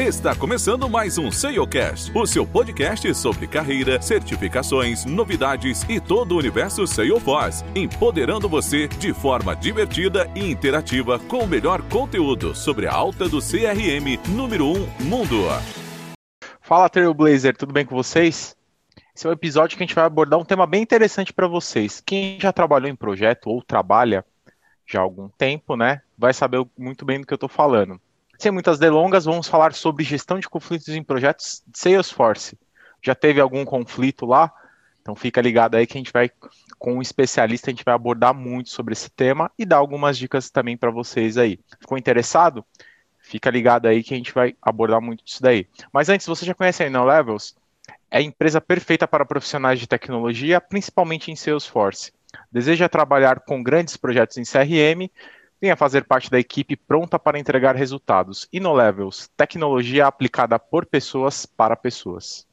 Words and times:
Está 0.00 0.34
começando 0.34 0.88
mais 0.88 1.18
um 1.18 1.30
SEOcast, 1.30 2.10
o 2.16 2.26
seu 2.26 2.46
podcast 2.46 3.14
sobre 3.14 3.46
carreira, 3.46 4.00
certificações, 4.00 5.04
novidades 5.04 5.82
e 5.90 6.00
todo 6.00 6.32
o 6.32 6.38
universo 6.38 6.86
Salesforce, 6.86 7.62
empoderando 7.74 8.48
você 8.48 8.88
de 8.88 9.12
forma 9.12 9.54
divertida 9.54 10.26
e 10.34 10.50
interativa 10.50 11.18
com 11.18 11.40
o 11.40 11.46
melhor 11.46 11.82
conteúdo 11.82 12.54
sobre 12.54 12.86
a 12.86 12.94
alta 12.94 13.28
do 13.28 13.40
CRM 13.40 14.16
número 14.34 14.68
1 14.68 14.72
um 14.72 15.04
mundo. 15.04 15.36
Fala 16.62 16.88
Trailblazer, 16.88 17.54
tudo 17.54 17.74
bem 17.74 17.84
com 17.84 17.94
vocês? 17.94 18.56
Esse 19.14 19.26
é 19.26 19.28
um 19.28 19.34
episódio 19.34 19.76
que 19.76 19.84
a 19.84 19.86
gente 19.86 19.94
vai 19.94 20.06
abordar 20.06 20.40
um 20.40 20.46
tema 20.46 20.66
bem 20.66 20.82
interessante 20.82 21.30
para 21.30 21.46
vocês. 21.46 22.00
Quem 22.00 22.40
já 22.40 22.54
trabalhou 22.54 22.88
em 22.88 22.96
projeto 22.96 23.50
ou 23.50 23.62
trabalha 23.62 24.24
já 24.86 25.00
há 25.00 25.02
algum 25.02 25.28
tempo, 25.28 25.76
né, 25.76 26.00
vai 26.16 26.32
saber 26.32 26.66
muito 26.78 27.04
bem 27.04 27.20
do 27.20 27.26
que 27.26 27.34
eu 27.34 27.36
estou 27.36 27.50
falando. 27.50 28.00
Sem 28.40 28.50
muitas 28.50 28.78
delongas, 28.78 29.26
vamos 29.26 29.48
falar 29.48 29.74
sobre 29.74 30.02
gestão 30.02 30.38
de 30.38 30.48
conflitos 30.48 30.88
em 30.88 31.02
projetos 31.02 31.62
de 31.66 31.78
Salesforce. 31.78 32.58
Já 33.02 33.14
teve 33.14 33.38
algum 33.38 33.66
conflito 33.66 34.24
lá? 34.24 34.50
Então 35.02 35.14
fica 35.14 35.42
ligado 35.42 35.74
aí 35.74 35.86
que 35.86 35.98
a 35.98 36.00
gente 36.00 36.10
vai, 36.10 36.30
com 36.78 36.94
um 36.94 37.02
especialista, 37.02 37.68
a 37.68 37.72
gente 37.72 37.84
vai 37.84 37.94
abordar 37.94 38.32
muito 38.32 38.70
sobre 38.70 38.94
esse 38.94 39.10
tema 39.10 39.52
e 39.58 39.66
dar 39.66 39.76
algumas 39.76 40.16
dicas 40.16 40.48
também 40.48 40.74
para 40.74 40.90
vocês 40.90 41.36
aí. 41.36 41.60
Ficou 41.78 41.98
interessado? 41.98 42.64
Fica 43.18 43.50
ligado 43.50 43.84
aí 43.84 44.02
que 44.02 44.14
a 44.14 44.16
gente 44.16 44.32
vai 44.32 44.56
abordar 44.62 45.02
muito 45.02 45.22
disso 45.22 45.42
daí. 45.42 45.66
Mas 45.92 46.08
antes, 46.08 46.26
você 46.26 46.46
já 46.46 46.54
conhece 46.54 46.82
a 46.82 46.86
Inno 46.86 47.04
Levels? 47.04 47.54
É 48.10 48.16
a 48.16 48.22
empresa 48.22 48.58
perfeita 48.58 49.06
para 49.06 49.26
profissionais 49.26 49.78
de 49.78 49.86
tecnologia, 49.86 50.62
principalmente 50.62 51.30
em 51.30 51.36
Salesforce. 51.36 52.10
Deseja 52.50 52.88
trabalhar 52.88 53.40
com 53.40 53.62
grandes 53.62 53.98
projetos 53.98 54.38
em 54.38 54.44
CRM? 54.44 55.10
Venha 55.60 55.76
fazer 55.76 56.04
parte 56.04 56.30
da 56.30 56.38
equipe 56.38 56.74
pronta 56.74 57.18
para 57.18 57.38
entregar 57.38 57.76
resultados. 57.76 58.48
InnoLevels, 58.52 59.28
tecnologia 59.36 60.06
aplicada 60.06 60.58
por 60.58 60.86
pessoas 60.86 61.44
para 61.44 61.76
pessoas. 61.76 62.46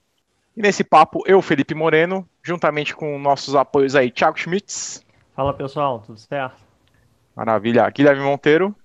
E 0.56 0.62
nesse 0.62 0.84
papo, 0.84 1.24
eu, 1.26 1.42
Felipe 1.42 1.74
Moreno, 1.74 2.28
juntamente 2.44 2.96
com 2.96 3.18
nossos 3.18 3.56
apoios 3.56 3.96
aí, 3.96 4.12
Thiago 4.12 4.38
Schmitz. 4.38 5.06
Fala 5.36 5.54
pessoal, 5.54 6.04
tudo 6.06 6.20
certo? 6.20 6.58
Maravilha. 7.36 7.88
Guilherme 7.90 8.24
Monteiro. 8.24 8.76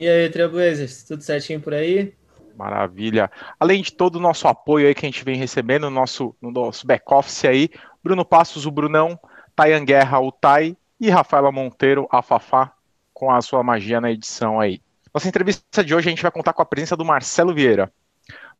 E 0.00 0.08
aí, 0.08 0.28
Trailblazers, 0.30 1.04
tudo 1.04 1.22
certinho 1.22 1.60
por 1.60 1.74
aí? 1.74 2.14
Maravilha. 2.56 3.30
Além 3.60 3.82
de 3.82 3.92
todo 3.92 4.16
o 4.16 4.20
nosso 4.20 4.48
apoio 4.48 4.88
aí 4.88 4.94
que 4.94 5.06
a 5.06 5.08
gente 5.08 5.24
vem 5.24 5.36
recebendo 5.36 5.82
no 5.82 5.90
nosso, 5.90 6.34
no 6.40 6.50
nosso 6.50 6.86
back-office 6.86 7.44
aí, 7.44 7.70
Bruno 8.02 8.24
Passos, 8.24 8.66
o 8.66 8.70
Brunão, 8.70 9.18
Tayan 9.54 9.84
Guerra, 9.84 10.18
o 10.18 10.32
Tai, 10.32 10.76
e 11.00 11.10
Rafaela 11.10 11.52
Monteiro, 11.52 12.08
a 12.10 12.22
Fafá, 12.22 12.72
com 13.18 13.32
a 13.32 13.42
sua 13.42 13.64
magia 13.64 14.00
na 14.00 14.12
edição 14.12 14.60
aí. 14.60 14.80
Nossa 15.12 15.26
entrevista 15.26 15.82
de 15.82 15.92
hoje 15.92 16.06
a 16.06 16.10
gente 16.10 16.22
vai 16.22 16.30
contar 16.30 16.52
com 16.52 16.62
a 16.62 16.64
presença 16.64 16.96
do 16.96 17.04
Marcelo 17.04 17.52
Vieira. 17.52 17.92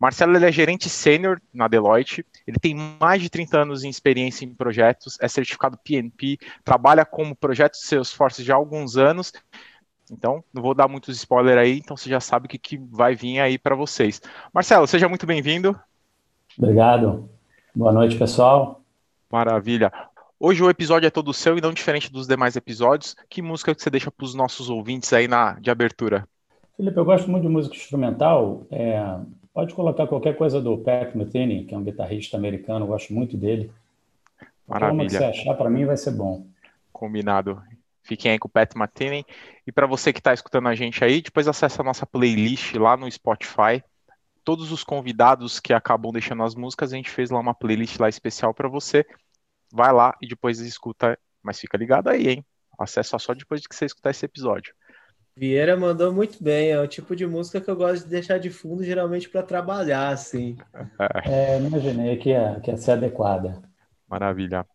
Marcelo 0.01 0.35
ele 0.35 0.47
é 0.47 0.51
gerente 0.51 0.89
sênior 0.89 1.41
na 1.55 1.69
Deloitte, 1.69 2.27
ele 2.45 2.59
tem 2.59 2.75
mais 2.75 3.23
de 3.23 3.31
30 3.31 3.57
anos 3.57 3.85
em 3.85 3.89
experiência 3.89 4.45
em 4.45 4.53
projetos, 4.53 5.17
é 5.21 5.29
certificado 5.29 5.79
PNP, 5.79 6.39
trabalha 6.65 7.05
como 7.05 7.37
projeto 7.37 7.75
de 7.75 7.85
Salesforce 7.85 8.43
já 8.43 8.55
há 8.55 8.57
alguns 8.57 8.97
anos. 8.97 9.33
Então, 10.11 10.43
não 10.53 10.63
vou 10.63 10.75
dar 10.75 10.89
muitos 10.89 11.17
spoilers 11.17 11.59
aí, 11.59 11.79
então 11.79 11.97
você 11.97 12.11
já 12.11 12.19
sabe 12.19 12.47
o 12.47 12.49
que, 12.49 12.59
que 12.59 12.79
vai 12.79 13.15
vir 13.15 13.39
aí 13.39 13.59
para 13.59 13.77
vocês. 13.77 14.21
Marcelo, 14.53 14.89
seja 14.89 15.09
muito 15.09 15.27
bem-vindo. 15.27 15.79
Obrigado. 16.57 17.29
Boa 17.75 17.93
noite, 17.93 18.17
pessoal. 18.17 18.83
Maravilha. 19.31 19.93
Hoje 20.41 20.63
o 20.63 20.71
episódio 20.71 21.05
é 21.05 21.11
todo 21.11 21.35
seu 21.35 21.59
e 21.59 21.61
não 21.61 21.73
diferente 21.73 22.13
dos 22.13 22.29
demais 22.29 22.55
episódios. 22.55 23.17
Que 23.29 23.43
música 23.43 23.75
que 23.75 23.83
você 23.83 23.91
deixa 23.91 24.09
para 24.09 24.25
os 24.25 24.37
nossos 24.37 24.71
ouvintes 24.71 25.13
aí 25.13 25.27
na, 25.27 25.55
de 25.55 25.69
abertura? 25.69 26.29
Felipe, 26.77 26.97
eu 26.97 27.05
gosto 27.05 27.29
muito 27.29 27.43
de 27.43 27.49
música 27.49 27.75
instrumental. 27.75 28.65
É, 28.71 29.03
pode 29.53 29.75
colocar 29.75 30.07
qualquer 30.07 30.37
coisa 30.37 30.61
do 30.61 30.79
Pat 30.79 31.13
Metheny, 31.17 31.65
que 31.65 31.75
é 31.75 31.79
um 31.79 31.83
guitarrista 31.83 32.37
americano, 32.37 32.85
eu 32.85 32.89
gosto 32.89 33.13
muito 33.13 33.37
dele. 33.37 33.73
Maravilha. 34.65 35.07
que 35.07 35.11
você 35.11 35.25
achar, 35.25 35.55
para 35.55 35.69
mim 35.69 35.85
vai 35.85 35.97
ser 35.97 36.13
bom. 36.13 36.47
Combinado. 36.93 37.61
Fiquem 38.05 38.31
aí 38.31 38.39
com 38.39 38.47
o 38.47 38.51
Pat 38.51 38.77
Metheny. 38.77 39.25
E 39.67 39.73
para 39.73 39.89
você 39.89 40.13
que 40.13 40.21
está 40.21 40.33
escutando 40.33 40.69
a 40.69 40.75
gente 40.77 41.03
aí, 41.03 41.21
depois 41.21 41.49
acessa 41.49 41.83
a 41.83 41.85
nossa 41.85 42.07
playlist 42.07 42.77
lá 42.77 42.97
no 42.97 43.11
Spotify. 43.11 43.83
Todos 44.45 44.71
os 44.71 44.85
convidados 44.85 45.59
que 45.59 45.73
acabam 45.73 46.13
deixando 46.13 46.45
as 46.45 46.55
músicas, 46.55 46.93
a 46.93 46.97
gente 46.97 47.11
fez 47.11 47.29
lá 47.29 47.41
uma 47.41 47.55
playlist 47.55 47.99
lá 47.99 48.09
especial 48.09 48.55
para 48.55 48.69
você 48.69 49.05
vai 49.73 49.93
lá 49.93 50.17
e 50.21 50.29
depois 50.29 50.59
escuta. 50.61 51.19
Mas 51.43 51.59
fica 51.59 51.79
ligado 51.79 52.09
aí, 52.09 52.29
hein? 52.29 52.47
Acessa 52.79 53.19
só 53.19 53.35
depois 53.35 53.61
de 53.61 53.69
que 53.69 53.75
você 53.75 53.85
escutar 53.85 54.11
esse 54.11 54.25
episódio. 54.25 54.75
Vieira 55.37 55.77
mandou 55.77 56.13
muito 56.13 56.43
bem, 56.43 56.71
é 56.71 56.81
o 56.81 56.89
tipo 56.89 57.15
de 57.15 57.25
música 57.25 57.61
que 57.61 57.71
eu 57.71 57.77
gosto 57.77 58.05
de 58.05 58.11
deixar 58.11 58.39
de 58.39 58.51
fundo, 58.51 58.83
geralmente 58.83 59.29
para 59.29 59.43
trabalhar, 59.43 60.09
assim. 60.09 60.57
É, 61.25 61.59
imaginei 61.59 62.17
que 62.17 62.31
ia, 62.31 62.59
que 62.61 62.71
ia 62.71 62.77
ser 62.77 62.93
adequada. 62.93 63.63
Maravilha. 64.09 64.67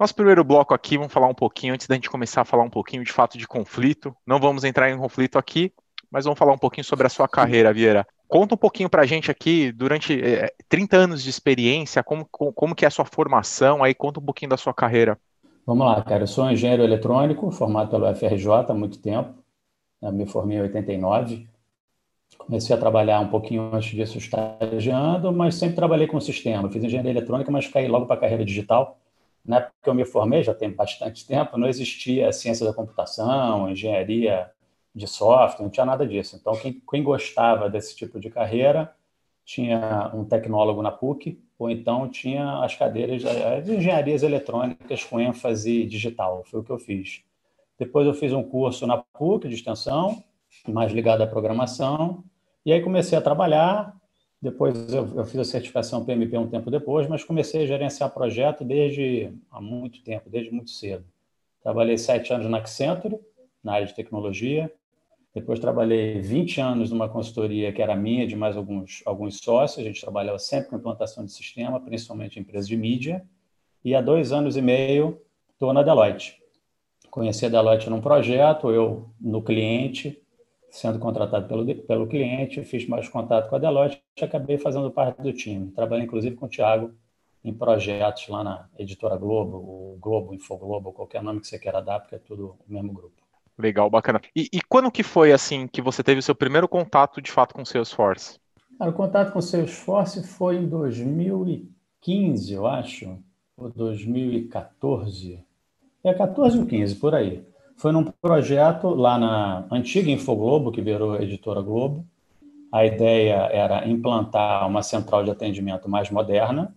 Nosso 0.00 0.14
primeiro 0.14 0.42
bloco 0.42 0.72
aqui, 0.72 0.96
vamos 0.96 1.12
falar 1.12 1.26
um 1.26 1.34
pouquinho, 1.34 1.74
antes 1.74 1.86
da 1.86 1.94
gente 1.94 2.08
começar 2.08 2.40
a 2.40 2.44
falar 2.46 2.62
um 2.62 2.70
pouquinho 2.70 3.04
de 3.04 3.12
fato 3.12 3.36
de 3.36 3.46
conflito. 3.46 4.16
Não 4.26 4.40
vamos 4.40 4.64
entrar 4.64 4.90
em 4.90 4.96
conflito 4.96 5.36
aqui, 5.36 5.74
mas 6.10 6.24
vamos 6.24 6.38
falar 6.38 6.54
um 6.54 6.58
pouquinho 6.58 6.86
sobre 6.86 7.06
a 7.06 7.10
sua 7.10 7.28
carreira, 7.28 7.70
Vieira. 7.70 8.06
Conta 8.26 8.54
um 8.54 8.56
pouquinho 8.56 8.88
pra 8.88 9.04
gente 9.04 9.30
aqui, 9.30 9.70
durante 9.70 10.18
é, 10.18 10.54
30 10.70 10.96
anos 10.96 11.22
de 11.22 11.28
experiência, 11.28 12.02
como, 12.02 12.26
como, 12.30 12.74
que 12.74 12.86
é 12.86 12.88
a 12.88 12.90
sua 12.90 13.04
formação, 13.04 13.84
aí 13.84 13.92
conta 13.92 14.20
um 14.20 14.22
pouquinho 14.22 14.48
da 14.48 14.56
sua 14.56 14.72
carreira. 14.72 15.18
Vamos 15.66 15.86
lá, 15.86 16.02
cara, 16.02 16.22
eu 16.22 16.26
sou 16.26 16.50
engenheiro 16.50 16.82
eletrônico, 16.82 17.50
formado 17.50 17.90
pelo 17.90 18.06
FRJ 18.14 18.70
há 18.70 18.74
muito 18.74 18.98
tempo, 19.00 19.34
eu 20.00 20.10
me 20.10 20.24
formei 20.24 20.56
em 20.56 20.62
89, 20.62 21.46
comecei 22.38 22.74
a 22.74 22.78
trabalhar 22.78 23.20
um 23.20 23.28
pouquinho 23.28 23.70
antes 23.74 23.90
disso 23.90 24.16
estagiando, 24.16 25.30
mas 25.30 25.56
sempre 25.56 25.76
trabalhei 25.76 26.06
com 26.06 26.18
sistema, 26.18 26.70
fiz 26.70 26.82
engenharia 26.82 27.10
eletrônica, 27.10 27.52
mas 27.52 27.68
caí 27.68 27.86
logo 27.86 28.06
para 28.06 28.16
a 28.16 28.20
carreira 28.20 28.46
digital, 28.46 28.98
na 29.44 29.56
época 29.56 29.74
que 29.82 29.88
eu 29.88 29.94
me 29.94 30.04
formei, 30.04 30.42
já 30.42 30.54
tem 30.54 30.70
bastante 30.70 31.26
tempo, 31.26 31.58
não 31.58 31.68
existia 31.68 32.32
ciência 32.32 32.66
da 32.66 32.72
computação, 32.72 33.70
engenharia 33.70 34.50
de 34.94 35.06
software, 35.06 35.62
não 35.62 35.70
tinha 35.70 35.86
nada 35.86 36.06
disso. 36.06 36.36
Então, 36.36 36.54
quem, 36.56 36.80
quem 36.90 37.02
gostava 37.02 37.70
desse 37.70 37.96
tipo 37.96 38.18
de 38.20 38.30
carreira 38.30 38.94
tinha 39.44 40.10
um 40.14 40.24
tecnólogo 40.24 40.82
na 40.82 40.90
PUC, 40.90 41.40
ou 41.58 41.70
então 41.70 42.08
tinha 42.08 42.62
as 42.62 42.74
cadeiras 42.74 43.22
de 43.64 43.74
engenharias 43.74 44.22
eletrônicas 44.22 45.04
com 45.04 45.20
ênfase 45.20 45.84
digital. 45.84 46.44
Foi 46.44 46.60
o 46.60 46.64
que 46.64 46.70
eu 46.70 46.78
fiz. 46.78 47.22
Depois 47.78 48.06
eu 48.06 48.14
fiz 48.14 48.32
um 48.32 48.42
curso 48.42 48.86
na 48.86 48.98
PUC 48.98 49.48
de 49.48 49.54
extensão, 49.54 50.22
mais 50.68 50.92
ligado 50.92 51.22
à 51.22 51.26
programação, 51.26 52.22
e 52.64 52.72
aí 52.72 52.82
comecei 52.82 53.16
a 53.16 53.22
trabalhar, 53.22 53.96
depois 54.40 54.92
eu, 54.92 55.06
eu, 55.16 55.24
fiz 55.24 55.38
a 55.38 55.44
certificação 55.44 56.04
PMP 56.04 56.36
um 56.38 56.48
tempo 56.48 56.70
depois, 56.70 57.06
mas 57.06 57.22
comecei 57.22 57.64
a 57.64 57.66
gerenciar 57.66 58.10
projeto 58.10 58.64
desde 58.64 59.32
há 59.50 59.60
muito 59.60 60.02
tempo, 60.02 60.30
desde 60.30 60.50
muito 60.50 60.70
cedo. 60.70 61.04
Trabalhei 61.62 61.98
sete 61.98 62.32
anos 62.32 62.48
na 62.48 62.56
Accenture, 62.56 63.20
na 63.62 63.74
área 63.74 63.86
de 63.86 63.94
tecnologia. 63.94 64.72
Depois 65.34 65.60
trabalhei 65.60 66.20
20 66.20 66.60
anos 66.60 66.90
numa 66.90 67.08
consultoria 67.08 67.70
que 67.70 67.82
era 67.82 67.94
minha, 67.94 68.26
de 68.26 68.34
mais 68.34 68.56
alguns, 68.56 69.02
alguns 69.04 69.38
sócios. 69.38 69.84
A 69.84 69.88
gente 69.88 70.00
trabalhava 70.00 70.38
sempre 70.38 70.70
com 70.70 70.76
implantação 70.76 71.24
de 71.24 71.32
sistema, 71.32 71.78
principalmente 71.78 72.38
em 72.38 72.42
empresas 72.42 72.66
de 72.66 72.76
mídia. 72.76 73.22
E 73.84 73.94
há 73.94 74.00
dois 74.00 74.32
anos 74.32 74.56
e 74.56 74.62
meio 74.62 75.20
estou 75.52 75.72
na 75.72 75.82
Deloitte. 75.82 76.40
Conheci 77.10 77.44
a 77.44 77.48
Deloitte 77.50 77.90
num 77.90 78.00
projeto, 78.00 78.70
eu 78.70 79.10
no 79.20 79.42
cliente, 79.42 80.20
sendo 80.70 80.98
contratado 80.98 81.48
pelo, 81.48 81.66
pelo 81.82 82.06
cliente, 82.06 82.64
fiz 82.64 82.86
mais 82.86 83.08
contato 83.08 83.48
com 83.48 83.56
a 83.56 83.58
Deloitte 83.58 84.02
e 84.16 84.24
acabei 84.24 84.56
fazendo 84.56 84.90
parte 84.90 85.20
do 85.20 85.32
time. 85.32 85.72
Trabalhei, 85.72 86.04
inclusive, 86.04 86.36
com 86.36 86.46
o 86.46 86.48
Thiago 86.48 86.92
em 87.42 87.52
projetos 87.52 88.28
lá 88.28 88.44
na 88.44 88.68
Editora 88.78 89.16
Globo, 89.16 89.56
o 89.56 89.98
Globo, 90.00 90.34
Infoglobo, 90.34 90.92
qualquer 90.92 91.22
nome 91.22 91.40
que 91.40 91.48
você 91.48 91.58
queira 91.58 91.82
dar, 91.82 92.00
porque 92.00 92.14
é 92.14 92.18
tudo 92.18 92.56
o 92.68 92.72
mesmo 92.72 92.92
grupo. 92.92 93.14
Legal, 93.58 93.90
bacana. 93.90 94.20
E, 94.34 94.48
e 94.52 94.60
quando 94.62 94.90
que 94.90 95.02
foi, 95.02 95.32
assim, 95.32 95.66
que 95.66 95.82
você 95.82 96.02
teve 96.02 96.20
o 96.20 96.22
seu 96.22 96.34
primeiro 96.34 96.68
contato, 96.68 97.20
de 97.20 97.30
fato, 97.30 97.54
com 97.54 97.62
o 97.62 97.66
Salesforce? 97.66 98.38
Cara, 98.78 98.90
o 98.90 98.94
contato 98.94 99.32
com 99.32 99.38
o 99.38 99.42
Salesforce 99.42 100.22
foi 100.22 100.56
em 100.56 100.68
2015, 100.68 102.52
eu 102.54 102.66
acho, 102.66 103.18
ou 103.56 103.68
2014. 103.70 105.44
É 106.02 106.14
14 106.14 106.58
ou 106.58 106.66
15, 106.66 106.94
por 106.96 107.14
aí 107.14 107.49
foi 107.80 107.92
num 107.92 108.04
projeto 108.04 108.88
lá 108.90 109.16
na 109.16 109.66
antiga 109.70 110.10
Infoglobo, 110.10 110.70
que 110.70 110.82
virou 110.82 111.16
Editora 111.16 111.62
Globo. 111.62 112.06
A 112.70 112.84
ideia 112.84 113.48
era 113.50 113.88
implantar 113.88 114.68
uma 114.68 114.82
central 114.82 115.24
de 115.24 115.30
atendimento 115.30 115.88
mais 115.88 116.10
moderna, 116.10 116.76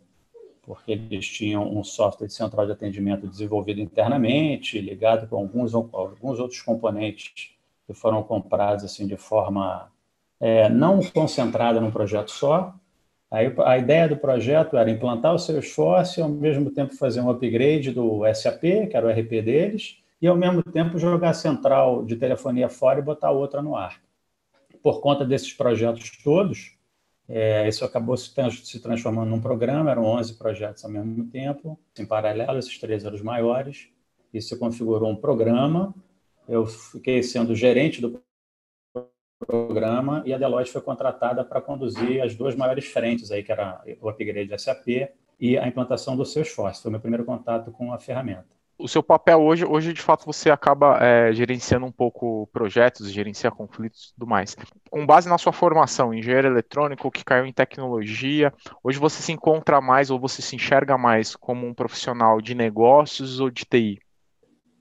porque 0.62 0.94
eles 0.94 1.28
tinham 1.28 1.70
um 1.78 1.84
software 1.84 2.28
de 2.28 2.34
central 2.34 2.66
de 2.66 2.72
atendimento 2.72 3.28
desenvolvido 3.28 3.82
internamente, 3.82 4.80
ligado 4.80 5.28
com 5.28 5.36
alguns, 5.36 5.76
alguns 5.76 6.40
outros 6.40 6.62
componentes 6.62 7.52
que 7.86 7.94
foram 7.94 8.24
comprados 8.24 8.86
assim 8.86 9.06
de 9.06 9.18
forma 9.18 9.92
é, 10.40 10.70
não 10.70 11.02
concentrada 11.02 11.82
num 11.82 11.92
projeto 11.92 12.32
só. 12.32 12.74
Aí 13.30 13.54
a 13.66 13.78
ideia 13.78 14.08
do 14.08 14.16
projeto 14.16 14.78
era 14.78 14.90
implantar 14.90 15.36
o 15.36 15.40
Salesforce 15.40 16.22
e 16.22 16.24
ao 16.24 16.30
mesmo 16.30 16.72
tempo 16.72 16.96
fazer 16.96 17.20
um 17.20 17.30
upgrade 17.30 17.92
do 17.92 18.22
SAP, 18.34 18.62
que 18.90 18.96
era 18.96 19.06
o 19.06 19.10
RP 19.10 19.42
deles, 19.42 20.03
e 20.24 20.28
ao 20.28 20.38
mesmo 20.38 20.64
tempo 20.64 20.98
jogar 20.98 21.31
a 21.31 21.34
central 21.34 22.06
de 22.06 22.16
telefonia 22.16 22.70
fora 22.70 22.98
e 22.98 23.02
botar 23.02 23.31
outra 23.31 23.62
no 23.62 23.75
ar. 23.75 24.02
Por 24.81 25.02
conta 25.02 25.25
desses 25.25 25.52
projetos 25.52 26.12
todos, 26.24 26.78
é, 27.28 27.68
isso 27.68 27.84
acabou 27.84 28.16
se, 28.16 28.31
se, 28.64 28.80
transformando 28.80 29.30
num 29.30 29.42
programa, 29.42 29.92
eram 29.92 30.06
11 30.06 30.36
projetos 30.36 30.86
ao 30.86 30.90
mesmo 30.90 31.25
tempo, 31.30 31.78
em 32.00 32.06
paralelo, 32.06 32.58
esses 32.58 32.80
três 32.80 33.04
eram 33.04 33.18
os 33.18 33.22
maiores, 33.22 33.90
e 34.34 34.42
se 34.42 34.58
configurou 34.58 35.12
um 35.12 35.16
programa, 35.18 35.94
eu 36.48 36.66
fiquei 36.66 37.22
sendo 37.22 37.54
gerente 37.54 38.00
do 38.00 38.22
programa 39.46 40.24
e 40.25 40.34
a 40.34 40.38
Deloitte 40.38 40.72
foi 40.72 40.81
contratada 40.81 41.44
para 41.44 41.60
conduzir 41.60 42.24
as 42.24 42.34
duas 42.34 42.56
maiores 42.56 42.86
frentes 42.86 43.30
aí, 43.30 43.44
que 43.44 43.52
era 43.52 43.84
o 44.00 44.08
upgrade 44.08 44.58
SAP 44.58 44.88
e 45.38 45.58
a 45.58 45.68
implantação 45.68 46.16
do 46.16 46.25
Salesforce. 46.25 46.81
Foi 46.81 46.88
o 46.88 46.94
meu 46.94 47.02
primeiro 47.02 47.25
contato 47.25 47.74
com 47.74 47.92
a 47.92 48.00
ferramenta. 48.00 48.62
O 48.78 48.88
seu 48.88 49.04
papel 49.04 49.42
hoje, 49.42 49.64
hoje 49.64 49.94
de 49.94 50.02
fato 50.02 50.25
você 50.25 50.50
acaba 50.50 50.98
é, 51.00 51.31
gerenciando 51.31 51.86
um 51.86 51.92
pouco 51.92 52.48
projetos, 52.52 53.12
gerencia 53.12 53.52
conflitos 53.52 54.10
e 54.10 54.14
tudo 54.16 54.28
mais. 54.28 54.58
Com 54.90 55.06
base 55.06 55.30
na 55.30 55.38
sua 55.38 55.54
formação, 55.54 56.14
engenheiro 56.14 56.48
eletrônico 56.48 57.12
que 57.12 57.24
caiu 57.24 57.46
em 57.46 57.54
tecnologia, 57.54 58.52
hoje 58.84 58.98
você 58.98 59.22
se 59.22 59.31
encontra 59.31 59.80
mais 59.80 60.10
ou 60.10 60.20
você 60.20 60.42
se 60.42 60.56
enxerga 60.56 60.98
mais 60.98 61.36
como 61.36 61.68
um 61.68 61.74
profissional 61.74 62.42
de 62.42 62.56
negócios 62.56 63.40
ou 63.40 63.50
de 63.50 63.64
TI? 63.64 64.00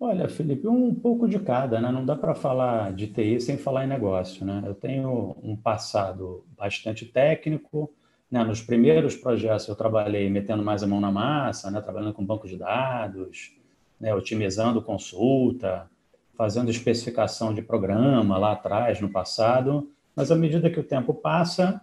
Olha, 0.01 0.29
Felipe, 0.29 0.67
um 0.67 0.93
pouco 0.93 1.29
de 1.29 1.39
cada, 1.39 1.81
né? 1.81 1.93
Não 1.93 2.05
dá 2.05 2.17
para 2.17 2.35
falar 2.35 2.93
de 2.93 3.07
TI 3.07 3.41
sem 3.41 3.57
falar 3.57 3.85
em 3.85 3.89
negócio, 3.89 4.45
né? 4.45 4.63
Eu 4.67 4.75
tenho 4.75 5.37
um 5.43 5.55
passado 5.55 6.45
bastante 6.59 7.07
técnico, 7.07 7.89
né? 8.29 8.43
Nos 8.43 8.61
primeiros 8.61 9.15
projetos 9.15 9.69
eu 9.69 9.77
trabalhei 9.77 10.29
metendo 10.29 10.63
mais 10.63 10.83
a 10.83 10.89
mão 10.89 11.01
na 11.01 11.13
massa, 11.13 11.71
né? 11.71 11.81
Trabalhando 11.81 12.15
com 12.15 12.25
banco 12.25 12.49
de 12.49 12.57
dados, 12.57 13.55
né? 14.03 14.15
otimizando 14.15 14.83
consulta, 14.83 15.89
fazendo 16.37 16.71
especificação 16.71 17.55
de 17.55 17.63
programa 17.63 18.37
lá 18.37 18.53
atrás, 18.53 19.01
no 19.01 19.09
passado. 19.09 19.91
Mas 20.15 20.31
à 20.31 20.37
medida 20.37 20.69
que 20.69 20.79
o 20.79 20.85
tempo 20.85 21.15
passa, 21.15 21.81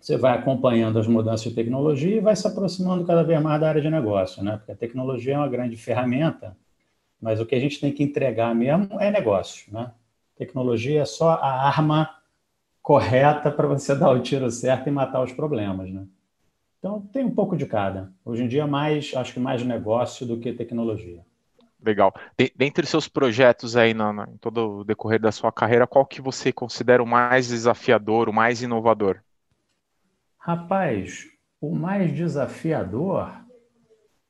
você 0.00 0.16
vai 0.16 0.38
acompanhando 0.38 1.00
as 1.00 1.08
mudanças 1.08 1.48
de 1.48 1.54
tecnologia 1.56 2.18
e 2.18 2.20
vai 2.20 2.36
se 2.36 2.46
aproximando 2.46 3.04
cada 3.04 3.24
vez 3.24 3.42
mais 3.42 3.60
da 3.60 3.68
área 3.68 3.82
de 3.82 3.90
negócio, 3.90 4.44
né? 4.44 4.58
Porque 4.58 4.70
a 4.70 4.76
tecnologia 4.76 5.34
é 5.34 5.38
uma 5.38 5.48
grande 5.48 5.76
ferramenta 5.76 6.56
mas 7.24 7.40
o 7.40 7.46
que 7.46 7.54
a 7.54 7.58
gente 7.58 7.80
tem 7.80 7.90
que 7.90 8.02
entregar 8.02 8.54
mesmo 8.54 9.00
é 9.00 9.10
negócio, 9.10 9.72
né? 9.72 9.92
Tecnologia 10.36 11.00
é 11.00 11.04
só 11.06 11.30
a 11.30 11.66
arma 11.66 12.18
correta 12.82 13.50
para 13.50 13.66
você 13.66 13.94
dar 13.96 14.10
o 14.10 14.20
tiro 14.20 14.50
certo 14.50 14.88
e 14.88 14.92
matar 14.92 15.22
os 15.22 15.32
problemas, 15.32 15.90
né? 15.90 16.06
Então 16.78 17.00
tem 17.00 17.24
um 17.24 17.34
pouco 17.34 17.56
de 17.56 17.64
cada. 17.64 18.12
Hoje 18.26 18.44
em 18.44 18.48
dia 18.48 18.66
mais, 18.66 19.12
acho 19.16 19.32
que 19.32 19.40
mais 19.40 19.64
negócio 19.64 20.26
do 20.26 20.38
que 20.38 20.52
tecnologia. 20.52 21.24
Legal. 21.84 22.14
De, 22.38 22.52
dentre 22.56 22.84
os 22.84 22.90
seus 22.90 23.06
projetos 23.06 23.76
aí 23.76 23.92
no, 23.92 24.12
no, 24.12 24.22
em 24.24 24.36
todo 24.38 24.78
o 24.78 24.84
decorrer 24.84 25.20
da 25.20 25.30
sua 25.30 25.52
carreira, 25.52 25.86
qual 25.86 26.06
que 26.06 26.20
você 26.20 26.50
considera 26.52 27.02
o 27.02 27.06
mais 27.06 27.48
desafiador, 27.48 28.28
o 28.28 28.32
mais 28.32 28.62
inovador? 28.62 29.20
Rapaz, 30.38 31.24
o 31.60 31.74
mais 31.74 32.12
desafiador, 32.12 33.30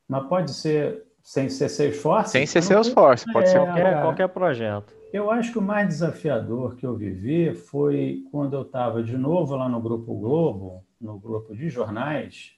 mas 0.09 0.27
pode 0.29 0.53
ser 0.53 1.05
sem 1.23 1.49
ser 1.49 1.69
Salesforce? 1.69 2.33
Sem 2.33 2.47
ser 2.47 2.63
Salesforce, 2.63 3.33
pode 3.33 3.49
é, 3.49 3.51
ser 3.51 3.59
qualquer, 3.59 4.03
qualquer 4.03 4.29
projeto. 4.29 4.93
Eu 5.13 5.31
acho 5.31 5.53
que 5.53 5.59
o 5.59 5.63
mais 5.63 5.89
desafiador 5.89 6.77
que 6.77 6.85
eu 6.85 6.97
vivi 6.97 7.55
foi 7.55 8.25
quando 8.31 8.55
eu 8.55 8.63
estava 8.63 9.03
de 9.03 9.17
novo 9.17 9.57
lá 9.57 9.69
no 9.69 9.81
Grupo 9.81 10.15
Globo, 10.15 10.85
no 11.01 11.19
grupo 11.19 11.55
de 11.55 11.69
jornais, 11.69 12.54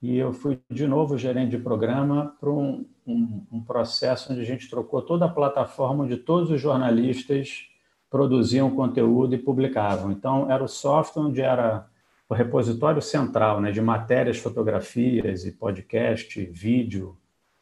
e 0.00 0.16
eu 0.16 0.32
fui 0.32 0.60
de 0.70 0.86
novo 0.86 1.18
gerente 1.18 1.50
de 1.50 1.58
programa 1.58 2.34
para 2.40 2.50
um, 2.50 2.84
um, 3.06 3.42
um, 3.50 3.60
processo 3.60 4.32
onde 4.32 4.40
a 4.40 4.44
gente 4.44 4.70
trocou 4.70 5.02
toda 5.02 5.24
a 5.24 5.28
plataforma 5.28 6.04
onde 6.04 6.16
todos 6.16 6.50
os 6.50 6.60
jornalistas 6.60 7.68
produziam 8.08 8.74
conteúdo 8.74 9.34
e 9.34 9.38
publicavam. 9.38 10.12
Então, 10.12 10.50
era 10.50 10.62
o 10.62 10.68
software 10.68 11.24
onde 11.24 11.42
era 11.42 11.86
o 12.28 12.34
repositório 12.34 13.02
central 13.02 13.60
né, 13.60 13.72
de 13.72 13.80
matérias, 13.80 14.38
fotografias 14.38 15.44
e 15.44 15.52
podcast, 15.52 16.44
vídeo, 16.46 17.16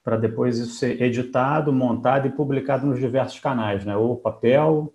para 0.04 0.16
depois 0.16 0.58
isso 0.58 0.74
ser 0.74 1.00
editado, 1.02 1.72
montado 1.72 2.28
e 2.28 2.30
publicado 2.30 2.86
nos 2.86 2.98
diversos 2.98 3.40
canais, 3.40 3.84
né? 3.84 3.96
ou 3.96 4.16
papel, 4.16 4.92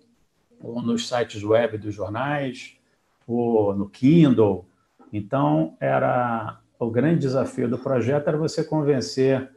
ou 0.60 0.80
nos 0.80 1.08
sites 1.08 1.42
web 1.42 1.76
dos 1.76 1.94
jornais, 1.94 2.78
ou 3.26 3.74
no 3.74 3.88
Kindle. 3.88 4.64
Então, 5.12 5.76
era 5.80 6.61
o 6.82 6.90
grande 6.90 7.20
desafio 7.20 7.68
do 7.68 7.78
projeto 7.78 8.28
era 8.28 8.36
você 8.36 8.64
convencer 8.64 9.50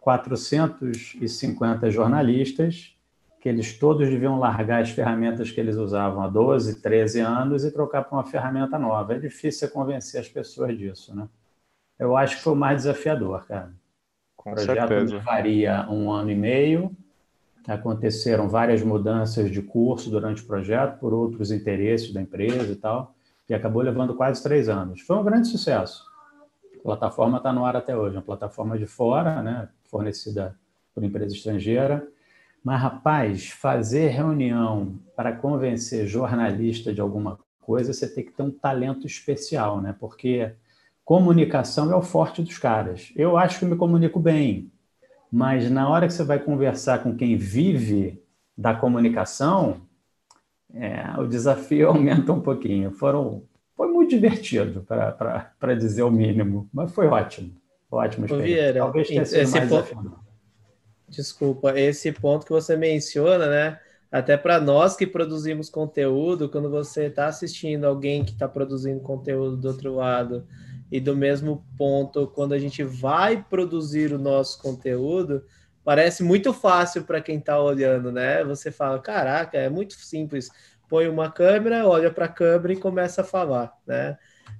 450 0.00 1.90
jornalistas 1.90 2.96
que 3.40 3.48
eles 3.48 3.76
todos 3.76 4.08
deviam 4.08 4.38
largar 4.38 4.82
as 4.82 4.90
ferramentas 4.90 5.50
que 5.50 5.60
eles 5.60 5.76
usavam 5.76 6.22
há 6.22 6.28
12, 6.28 6.80
13 6.80 7.20
anos 7.20 7.64
e 7.64 7.72
trocar 7.72 8.04
para 8.04 8.16
uma 8.16 8.24
ferramenta 8.24 8.78
nova. 8.78 9.14
É 9.14 9.18
difícil 9.18 9.68
convencer 9.68 10.20
as 10.20 10.28
pessoas 10.28 10.78
disso, 10.78 11.14
né? 11.14 11.28
Eu 11.98 12.16
acho 12.16 12.36
que 12.36 12.42
foi 12.42 12.52
o 12.52 12.56
mais 12.56 12.78
desafiador, 12.78 13.44
cara. 13.46 13.72
Com 14.36 14.50
o 14.50 14.54
projeto 14.54 14.88
certeza. 14.88 15.18
varia 15.18 15.88
um 15.90 16.10
ano 16.10 16.30
e 16.30 16.36
meio. 16.36 16.96
Aconteceram 17.66 18.48
várias 18.48 18.82
mudanças 18.82 19.50
de 19.50 19.60
curso 19.60 20.08
durante 20.08 20.42
o 20.42 20.46
projeto 20.46 20.98
por 20.98 21.12
outros 21.12 21.50
interesses 21.50 22.12
da 22.12 22.20
empresa 22.20 22.72
e 22.72 22.76
tal, 22.76 23.14
e 23.48 23.54
acabou 23.54 23.82
levando 23.82 24.14
quase 24.14 24.42
três 24.42 24.68
anos. 24.68 25.00
Foi 25.00 25.16
um 25.16 25.24
grande 25.24 25.48
sucesso. 25.48 26.11
Plataforma 26.82 27.38
está 27.38 27.52
no 27.52 27.64
ar 27.64 27.76
até 27.76 27.96
hoje, 27.96 28.16
uma 28.16 28.22
plataforma 28.22 28.78
de 28.78 28.86
fora, 28.86 29.42
né, 29.42 29.68
fornecida 29.84 30.56
por 30.94 31.04
empresa 31.04 31.34
estrangeira. 31.34 32.06
Mas, 32.64 32.80
rapaz, 32.80 33.50
fazer 33.50 34.08
reunião 34.08 34.98
para 35.16 35.32
convencer 35.32 36.06
jornalista 36.06 36.92
de 36.92 37.00
alguma 37.00 37.38
coisa, 37.60 37.92
você 37.92 38.08
tem 38.08 38.24
que 38.24 38.32
ter 38.32 38.42
um 38.42 38.50
talento 38.50 39.06
especial, 39.06 39.80
né? 39.80 39.94
Porque 39.98 40.52
comunicação 41.04 41.90
é 41.90 41.96
o 41.96 42.02
forte 42.02 42.42
dos 42.42 42.58
caras. 42.58 43.12
Eu 43.16 43.36
acho 43.36 43.58
que 43.58 43.64
me 43.64 43.76
comunico 43.76 44.20
bem, 44.20 44.70
mas 45.30 45.70
na 45.70 45.88
hora 45.88 46.06
que 46.06 46.12
você 46.12 46.24
vai 46.24 46.38
conversar 46.38 47.02
com 47.02 47.16
quem 47.16 47.36
vive 47.36 48.22
da 48.56 48.74
comunicação, 48.74 49.82
é, 50.72 51.18
o 51.18 51.26
desafio 51.26 51.88
aumenta 51.90 52.32
um 52.32 52.40
pouquinho. 52.40 52.92
Foram, 52.92 53.42
muito 54.02 54.10
divertido, 54.10 54.82
para 54.82 55.74
dizer 55.74 56.02
o 56.02 56.10
mínimo, 56.10 56.68
mas 56.72 56.92
foi 56.92 57.06
ótimo. 57.06 57.54
Ótimo 57.90 58.26
Vieira, 58.26 58.80
Talvez 58.80 59.08
tenha 59.08 59.24
sido 59.24 59.50
mais 59.50 59.68
ponto, 59.68 60.16
Desculpa, 61.08 61.78
esse 61.78 62.10
ponto 62.10 62.46
que 62.46 62.52
você 62.52 62.74
menciona, 62.76 63.46
né? 63.46 63.78
Até 64.10 64.36
para 64.36 64.60
nós 64.60 64.96
que 64.96 65.06
produzimos 65.06 65.68
conteúdo, 65.68 66.48
quando 66.48 66.70
você 66.70 67.04
está 67.04 67.26
assistindo 67.26 67.84
alguém 67.84 68.24
que 68.24 68.32
está 68.32 68.48
produzindo 68.48 69.00
conteúdo 69.00 69.56
do 69.56 69.68
outro 69.68 69.94
lado 69.94 70.46
e 70.90 71.00
do 71.00 71.16
mesmo 71.16 71.64
ponto, 71.76 72.26
quando 72.26 72.52
a 72.52 72.58
gente 72.58 72.82
vai 72.82 73.42
produzir 73.42 74.12
o 74.12 74.18
nosso 74.18 74.60
conteúdo, 74.60 75.42
parece 75.84 76.22
muito 76.22 76.52
fácil 76.52 77.04
para 77.04 77.20
quem 77.20 77.38
está 77.38 77.60
olhando, 77.60 78.10
né? 78.10 78.42
Você 78.44 78.70
fala, 78.70 78.98
caraca, 78.98 79.58
é 79.58 79.68
muito 79.68 79.94
simples. 79.94 80.50
Põe 80.92 81.08
uma 81.08 81.32
câmera, 81.32 81.88
olha 81.88 82.10
para 82.10 82.26
a 82.26 82.28
câmera 82.28 82.74
e 82.74 82.76
começa 82.76 83.22
a 83.22 83.24
falar, 83.24 83.72
né? 83.86 84.18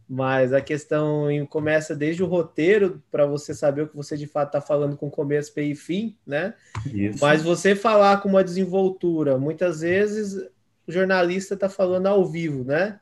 Mas 0.09 0.55
a 0.55 0.62
questão 0.62 1.27
começa 1.51 1.95
desde 1.95 2.23
o 2.23 2.27
roteiro, 2.27 3.03
para 3.11 3.27
você 3.27 3.53
saber 3.53 3.83
o 3.83 3.89
que 3.89 3.95
você 3.95 4.17
de 4.17 4.27
fato 4.27 4.49
está 4.49 4.59
falando 4.59 4.97
com 4.97 5.11
começo, 5.11 5.53
meio 5.55 5.73
e 5.73 5.75
fim, 5.75 6.17
né? 6.27 6.55
Isso. 6.87 7.19
Mas 7.21 7.43
você 7.43 7.75
falar 7.75 8.23
com 8.23 8.31
uma 8.31 8.43
desenvoltura, 8.43 9.37
muitas 9.37 9.83
vezes 9.83 10.49
o 10.87 10.91
jornalista 10.91 11.53
está 11.53 11.69
falando 11.69 12.07
ao 12.07 12.25
vivo, 12.25 12.65
né? 12.65 12.99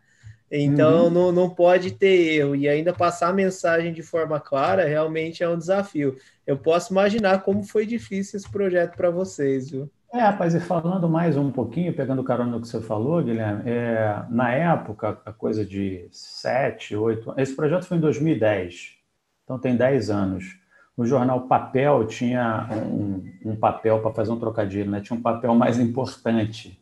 Então 0.51 1.05
uhum. 1.05 1.11
não, 1.11 1.31
não 1.31 1.51
pode 1.51 1.93
ter 1.93 2.35
erro 2.35 2.57
e 2.57 2.69
ainda 2.69 2.93
passar 2.93 3.29
a 3.29 3.33
mensagem 3.33 3.93
de 3.93 4.03
forma 4.03 4.41
clara 4.41 4.89
realmente 4.89 5.45
é 5.45 5.49
um 5.49 5.57
desafio. 5.57 6.17
Eu 6.45 6.59
posso 6.59 6.93
imaginar 6.93 7.45
como 7.45 7.63
foi 7.63 7.87
difícil 7.87 8.39
esse 8.39 8.51
projeto 8.51 8.97
para 8.97 9.09
vocês, 9.09 9.71
viu? 9.71 9.89
É, 10.13 10.19
rapaz, 10.19 10.57
e 10.57 10.61
falando 10.61 11.09
mais 11.09 11.37
um 11.37 11.53
pouquinho, 11.53 11.95
pegando 11.95 12.25
carona 12.25 12.51
no 12.51 12.61
que 12.61 12.67
você 12.67 12.81
falou, 12.81 13.23
Guilherme, 13.23 13.63
é, 13.65 14.25
na 14.29 14.53
época, 14.53 15.21
a 15.25 15.33
coisa 15.33 15.65
de 15.65 16.09
sete, 16.11 16.97
oito, 16.97 17.33
esse 17.37 17.55
projeto 17.55 17.85
foi 17.85 17.97
em 17.97 18.01
2010, 18.01 18.97
então 19.45 19.57
tem 19.57 19.77
dez 19.77 20.11
anos. 20.11 20.59
O 20.97 21.07
jornal 21.07 21.43
Papel 21.43 22.09
tinha 22.09 22.69
um, 22.93 23.23
um 23.45 23.55
papel, 23.55 24.01
para 24.01 24.11
fazer 24.13 24.33
um 24.33 24.41
trocadilho, 24.41 24.91
né? 24.91 25.01
tinha 25.01 25.17
um 25.17 25.23
papel 25.23 25.55
mais 25.55 25.79
importante 25.79 26.77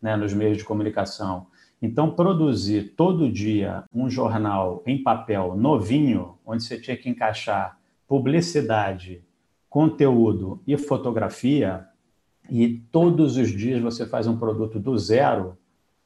né, 0.00 0.16
nos 0.16 0.32
meios 0.32 0.56
de 0.56 0.64
comunicação. 0.64 1.48
Então, 1.82 2.10
produzir 2.10 2.94
todo 2.96 3.30
dia 3.30 3.84
um 3.94 4.08
jornal 4.08 4.82
em 4.86 5.02
papel 5.02 5.54
novinho, 5.54 6.38
onde 6.46 6.62
você 6.62 6.80
tinha 6.80 6.96
que 6.96 7.10
encaixar 7.10 7.78
publicidade, 8.08 9.22
conteúdo 9.68 10.62
e 10.66 10.78
fotografia, 10.78 11.89
e 12.50 12.78
todos 12.90 13.36
os 13.36 13.48
dias 13.48 13.80
você 13.80 14.06
faz 14.06 14.26
um 14.26 14.36
produto 14.36 14.78
do 14.78 14.98
zero, 14.98 15.56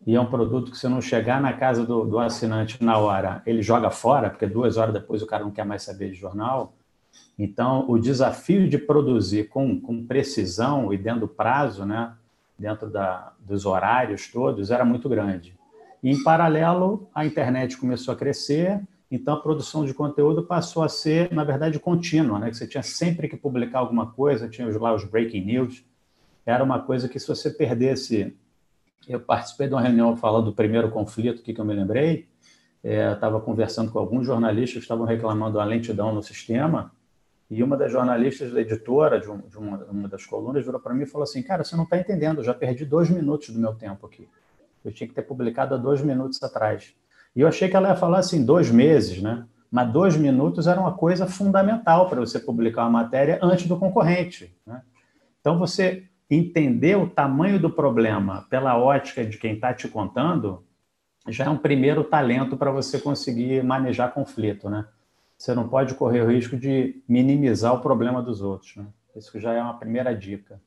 e 0.07 0.15
é 0.15 0.21
um 0.21 0.27
produto 0.27 0.71
que, 0.71 0.79
se 0.79 0.87
não 0.87 1.01
chegar 1.01 1.41
na 1.41 1.55
casa 1.55 1.85
do, 1.87 2.05
do 2.05 2.19
assinante 2.19 2.83
na 2.85 2.99
hora, 2.99 3.43
ele 3.47 3.63
joga 3.63 3.91
fora, 3.91 4.29
porque 4.29 4.47
duas 4.47 4.77
horas 4.77 4.93
depois 4.93 5.23
o 5.23 5.27
cara 5.27 5.43
não 5.43 5.51
quer 5.51 5.65
mais 5.65 5.83
saber 5.83 6.11
de 6.11 6.17
jornal. 6.17 6.75
Então, 7.39 7.87
o 7.89 7.99
desafio 7.99 8.69
de 8.69 8.77
produzir 8.77 9.49
com, 9.49 9.81
com 9.81 10.05
precisão 10.05 10.93
e 10.93 10.99
dentro 10.99 11.21
do 11.21 11.29
prazo, 11.29 11.87
né, 11.87 12.13
dentro 12.59 12.91
da, 12.91 13.33
dos 13.41 13.65
horários 13.65 14.31
todos, 14.31 14.71
era 14.71 14.85
muito 14.85 15.09
grande. 15.09 15.57
E, 16.03 16.11
em 16.11 16.23
paralelo, 16.23 17.09
a 17.15 17.25
internet 17.25 17.79
começou 17.79 18.13
a 18.13 18.17
crescer, 18.17 18.83
então 19.11 19.33
a 19.33 19.41
produção 19.41 19.87
de 19.87 19.95
conteúdo 19.95 20.43
passou 20.43 20.83
a 20.83 20.89
ser, 20.89 21.33
na 21.33 21.45
verdade, 21.45 21.79
contínua, 21.79 22.39
né? 22.39 22.51
que 22.51 22.57
você 22.57 22.67
tinha 22.67 22.83
sempre 22.83 23.29
que 23.29 23.37
publicar 23.37 23.79
alguma 23.79 24.11
coisa, 24.11 24.49
tinha 24.49 24.69
lá 24.79 24.95
os 24.95 25.05
breaking 25.05 25.45
news, 25.45 25.85
era 26.45 26.63
uma 26.63 26.81
coisa 26.81 27.09
que 27.09 27.19
se 27.19 27.27
você 27.27 27.51
perdesse 27.51 28.37
eu 29.09 29.21
participei 29.21 29.69
de 29.69 29.75
uma 29.75 29.81
reunião 29.81 30.17
falando 30.17 30.47
do 30.47 30.53
primeiro 30.53 30.91
conflito 30.91 31.43
que, 31.43 31.53
que 31.53 31.61
eu 31.61 31.65
me 31.65 31.75
lembrei. 31.75 32.29
É, 32.83 33.13
estava 33.13 33.41
conversando 33.41 33.91
com 33.91 33.99
alguns 33.99 34.27
jornalistas 34.27 34.75
que 34.75 34.85
estavam 34.85 35.07
reclamando 35.07 35.59
da 35.59 35.65
lentidão 35.65 36.15
no 36.15 36.23
sistema. 36.23 36.93
E 37.51 37.63
uma 37.63 37.77
das 37.77 37.93
jornalistas 37.93 38.53
da 38.53 38.61
editora 38.61 39.21
de, 39.21 39.31
um, 39.31 39.39
de 39.39 39.57
uma, 39.57 39.77
uma, 39.85 40.09
das 40.09 40.25
colunas 40.27 40.65
virou 40.65 40.81
para 40.81 40.95
mim 40.95 41.03
e 41.03 41.07
falou 41.07 41.25
assim: 41.25 41.43
Cara, 41.43 41.65
você 41.65 41.77
não 41.77 41.85
está 41.85 41.99
entendendo, 41.99 42.39
eu 42.39 42.45
já 42.45 42.55
perdi 42.55 42.85
dois 42.85 43.09
minutos 43.09 43.51
do 43.51 43.59
meu 43.59 43.75
tempo 43.75 44.07
aqui. 44.07 44.29
Eu 44.85 44.93
tinha 44.93 45.09
que 45.09 45.15
ter 45.15 45.23
publicado 45.23 45.75
há 45.75 45.79
dois 45.79 46.03
minutos 46.03 46.43
atrás. 46.43 46.95
E 47.35 47.41
eu 47.41 47.49
achei 47.49 47.69
que 47.69 47.77
ela 47.77 47.89
ia 47.89 47.97
falar 47.97 48.19
assim: 48.19 48.45
dois 48.45 48.71
meses, 48.71 49.23
né? 49.23 49.47
Mas 49.71 49.91
dois 49.93 50.17
minutos 50.17 50.67
era 50.67 50.81
uma 50.81 50.93
coisa 50.93 51.27
fundamental 51.27 52.09
para 52.09 52.21
você 52.21 52.39
publicar 52.39 52.83
uma 52.83 53.03
matéria 53.03 53.39
antes 53.43 53.67
do 53.67 53.77
concorrente. 53.77 54.55
Né? 54.65 54.81
Então, 55.41 55.59
você 55.59 56.05
entender 56.31 56.97
o 56.97 57.09
tamanho 57.09 57.59
do 57.59 57.71
problema 57.71 58.47
pela 58.49 58.79
ótica 58.79 59.25
de 59.25 59.39
quem 59.39 59.55
está 59.55 59.73
te 59.75 59.89
contando 59.89 60.65
já 61.29 61.45
é 61.45 61.49
um 61.49 61.57
primeiro 61.57 62.05
talento 62.05 62.57
para 62.57 62.71
você 62.71 62.99
conseguir 62.99 63.63
manejar 63.65 64.13
conflito, 64.13 64.69
né? 64.69 64.87
Você 65.37 65.55
não 65.55 65.69
pode 65.69 65.95
correr 65.95 66.21
o 66.21 66.31
risco 66.31 66.57
de 66.57 67.03
minimizar 67.09 67.75
o 67.75 67.81
problema 67.81 68.23
dos 68.23 68.41
outros, 68.41 68.77
né? 68.77 68.87
Isso 69.17 69.39
já 69.39 69.53
é 69.53 69.63
uma 69.63 69.79
primeira 69.79 70.15
dica. 70.15 70.61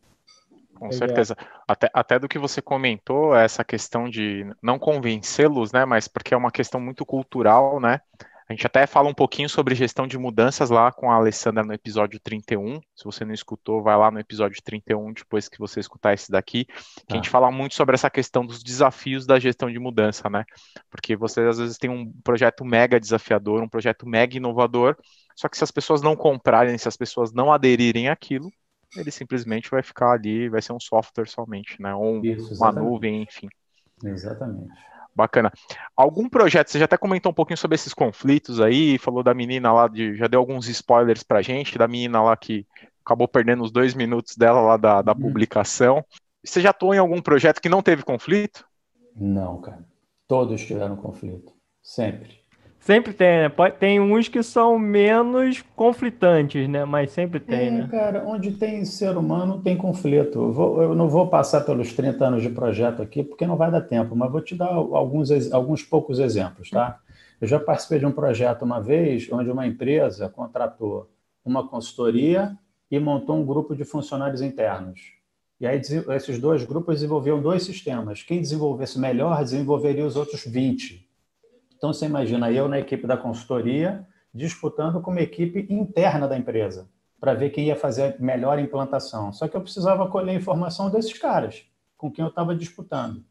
Com 0.76 0.92
certeza. 0.92 1.36
Até, 1.68 1.90
até 1.94 2.20
do 2.20 2.28
que 2.28 2.38
você 2.38 2.62
comentou, 2.62 3.36
essa 3.36 3.64
questão 3.64 4.10
de 4.10 4.46
não 4.62 4.78
convencê-los, 4.78 5.72
né? 5.72 5.86
Mas 5.86 6.08
porque 6.08 6.34
é 6.34 6.38
uma 6.38 6.52
questão 6.52 6.80
muito 6.80 7.06
cultural, 7.06 7.80
né? 7.80 8.00
A 8.50 8.54
gente 8.54 8.66
até 8.66 8.88
fala 8.88 9.10
um 9.10 9.14
pouquinho 9.14 9.50
sobre 9.50 9.76
gestão 9.76 10.08
de 10.08 10.18
mudanças 10.18 10.70
lá 10.70 10.90
com 10.90 11.12
a 11.12 11.16
Alessandra 11.16 11.64
no 11.64 11.74
episódio 11.74 12.18
31. 12.18 12.80
Se 12.96 13.04
você 13.04 13.26
não 13.26 13.34
escutou, 13.34 13.84
vai 13.84 13.98
lá 13.98 14.10
no 14.10 14.20
episódio 14.20 14.62
31 14.64 15.12
depois 15.12 15.50
que 15.50 15.60
você 15.60 15.82
escutar 15.82 16.14
esse 16.14 16.32
daqui, 16.32 16.64
que 16.64 17.12
a 17.12 17.16
gente 17.16 17.26
tá. 17.26 17.32
fala 17.32 17.52
muito 17.52 17.76
sobre 17.76 17.96
essa 17.96 18.10
questão 18.10 18.46
dos 18.46 18.64
desafios 18.64 19.26
da 19.26 19.38
gestão 19.38 19.70
de 19.70 19.78
mudança, 19.78 20.30
né? 20.30 20.46
Porque 20.90 21.14
você 21.14 21.42
às 21.42 21.58
vezes 21.58 21.78
tem 21.78 21.90
um 21.90 22.10
projeto 22.24 22.64
mega 22.64 22.98
desafiador, 22.98 23.62
um 23.62 23.68
projeto 23.68 24.08
mega 24.08 24.38
inovador, 24.38 24.96
só 25.36 25.50
que 25.50 25.58
se 25.58 25.66
as 25.66 25.72
pessoas 25.72 26.02
não 26.02 26.16
comprarem, 26.16 26.78
se 26.78 26.88
as 26.88 26.96
pessoas 26.96 27.34
não 27.34 27.52
aderirem 27.52 28.08
àquilo, 28.08 28.50
ele 28.96 29.12
simplesmente 29.12 29.70
vai 29.70 29.84
ficar 29.84 30.12
ali, 30.12 30.48
vai 30.48 30.62
ser 30.62 30.72
um 30.72 30.80
software 30.80 31.28
somente, 31.28 31.82
né? 31.82 31.94
Ou 31.94 32.24
Isso, 32.24 32.56
uma 32.56 32.72
nuvem, 32.72 33.24
enfim. 33.24 33.50
Exatamente. 34.06 34.74
Bacana. 35.18 35.52
Algum 35.96 36.30
projeto, 36.30 36.70
você 36.70 36.78
já 36.78 36.86
até 36.86 36.96
comentou 36.96 37.32
um 37.32 37.36
pouquinho 37.36 37.58
sobre 37.58 37.74
esses 37.74 37.92
conflitos 37.92 38.62
aí, 38.62 39.00
falou 39.00 39.24
da 39.24 39.34
menina 39.34 39.74
lá, 39.74 39.88
de, 39.88 40.16
já 40.16 40.28
deu 40.28 40.40
alguns 40.40 40.70
spoilers 40.70 41.24
pra 41.24 41.42
gente, 41.42 41.76
da 41.76 41.88
menina 41.88 42.22
lá 42.22 42.38
que 42.38 42.68
acabou 43.04 43.28
perdendo 43.28 43.64
os 43.64 43.72
dois 43.72 43.96
minutos 43.96 44.38
dela 44.38 44.62
lá 44.62 44.78
da, 44.78 45.02
da 45.02 45.14
hum. 45.14 45.20
publicação. 45.20 46.06
Você 46.46 46.62
já 46.62 46.70
atuou 46.70 46.94
em 46.94 47.00
algum 47.00 47.20
projeto 47.20 47.60
que 47.60 47.68
não 47.68 47.82
teve 47.82 48.04
conflito? 48.04 48.64
Não, 49.16 49.60
cara. 49.60 49.84
Todos 50.28 50.62
tiveram 50.62 50.96
conflito. 50.96 51.52
Sempre. 51.82 52.47
Sempre 52.88 53.12
tem, 53.12 53.40
né? 53.40 53.52
Tem 53.78 54.00
uns 54.00 54.30
que 54.30 54.42
são 54.42 54.80
menos 54.80 55.62
conflitantes, 55.76 56.70
né? 56.70 56.86
Mas 56.86 57.12
sempre 57.12 57.38
tem, 57.38 57.68
é, 57.68 57.72
né? 57.72 57.88
Cara, 57.92 58.24
onde 58.26 58.52
tem 58.52 58.86
ser 58.86 59.18
humano 59.18 59.62
tem 59.62 59.76
conflito. 59.76 60.40
Eu, 60.40 60.54
vou, 60.54 60.82
eu, 60.82 60.96
não 60.96 61.10
vou 61.10 61.28
passar 61.28 61.66
pelos 61.66 61.92
30 61.92 62.26
anos 62.26 62.42
de 62.42 62.48
projeto 62.48 63.02
aqui, 63.02 63.26
porque 63.26 63.46
não 63.46 63.58
vai 63.58 63.70
dar 63.70 63.82
tempo, 63.82 64.16
mas 64.16 64.32
vou 64.32 64.40
te 64.40 64.56
dar 64.56 64.70
alguns, 64.70 65.52
alguns 65.52 65.84
poucos 65.84 66.18
exemplos, 66.18 66.70
tá? 66.70 66.98
Eu 67.42 67.48
já 67.50 67.60
participei 67.60 68.00
de 68.00 68.06
um 68.06 68.12
projeto 68.14 68.62
uma 68.62 68.80
vez, 68.80 69.28
onde 69.34 69.52
uma 69.52 69.68
empresa 69.68 70.30
contratou 70.30 71.10
uma 71.44 71.68
consultoria 71.68 72.58
e 72.90 72.98
montou 73.02 73.36
um 73.36 73.46
grupo 73.46 73.76
de 73.76 73.84
funcionários 73.84 74.42
internos. 74.42 75.12
E 75.60 75.68
aí 75.68 75.82
esses 76.16 76.40
dois 76.40 76.64
grupos 76.64 76.96
desenvolviam 76.96 77.42
dois 77.42 77.64
sistemas. 77.64 78.24
Quem 78.24 78.40
desenvolvesse 78.40 78.98
melhor 78.98 79.44
desenvolveria 79.44 80.06
os 80.06 80.16
outros 80.16 80.46
20. 80.46 81.06
Então, 81.78 81.94
você 81.94 82.06
imagina 82.06 82.52
eu 82.52 82.68
na 82.68 82.80
equipe 82.80 83.06
da 83.06 83.16
consultoria 83.16 84.06
disputando 84.34 85.00
com 85.00 85.12
uma 85.12 85.22
equipe 85.22 85.68
interna 85.70 86.28
da 86.28 86.38
empresa 86.38 86.90
para 87.20 87.34
ver 87.34 87.50
quem 87.50 87.68
ia 87.68 87.76
fazer 87.76 88.16
a 88.16 88.22
melhor 88.22 88.60
implantação. 88.60 89.32
Só 89.32 89.48
que 89.48 89.56
eu 89.56 89.62
precisava 89.62 90.08
colher 90.08 90.36
informação 90.36 90.90
desses 90.90 91.18
caras 91.18 91.66
com 91.96 92.12
quem 92.12 92.24
eu 92.24 92.30
estava 92.30 92.56
disputando. 92.56 93.24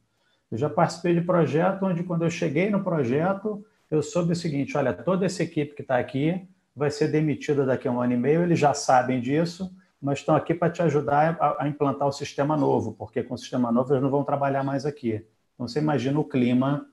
Eu 0.51 0.59
já 0.59 0.69
participei 0.69 1.15
de 1.15 1.21
projeto 1.21 1.85
onde, 1.85 2.03
quando 2.03 2.23
eu 2.23 2.31
cheguei 2.31 2.71
no 2.71 2.83
projeto, 2.83 3.65
eu 3.91 4.03
soube 4.03 4.33
o 4.33 4.37
seguinte: 4.37 4.77
olha, 4.77 4.93
toda 4.93 5.27
essa 5.27 5.43
equipe 5.43 5.75
que 5.75 5.83
está 5.83 5.99
aqui 5.99 6.49
vai 6.75 6.91
ser 6.91 7.09
demitida 7.09 7.65
daqui 7.65 7.89
a 7.89 7.91
um 7.91 8.01
ano 8.01 8.13
e 8.13 8.17
meio, 8.17 8.43
eles 8.43 8.59
já 8.59 8.75
sabem 8.75 9.21
disso, 9.21 9.75
mas 10.01 10.19
estão 10.19 10.37
aqui 10.37 10.55
para 10.55 10.71
te 10.71 10.83
ajudar 10.83 11.37
a, 11.41 11.65
a 11.65 11.69
implantar 11.69 12.07
o 12.07 12.13
sistema 12.13 12.57
novo, 12.57 12.93
porque 12.93 13.23
com 13.23 13.35
o 13.35 13.39
sistema 13.39 13.73
novo 13.73 13.93
eles 13.93 14.03
não 14.03 14.11
vão 14.11 14.25
trabalhar 14.25 14.63
mais 14.63 14.85
aqui. 14.85 15.25
Então, 15.55 15.67
você 15.67 15.79
imagina 15.79 16.19
o 16.19 16.25
clima 16.25 16.87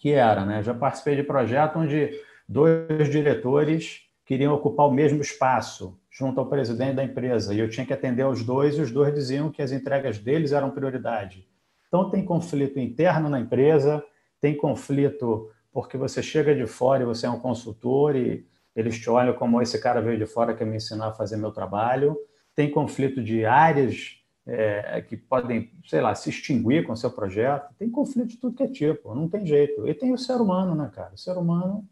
que 0.00 0.12
era, 0.12 0.46
né? 0.46 0.62
Já 0.62 0.72
participei 0.72 1.14
de 1.14 1.22
projeto 1.22 1.78
onde 1.78 2.10
dois 2.48 3.08
diretores 3.10 4.00
queriam 4.24 4.54
ocupar 4.54 4.88
o 4.88 4.90
mesmo 4.90 5.20
espaço 5.20 6.00
junto 6.10 6.40
ao 6.40 6.46
presidente 6.46 6.94
da 6.94 7.04
empresa 7.04 7.54
e 7.54 7.60
eu 7.60 7.68
tinha 7.68 7.86
que 7.86 7.92
atender 7.92 8.22
aos 8.22 8.42
dois 8.42 8.76
e 8.76 8.80
os 8.80 8.90
dois 8.90 9.14
diziam 9.14 9.50
que 9.50 9.60
as 9.60 9.72
entregas 9.72 10.18
deles 10.18 10.52
eram 10.52 10.70
prioridade. 10.70 11.46
Então 11.86 12.08
tem 12.08 12.24
conflito 12.24 12.78
interno 12.78 13.28
na 13.28 13.38
empresa, 13.38 14.02
tem 14.40 14.56
conflito 14.56 15.50
porque 15.70 15.98
você 15.98 16.22
chega 16.22 16.54
de 16.54 16.66
fora 16.66 17.02
e 17.02 17.06
você 17.06 17.26
é 17.26 17.30
um 17.30 17.38
consultor 17.38 18.16
e 18.16 18.46
eles 18.74 18.98
te 18.98 19.10
olham 19.10 19.34
como 19.34 19.60
esse 19.60 19.78
cara 19.80 20.00
veio 20.00 20.16
de 20.16 20.26
fora 20.26 20.54
quer 20.54 20.64
me 20.64 20.76
ensinar 20.76 21.08
a 21.08 21.12
fazer 21.12 21.36
meu 21.36 21.52
trabalho. 21.52 22.16
Tem 22.54 22.70
conflito 22.70 23.22
de 23.22 23.44
áreas 23.44 24.19
é, 24.46 25.00
que 25.02 25.16
podem, 25.16 25.72
sei 25.86 26.00
lá, 26.00 26.14
se 26.14 26.30
extinguir 26.30 26.86
com 26.86 26.92
o 26.92 26.96
seu 26.96 27.10
projeto. 27.10 27.74
Tem 27.78 27.90
conflito 27.90 28.28
de 28.28 28.36
tudo 28.36 28.56
que 28.56 28.62
é 28.62 28.68
tipo, 28.68 29.14
não 29.14 29.28
tem 29.28 29.46
jeito. 29.46 29.86
E 29.86 29.94
tem 29.94 30.12
o 30.12 30.18
ser 30.18 30.40
humano, 30.40 30.74
né, 30.74 30.90
cara? 30.94 31.14
O 31.14 31.18
ser 31.18 31.36
humano, 31.36 31.86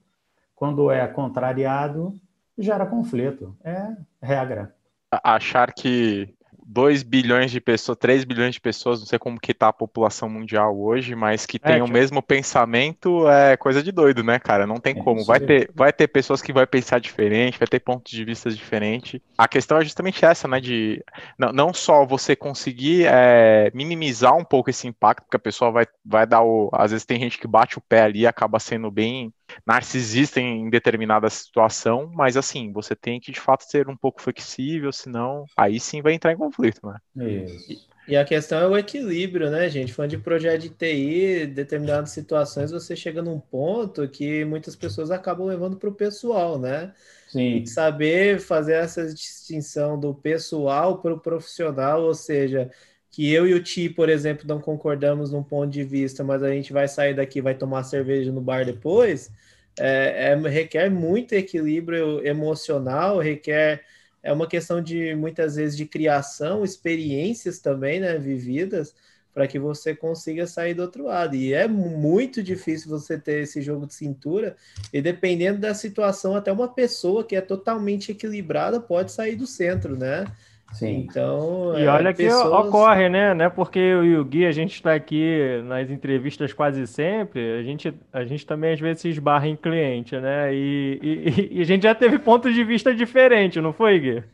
quando 0.54 0.90
é 0.90 1.06
contrariado, 1.06 2.18
gera 2.56 2.86
conflito. 2.86 3.56
É 3.62 3.96
regra. 4.20 4.74
Achar 5.10 5.72
que 5.72 6.34
2 6.70 7.02
bilhões 7.02 7.50
de 7.50 7.62
pessoas, 7.62 7.96
3 7.96 8.24
bilhões 8.24 8.54
de 8.54 8.60
pessoas, 8.60 9.00
não 9.00 9.06
sei 9.06 9.18
como 9.18 9.40
que 9.40 9.54
tá 9.54 9.68
a 9.68 9.72
população 9.72 10.28
mundial 10.28 10.78
hoje, 10.78 11.14
mas 11.14 11.46
que 11.46 11.58
tem 11.58 11.78
é, 11.78 11.82
o 11.82 11.88
mesmo 11.88 12.22
pensamento 12.22 13.26
é 13.26 13.56
coisa 13.56 13.82
de 13.82 13.90
doido, 13.90 14.22
né, 14.22 14.38
cara? 14.38 14.66
Não 14.66 14.76
tem 14.76 14.94
é, 14.98 15.02
como. 15.02 15.24
Vai 15.24 15.40
ter, 15.40 15.70
vai 15.74 15.90
ter 15.94 16.06
pessoas 16.08 16.42
que 16.42 16.52
vai 16.52 16.66
pensar 16.66 17.00
diferente, 17.00 17.58
vai 17.58 17.66
ter 17.66 17.80
pontos 17.80 18.12
de 18.12 18.22
vista 18.22 18.50
diferentes. 18.50 19.18
A 19.38 19.48
questão 19.48 19.78
é 19.78 19.82
justamente 19.82 20.22
essa, 20.26 20.46
né, 20.46 20.60
de 20.60 21.02
não, 21.38 21.52
não 21.52 21.72
só 21.72 22.04
você 22.04 22.36
conseguir 22.36 23.06
é, 23.06 23.70
minimizar 23.72 24.36
um 24.36 24.44
pouco 24.44 24.68
esse 24.68 24.86
impacto, 24.86 25.22
porque 25.22 25.38
a 25.38 25.40
pessoa 25.40 25.70
vai, 25.70 25.86
vai 26.04 26.26
dar 26.26 26.42
o... 26.42 26.68
Às 26.74 26.90
vezes 26.90 27.06
tem 27.06 27.18
gente 27.18 27.38
que 27.38 27.48
bate 27.48 27.78
o 27.78 27.80
pé 27.80 28.02
ali 28.02 28.20
e 28.20 28.26
acaba 28.26 28.60
sendo 28.60 28.90
bem 28.90 29.32
narcisista 29.66 30.40
em 30.40 30.68
determinada 30.70 31.28
situação, 31.30 32.10
mas 32.14 32.36
assim, 32.36 32.72
você 32.72 32.94
tem 32.94 33.20
que 33.20 33.32
de 33.32 33.40
fato 33.40 33.64
ser 33.64 33.88
um 33.88 33.96
pouco 33.96 34.20
flexível, 34.20 34.92
senão 34.92 35.44
aí 35.56 35.80
sim 35.80 36.02
vai 36.02 36.14
entrar 36.14 36.32
em 36.32 36.36
conflito, 36.36 36.80
né? 36.86 36.98
Isso. 37.44 37.88
E 38.08 38.16
a 38.16 38.24
questão 38.24 38.58
é 38.58 38.66
o 38.66 38.78
equilíbrio, 38.78 39.50
né, 39.50 39.68
gente? 39.68 39.92
Falando 39.92 40.12
de 40.12 40.18
projeto 40.18 40.62
de 40.62 40.70
TI, 40.70 41.46
determinadas 41.46 42.10
situações, 42.10 42.70
você 42.70 42.96
chega 42.96 43.20
num 43.20 43.38
ponto 43.38 44.08
que 44.08 44.46
muitas 44.46 44.74
pessoas 44.74 45.10
acabam 45.10 45.46
levando 45.46 45.76
para 45.76 45.90
o 45.90 45.94
pessoal, 45.94 46.58
né? 46.58 46.94
Sim. 47.28 47.58
E 47.58 47.66
saber 47.66 48.40
fazer 48.40 48.72
essa 48.72 49.12
distinção 49.12 50.00
do 50.00 50.14
pessoal 50.14 51.02
para 51.02 51.12
o 51.12 51.20
profissional, 51.20 52.02
ou 52.02 52.14
seja, 52.14 52.70
que 53.10 53.30
eu 53.30 53.46
e 53.46 53.52
o 53.52 53.62
Ti, 53.62 53.90
por 53.90 54.08
exemplo, 54.08 54.46
não 54.48 54.58
concordamos 54.58 55.30
num 55.30 55.42
ponto 55.42 55.70
de 55.70 55.84
vista, 55.84 56.24
mas 56.24 56.42
a 56.42 56.50
gente 56.50 56.72
vai 56.72 56.88
sair 56.88 57.14
daqui, 57.14 57.42
vai 57.42 57.54
tomar 57.54 57.82
cerveja 57.82 58.32
no 58.32 58.40
bar 58.40 58.64
depois, 58.64 59.30
é, 59.78 60.32
é, 60.32 60.48
requer 60.48 60.90
muito 60.90 61.32
equilíbrio 61.34 62.26
emocional, 62.26 63.18
requer 63.18 63.84
é 64.22 64.32
uma 64.32 64.48
questão 64.48 64.82
de 64.82 65.14
muitas 65.14 65.56
vezes 65.56 65.76
de 65.76 65.86
criação, 65.86 66.64
experiências 66.64 67.60
também, 67.60 68.00
né, 68.00 68.18
vividas, 68.18 68.94
para 69.32 69.46
que 69.46 69.58
você 69.58 69.94
consiga 69.94 70.46
sair 70.46 70.74
do 70.74 70.82
outro 70.82 71.04
lado. 71.04 71.36
E 71.36 71.54
é 71.54 71.68
muito 71.68 72.42
difícil 72.42 72.90
você 72.90 73.16
ter 73.16 73.42
esse 73.42 73.62
jogo 73.62 73.86
de 73.86 73.94
cintura, 73.94 74.56
e 74.92 75.00
dependendo 75.00 75.60
da 75.60 75.74
situação, 75.74 76.34
até 76.34 76.50
uma 76.50 76.68
pessoa 76.68 77.24
que 77.24 77.36
é 77.36 77.40
totalmente 77.40 78.10
equilibrada 78.10 78.80
pode 78.80 79.12
sair 79.12 79.36
do 79.36 79.46
centro, 79.46 79.96
né? 79.96 80.26
Sim. 80.72 81.06
Então, 81.08 81.78
e 81.78 81.82
é, 81.82 81.88
olha 81.88 82.12
que 82.12 82.24
pessoas... 82.24 82.66
ocorre, 82.66 83.08
né? 83.08 83.32
Não 83.34 83.46
é 83.46 83.48
porque 83.48 83.78
eu 83.78 84.04
e 84.04 84.16
o 84.16 84.24
Gui, 84.24 84.46
a 84.46 84.52
gente 84.52 84.74
está 84.74 84.94
aqui 84.94 85.62
nas 85.64 85.90
entrevistas 85.90 86.52
quase 86.52 86.86
sempre, 86.86 87.58
a 87.58 87.62
gente, 87.62 87.92
a 88.12 88.24
gente 88.24 88.46
também 88.46 88.74
às 88.74 88.80
vezes 88.80 89.02
se 89.02 89.08
esbarra 89.08 89.48
em 89.48 89.56
cliente, 89.56 90.16
né? 90.16 90.54
E, 90.54 91.00
e, 91.02 91.48
e 91.58 91.62
a 91.62 91.64
gente 91.64 91.82
já 91.82 91.94
teve 91.94 92.18
pontos 92.18 92.54
de 92.54 92.62
vista 92.62 92.94
diferentes, 92.94 93.62
não 93.62 93.72
foi, 93.72 93.98
Gui? 93.98 94.24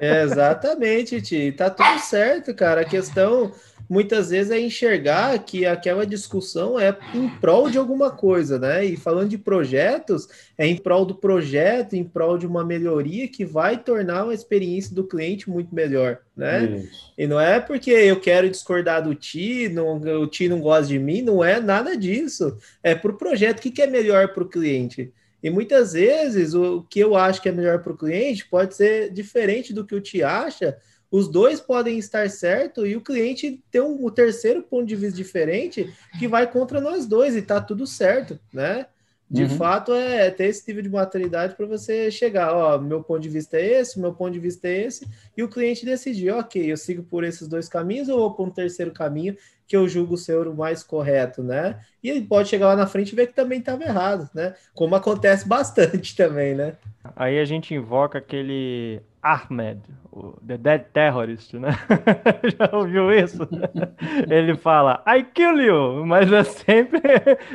É, 0.00 0.22
exatamente, 0.22 1.20
Ti. 1.20 1.52
Tá 1.52 1.68
tudo 1.70 1.98
certo, 1.98 2.54
cara. 2.54 2.80
A 2.80 2.84
questão 2.84 3.52
muitas 3.88 4.30
vezes 4.30 4.50
é 4.50 4.60
enxergar 4.60 5.38
que 5.44 5.66
aquela 5.66 6.06
discussão 6.06 6.78
é 6.78 6.96
em 7.14 7.28
prol 7.28 7.70
de 7.70 7.78
alguma 7.78 8.10
coisa, 8.10 8.58
né? 8.58 8.84
E 8.84 8.96
falando 8.96 9.28
de 9.28 9.38
projetos, 9.38 10.28
é 10.56 10.66
em 10.66 10.76
prol 10.76 11.04
do 11.04 11.14
projeto, 11.14 11.94
em 11.94 12.04
prol 12.04 12.38
de 12.38 12.46
uma 12.46 12.64
melhoria 12.64 13.28
que 13.28 13.44
vai 13.44 13.76
tornar 13.76 14.28
a 14.28 14.34
experiência 14.34 14.94
do 14.94 15.04
cliente 15.04 15.50
muito 15.50 15.74
melhor, 15.74 16.18
né? 16.36 16.64
Isso. 16.64 17.12
E 17.16 17.26
não 17.26 17.40
é 17.40 17.60
porque 17.60 17.90
eu 17.90 18.20
quero 18.20 18.50
discordar 18.50 19.02
do 19.02 19.14
Ti, 19.14 19.68
não, 19.68 19.98
o 19.98 20.26
Ti 20.26 20.48
não 20.48 20.60
gosta 20.60 20.86
de 20.86 20.98
mim, 20.98 21.22
não 21.22 21.42
é 21.42 21.60
nada 21.60 21.96
disso. 21.96 22.56
É 22.82 22.94
para 22.94 23.10
o 23.10 23.16
projeto, 23.16 23.58
o 23.58 23.62
que, 23.62 23.70
que 23.70 23.82
é 23.82 23.86
melhor 23.86 24.28
para 24.28 24.42
o 24.42 24.48
cliente? 24.48 25.12
E 25.42 25.50
muitas 25.50 25.92
vezes 25.92 26.54
o 26.54 26.82
que 26.88 26.98
eu 26.98 27.14
acho 27.14 27.42
que 27.42 27.50
é 27.50 27.52
melhor 27.52 27.82
para 27.82 27.92
o 27.92 27.96
cliente 27.98 28.48
pode 28.48 28.74
ser 28.74 29.12
diferente 29.12 29.74
do 29.74 29.84
que 29.84 29.94
o 29.94 30.00
Ti 30.00 30.22
acha, 30.22 30.74
os 31.10 31.28
dois 31.28 31.60
podem 31.60 31.98
estar 31.98 32.28
certo 32.28 32.86
e 32.86 32.96
o 32.96 33.00
cliente 33.00 33.62
ter 33.70 33.80
um, 33.80 34.10
terceiro 34.10 34.62
ponto 34.62 34.86
de 34.86 34.96
vista 34.96 35.16
diferente 35.16 35.92
que 36.18 36.26
vai 36.26 36.50
contra 36.50 36.80
nós 36.80 37.06
dois 37.06 37.36
e 37.36 37.42
tá 37.42 37.60
tudo 37.60 37.86
certo, 37.86 38.38
né? 38.52 38.86
De 39.30 39.44
uhum. 39.44 39.50
fato, 39.50 39.92
é 39.94 40.30
ter 40.30 40.44
esse 40.44 40.62
nível 40.68 40.82
de 40.82 40.88
maturidade 40.90 41.56
para 41.56 41.66
você 41.66 42.10
chegar, 42.10 42.54
ó, 42.54 42.78
meu 42.78 43.02
ponto 43.02 43.20
de 43.20 43.28
vista 43.28 43.56
é 43.56 43.80
esse, 43.80 43.98
meu 43.98 44.12
ponto 44.12 44.32
de 44.32 44.38
vista 44.38 44.68
é 44.68 44.82
esse, 44.82 45.08
e 45.36 45.42
o 45.42 45.48
cliente 45.48 45.84
decidir, 45.84 46.30
ok, 46.30 46.70
eu 46.70 46.76
sigo 46.76 47.02
por 47.02 47.24
esses 47.24 47.48
dois 47.48 47.68
caminhos 47.68 48.08
ou 48.08 48.18
vou 48.18 48.34
para 48.34 48.44
um 48.44 48.50
terceiro 48.50 48.92
caminho 48.92 49.36
que 49.66 49.76
eu 49.76 49.88
julgo 49.88 50.16
ser 50.16 50.46
o 50.46 50.54
mais 50.54 50.82
correto, 50.82 51.42
né? 51.42 51.80
E 52.02 52.10
ele 52.10 52.22
pode 52.22 52.48
chegar 52.48 52.68
lá 52.68 52.76
na 52.76 52.86
frente 52.86 53.12
e 53.12 53.16
ver 53.16 53.28
que 53.28 53.34
também 53.34 53.58
estava 53.58 53.82
errado, 53.82 54.28
né? 54.34 54.54
Como 54.74 54.94
acontece 54.94 55.48
bastante 55.48 56.14
também, 56.14 56.54
né? 56.54 56.76
Aí 57.16 57.38
a 57.38 57.44
gente 57.44 57.74
invoca 57.74 58.18
aquele 58.18 59.00
Ahmed, 59.22 59.80
o 60.12 60.32
The 60.46 60.58
Dead 60.58 60.82
Terrorist, 60.92 61.54
né? 61.54 61.70
Já 62.58 62.76
ouviu 62.76 63.12
isso? 63.12 63.48
Ele 64.28 64.56
fala, 64.56 65.02
I 65.06 65.22
kill 65.22 65.60
you, 65.60 66.06
mas 66.06 66.30
é 66.32 66.44
sempre 66.44 67.00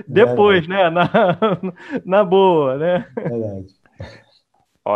depois, 0.08 0.68
né? 0.68 0.90
Na, 0.90 1.10
na 2.06 2.24
boa, 2.24 2.78
né? 2.78 3.08
Verdade. 3.16 3.79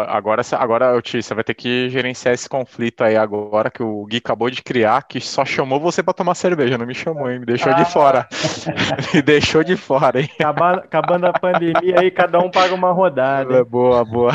Agora, 0.01 0.41
agora 0.57 1.01
você 1.01 1.33
vai 1.33 1.43
ter 1.43 1.53
que 1.53 1.89
gerenciar 1.89 2.33
esse 2.33 2.47
conflito 2.47 3.03
aí 3.03 3.15
agora 3.15 3.69
que 3.69 3.83
o 3.83 4.05
Gui 4.05 4.17
acabou 4.17 4.49
de 4.49 4.61
criar, 4.61 5.03
que 5.03 5.19
só 5.19 5.45
chamou 5.45 5.79
você 5.79 6.01
para 6.01 6.13
tomar 6.13 6.35
cerveja, 6.35 6.77
não 6.77 6.85
me 6.85 6.95
chamou, 6.95 7.29
hein? 7.29 7.39
Me 7.39 7.45
deixou 7.45 7.71
ah. 7.71 7.75
de 7.75 7.85
fora. 7.91 8.27
me 9.13 9.21
deixou 9.21 9.63
de 9.63 9.75
fora, 9.75 10.21
hein? 10.21 10.29
Acabando, 10.39 10.79
acabando, 10.79 11.25
a 11.27 11.33
pandemia 11.33 11.99
aí, 11.99 12.11
cada 12.11 12.39
um 12.39 12.49
paga 12.49 12.73
uma 12.73 12.91
rodada. 12.91 13.57
É 13.57 13.63
boa, 13.63 14.03
boa. 14.03 14.31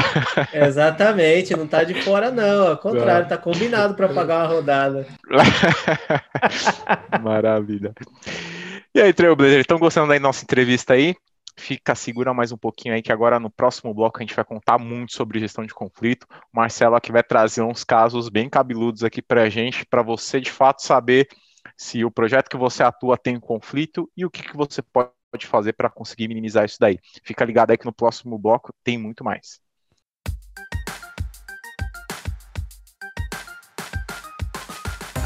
Exatamente, 0.52 1.56
não 1.56 1.66
tá 1.66 1.84
de 1.84 1.94
fora, 2.02 2.30
não. 2.30 2.68
Ao 2.68 2.76
contrário, 2.76 3.28
tá 3.28 3.36
combinado 3.36 3.94
para 3.94 4.08
pagar 4.08 4.38
uma 4.38 4.54
rodada. 4.54 5.06
Maravilha. 7.22 7.92
E 8.94 9.00
aí, 9.00 9.12
Trailblazer, 9.12 9.60
estão 9.60 9.78
gostando 9.78 10.08
da 10.08 10.18
nossa 10.18 10.44
entrevista 10.44 10.94
aí? 10.94 11.14
Fica, 11.58 11.94
segura 11.94 12.32
mais 12.32 12.52
um 12.52 12.56
pouquinho 12.56 12.94
aí, 12.94 13.02
que 13.02 13.12
agora 13.12 13.38
no 13.38 13.50
próximo 13.50 13.92
bloco 13.92 14.18
a 14.18 14.22
gente 14.22 14.34
vai 14.34 14.44
contar 14.44 14.78
muito 14.78 15.12
sobre 15.12 15.40
gestão 15.40 15.66
de 15.66 15.74
conflito. 15.74 16.26
O 16.52 16.56
Marcelo 16.56 16.94
aqui 16.94 17.12
vai 17.12 17.22
trazer 17.22 17.62
uns 17.62 17.84
casos 17.84 18.28
bem 18.28 18.48
cabeludos 18.48 19.04
aqui 19.04 19.20
para 19.20 19.42
a 19.42 19.48
gente, 19.50 19.84
para 19.86 20.02
você 20.02 20.40
de 20.40 20.50
fato 20.50 20.82
saber 20.82 21.28
se 21.76 22.04
o 22.04 22.10
projeto 22.10 22.48
que 22.48 22.56
você 22.56 22.82
atua 22.82 23.18
tem 23.18 23.38
conflito 23.38 24.10
e 24.16 24.24
o 24.24 24.30
que, 24.30 24.42
que 24.42 24.56
você 24.56 24.82
pode 24.82 25.10
fazer 25.46 25.74
para 25.74 25.90
conseguir 25.90 26.28
minimizar 26.28 26.64
isso 26.64 26.78
daí. 26.80 26.98
Fica 27.22 27.44
ligado 27.44 27.70
aí 27.70 27.78
que 27.78 27.86
no 27.86 27.92
próximo 27.92 28.38
bloco 28.38 28.72
tem 28.82 28.96
muito 28.96 29.22
mais. 29.24 29.60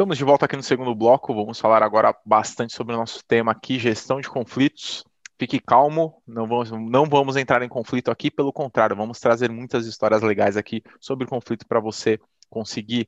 Estamos 0.00 0.16
de 0.16 0.24
volta 0.24 0.46
aqui 0.46 0.56
no 0.56 0.62
segundo 0.62 0.94
bloco. 0.94 1.34
Vamos 1.34 1.60
falar 1.60 1.82
agora 1.82 2.16
bastante 2.24 2.72
sobre 2.72 2.94
o 2.94 2.96
nosso 2.96 3.22
tema 3.22 3.52
aqui, 3.52 3.78
gestão 3.78 4.18
de 4.18 4.30
conflitos. 4.30 5.04
Fique 5.38 5.60
calmo, 5.60 6.22
não 6.26 6.48
vamos, 6.48 6.70
não 6.70 7.04
vamos 7.04 7.36
entrar 7.36 7.60
em 7.60 7.68
conflito 7.68 8.10
aqui, 8.10 8.30
pelo 8.30 8.50
contrário, 8.50 8.96
vamos 8.96 9.20
trazer 9.20 9.50
muitas 9.50 9.84
histórias 9.84 10.22
legais 10.22 10.56
aqui 10.56 10.82
sobre 10.98 11.26
conflito 11.26 11.66
para 11.68 11.80
você 11.80 12.18
conseguir 12.48 13.06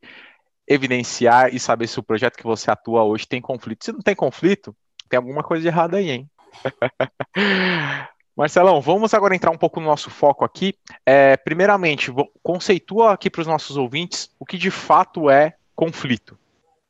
evidenciar 0.69 1.55
e 1.55 1.59
saber 1.59 1.87
se 1.87 1.99
o 1.99 2.03
projeto 2.03 2.37
que 2.37 2.45
você 2.45 2.71
atua 2.71 3.03
hoje 3.05 3.27
tem 3.27 3.41
conflito. 3.41 3.87
Se 3.87 3.93
não 3.93 4.01
tem 4.01 4.15
conflito, 4.15 4.77
tem 5.09 5.17
alguma 5.17 5.43
coisa 5.43 5.63
de 5.63 5.69
errada 5.69 5.97
aí, 5.97 6.11
hein? 6.11 6.31
Marcelão, 8.37 8.83
vamos 8.83 9.15
agora 9.15 9.35
entrar 9.35 9.51
um 9.51 9.57
pouco 9.57 9.81
no 9.81 9.87
nosso 9.87 10.11
foco 10.11 10.45
aqui. 10.45 10.75
É, 11.07 11.39
primeiramente, 11.39 12.13
conceitua 12.43 13.15
aqui 13.15 13.31
para 13.31 13.41
os 13.41 13.47
nossos 13.47 13.79
ouvintes 13.79 14.31
o 14.39 14.45
que 14.45 14.59
de 14.59 14.71
fato 14.71 15.31
é 15.31 15.55
conflito. 15.75 16.37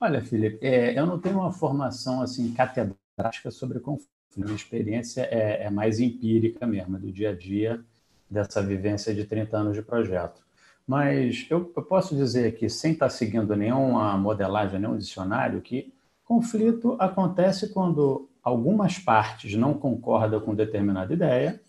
Olha, 0.02 0.20
Felipe, 0.20 0.58
é, 0.66 0.98
eu 0.98 1.06
não 1.06 1.16
tenho 1.16 1.38
uma 1.38 1.52
formação 1.52 2.22
assim 2.22 2.52
catedrática 2.52 3.52
sobre 3.52 3.78
conflito. 3.78 4.10
Minha 4.36 4.56
experiência 4.56 5.20
é, 5.30 5.62
é, 5.62 5.70
mais 5.70 6.00
empírica 6.00 6.66
mesmo, 6.66 6.98
do 6.98 7.12
dia 7.12 7.30
a 7.30 7.32
dia 7.32 7.80
dessa 8.28 8.60
vivência 8.60 9.14
de 9.14 9.24
30 9.24 9.56
anos 9.56 9.76
de 9.76 9.82
projeto. 9.82 10.42
Mas 10.84 11.46
eu, 11.48 11.72
eu 11.76 11.82
posso 11.84 12.16
dizer 12.16 12.48
aqui, 12.48 12.68
sem 12.68 12.94
estar 12.94 13.10
seguindo 13.10 13.54
nenhuma 13.54 14.18
modelagem, 14.18 14.80
nenhum 14.80 14.98
dicionário, 14.98 15.60
que 15.60 15.94
conflito 16.24 16.96
acontece 16.98 17.72
quando 17.72 18.28
algumas 18.42 18.98
partes 18.98 19.54
não 19.54 19.72
concordam 19.72 20.40
com 20.40 20.52
determinada 20.52 21.14
ideia 21.14 21.60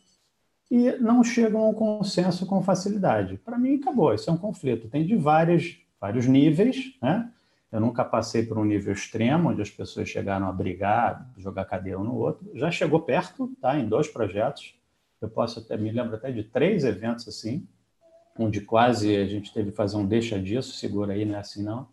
e 0.72 0.89
não 0.93 1.24
chegam 1.24 1.62
a 1.62 1.69
um 1.69 1.74
consenso 1.76 2.48
com 2.48 2.63
facilidade. 2.63 3.38
Para 3.46 3.60
mim, 3.60 3.76
acabou. 3.76 4.12
Isso 4.12 4.28
é 4.28 4.34
um 4.34 4.38
conflito. 4.38 4.89
Tem 4.89 5.06
de 5.06 5.15
vários, 5.15 5.78
vários 6.02 6.26
níveis, 6.26 6.98
né? 7.00 7.30
Eu 7.74 7.80
nunca 7.80 8.06
passei 8.06 8.46
por 8.46 8.56
um 8.60 8.64
nível 8.64 8.94
extremo, 8.94 9.50
onde 9.50 9.60
as 9.60 9.72
pessoas 9.72 10.08
chegaram 10.08 10.48
a 10.48 10.52
brigar, 10.52 11.28
jogar 11.40 11.66
cadeira 11.66 12.00
um 12.00 12.04
no 12.04 12.16
outro. 12.16 12.48
Já 12.54 12.70
chegou 12.70 13.02
perto, 13.02 13.52
tá? 13.60 13.80
Em 13.80 13.88
dois 13.88 14.08
projetos. 14.08 14.76
Eu 15.20 15.28
posso 15.28 15.60
até, 15.60 15.76
me 15.76 15.92
lembro 15.92 16.16
até 16.16 16.32
de 16.32 16.44
três 16.44 16.84
eventos 16.84 17.28
assim, 17.28 17.68
onde 18.38 18.62
quase 18.62 19.16
a 19.18 19.26
gente 19.26 19.52
teve 19.52 19.72
que 19.72 19.76
fazer 19.76 19.98
um 19.98 20.06
deixa 20.06 20.40
disso, 20.40 20.74
segura 20.74 21.14
aí, 21.14 21.26
não 21.26 21.34
é 21.34 21.40
assim 21.40 21.64
não. 21.64 21.88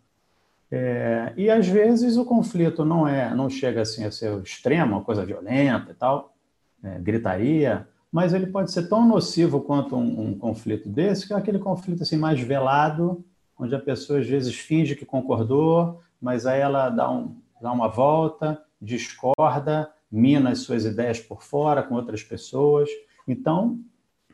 É, 0.69 1.33
e 1.35 1.49
às 1.49 1.67
vezes 1.67 2.15
o 2.15 2.25
conflito 2.25 2.85
não 2.85 3.07
é, 3.07 3.33
não 3.33 3.49
chega 3.49 3.81
assim 3.81 4.05
a 4.05 4.11
ser 4.11 4.39
extremo, 4.43 4.97
uma 4.97 5.03
coisa 5.03 5.25
violenta 5.25 5.91
e 5.91 5.95
tal, 5.95 6.35
é, 6.83 6.99
gritaria, 6.99 7.87
mas 8.11 8.35
ele 8.35 8.45
pode 8.45 8.71
ser 8.71 8.87
tão 8.87 9.07
nocivo 9.07 9.61
quanto 9.61 9.95
um, 9.95 10.27
um 10.27 10.37
conflito 10.37 10.87
desse, 10.87 11.25
que 11.25 11.33
é 11.33 11.35
aquele 11.35 11.57
conflito 11.57 12.03
assim 12.03 12.17
mais 12.17 12.39
velado, 12.39 13.25
onde 13.61 13.75
a 13.75 13.79
pessoa 13.79 14.19
às 14.19 14.27
vezes 14.27 14.55
finge 14.55 14.95
que 14.95 15.05
concordou, 15.05 16.01
mas 16.19 16.47
aí 16.47 16.59
ela 16.59 16.89
dá, 16.89 17.09
um, 17.09 17.35
dá 17.61 17.71
uma 17.71 17.87
volta, 17.87 18.59
discorda, 18.81 19.91
mina 20.11 20.49
as 20.49 20.59
suas 20.59 20.83
ideias 20.83 21.19
por 21.19 21.43
fora 21.43 21.83
com 21.83 21.93
outras 21.93 22.23
pessoas. 22.23 22.89
Então, 23.27 23.79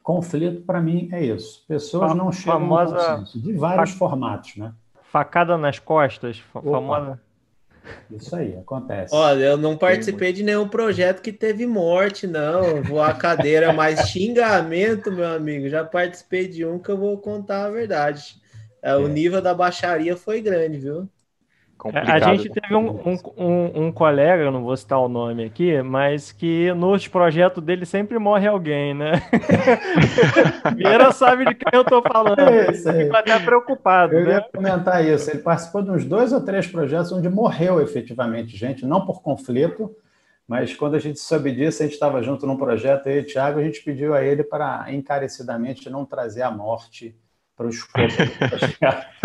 conflito 0.02 0.62
para 0.62 0.82
mim 0.82 1.10
é 1.12 1.26
isso. 1.26 1.66
Pessoas 1.68 2.16
não 2.16 2.32
chegam 2.32 2.62
famosa... 2.62 2.94
no 2.94 3.20
consenso, 3.20 3.42
de 3.42 3.52
vários 3.52 3.92
Fa... 3.92 3.98
formatos, 3.98 4.56
né? 4.56 4.74
Facada 5.12 5.58
nas 5.58 5.78
costas, 5.78 6.40
famosa. 6.54 7.20
Isso 8.12 8.36
aí, 8.36 8.56
acontece. 8.58 9.16
Olha, 9.16 9.46
eu 9.46 9.58
não 9.58 9.78
participei 9.78 10.34
de 10.34 10.44
nenhum 10.44 10.68
projeto 10.68 11.22
que 11.22 11.32
teve 11.32 11.66
morte, 11.66 12.28
não. 12.28 12.82
Voar 12.84 13.18
cadeira, 13.18 13.72
mas 13.72 14.08
xingamento, 14.12 15.10
meu 15.12 15.28
amigo. 15.28 15.70
Já 15.70 15.86
participei 15.86 16.48
de 16.48 16.66
um 16.66 16.80
que 16.80 16.90
eu 16.90 16.98
vou 16.98 17.18
contar 17.18 17.66
a 17.66 17.70
verdade. 17.70 18.42
É, 18.88 18.96
o 18.96 19.06
é. 19.06 19.10
nível 19.10 19.42
da 19.42 19.54
baixaria 19.54 20.16
foi 20.16 20.42
grande, 20.42 20.78
viu? 20.78 21.10
complicado. 21.78 22.24
A 22.24 22.36
gente 22.36 22.50
teve 22.50 22.76
um, 22.76 22.90
um, 22.90 23.18
um, 23.38 23.86
um, 23.86 23.92
colega, 23.92 24.50
não 24.52 24.64
vou 24.64 24.76
citar 24.76 25.00
o 25.00 25.08
nome 25.08 25.46
aqui, 25.46 25.82
mas 25.82 26.32
que 26.32 26.74
nos 26.74 27.08
projetos 27.08 27.64
dele 27.64 27.86
sempre 27.86 28.18
morre 28.18 28.48
alguém, 28.48 28.94
né? 28.94 29.22
Vieira 30.76 31.12
sabe 31.12 31.46
de 31.46 31.56
quem 31.56 31.70
eu 31.72 31.86
tô 31.86 32.02
falando. 32.02 32.40
É 32.40 32.72
isso 32.72 32.90
aí. 32.90 33.04
Fico 33.04 33.16
até 33.16 33.40
preocupado. 33.40 34.16
Eu 34.16 34.26
né? 34.26 34.34
ia 34.34 34.42
comentar 34.42 35.06
isso. 35.06 35.30
Ele 35.30 35.40
participou 35.40 35.84
de 35.84 35.92
uns 35.92 36.04
dois 36.04 36.34
ou 36.34 36.42
três 36.42 36.68
projetos 36.68 37.12
onde 37.12 37.30
morreu 37.30 37.80
efetivamente 37.82 38.58
gente, 38.58 38.86
não 38.86 39.06
por 39.06 39.22
conflito, 39.22 39.96
mas 40.48 40.74
quando 40.74 40.96
a 40.96 41.00
gente 41.00 41.20
soube 41.20 41.52
disso, 41.52 41.84
a 41.84 41.86
gente 41.86 41.94
estava 41.94 42.22
junto 42.24 42.48
num 42.48 42.58
projeto, 42.58 43.08
aí, 43.08 43.22
Thiago, 43.22 43.60
a 43.60 43.64
gente 43.64 43.84
pediu 43.84 44.14
a 44.14 44.24
ele 44.24 44.44
para 44.44 44.86
encarecidamente 44.90 45.90
não 45.90 46.06
trazer 46.06 46.42
a 46.42 46.52
morte 46.52 47.16
para 47.58 47.66
o 47.66 47.70
escopo. 47.70 48.08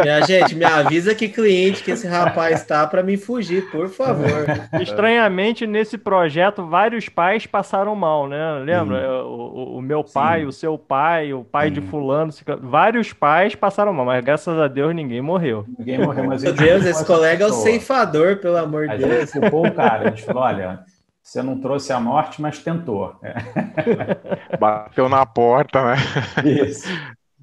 Minha 0.02 0.22
gente, 0.22 0.54
me 0.54 0.64
avisa 0.64 1.14
que 1.14 1.28
cliente 1.28 1.84
que 1.84 1.90
esse 1.90 2.06
rapaz 2.06 2.62
está 2.62 2.86
para 2.86 3.02
me 3.02 3.18
fugir, 3.18 3.70
por 3.70 3.90
favor. 3.90 4.46
Estranhamente, 4.80 5.66
nesse 5.66 5.98
projeto, 5.98 6.66
vários 6.66 7.10
pais 7.10 7.46
passaram 7.46 7.94
mal, 7.94 8.26
né? 8.26 8.54
Lembra? 8.64 9.22
O, 9.22 9.76
o, 9.76 9.82
meu 9.82 10.02
pai, 10.02 10.40
Sim. 10.40 10.46
o 10.46 10.52
seu 10.52 10.78
pai, 10.78 11.34
o 11.34 11.44
pai 11.44 11.68
Sim. 11.68 11.74
de 11.74 11.80
fulano, 11.82 12.32
vários 12.62 13.12
pais 13.12 13.54
passaram 13.54 13.92
mal, 13.92 14.06
mas 14.06 14.24
graças 14.24 14.58
a 14.58 14.66
Deus 14.66 14.94
ninguém 14.94 15.20
morreu. 15.20 15.66
Ninguém 15.78 15.98
morreu, 15.98 16.24
mas 16.24 16.42
Meu 16.42 16.54
Deus, 16.54 16.86
esse 16.86 17.04
colega 17.04 17.44
é 17.44 17.48
o 17.48 17.52
ceifador, 17.52 18.38
pelo 18.38 18.56
amor 18.56 18.88
de 18.88 18.96
Deus. 18.96 19.30
Gente 19.30 19.40
culpou 19.40 19.66
o 19.66 19.74
cara, 19.74 20.08
a 20.08 20.10
gente 20.10 20.24
falou, 20.24 20.42
olha, 20.42 20.80
você 21.22 21.42
não 21.42 21.60
trouxe 21.60 21.92
a 21.92 22.00
morte, 22.00 22.40
mas 22.40 22.60
tentou. 22.60 23.14
Bateu 24.58 25.06
na 25.10 25.26
porta, 25.26 25.82
né? 25.84 25.96
Isso. 26.44 26.88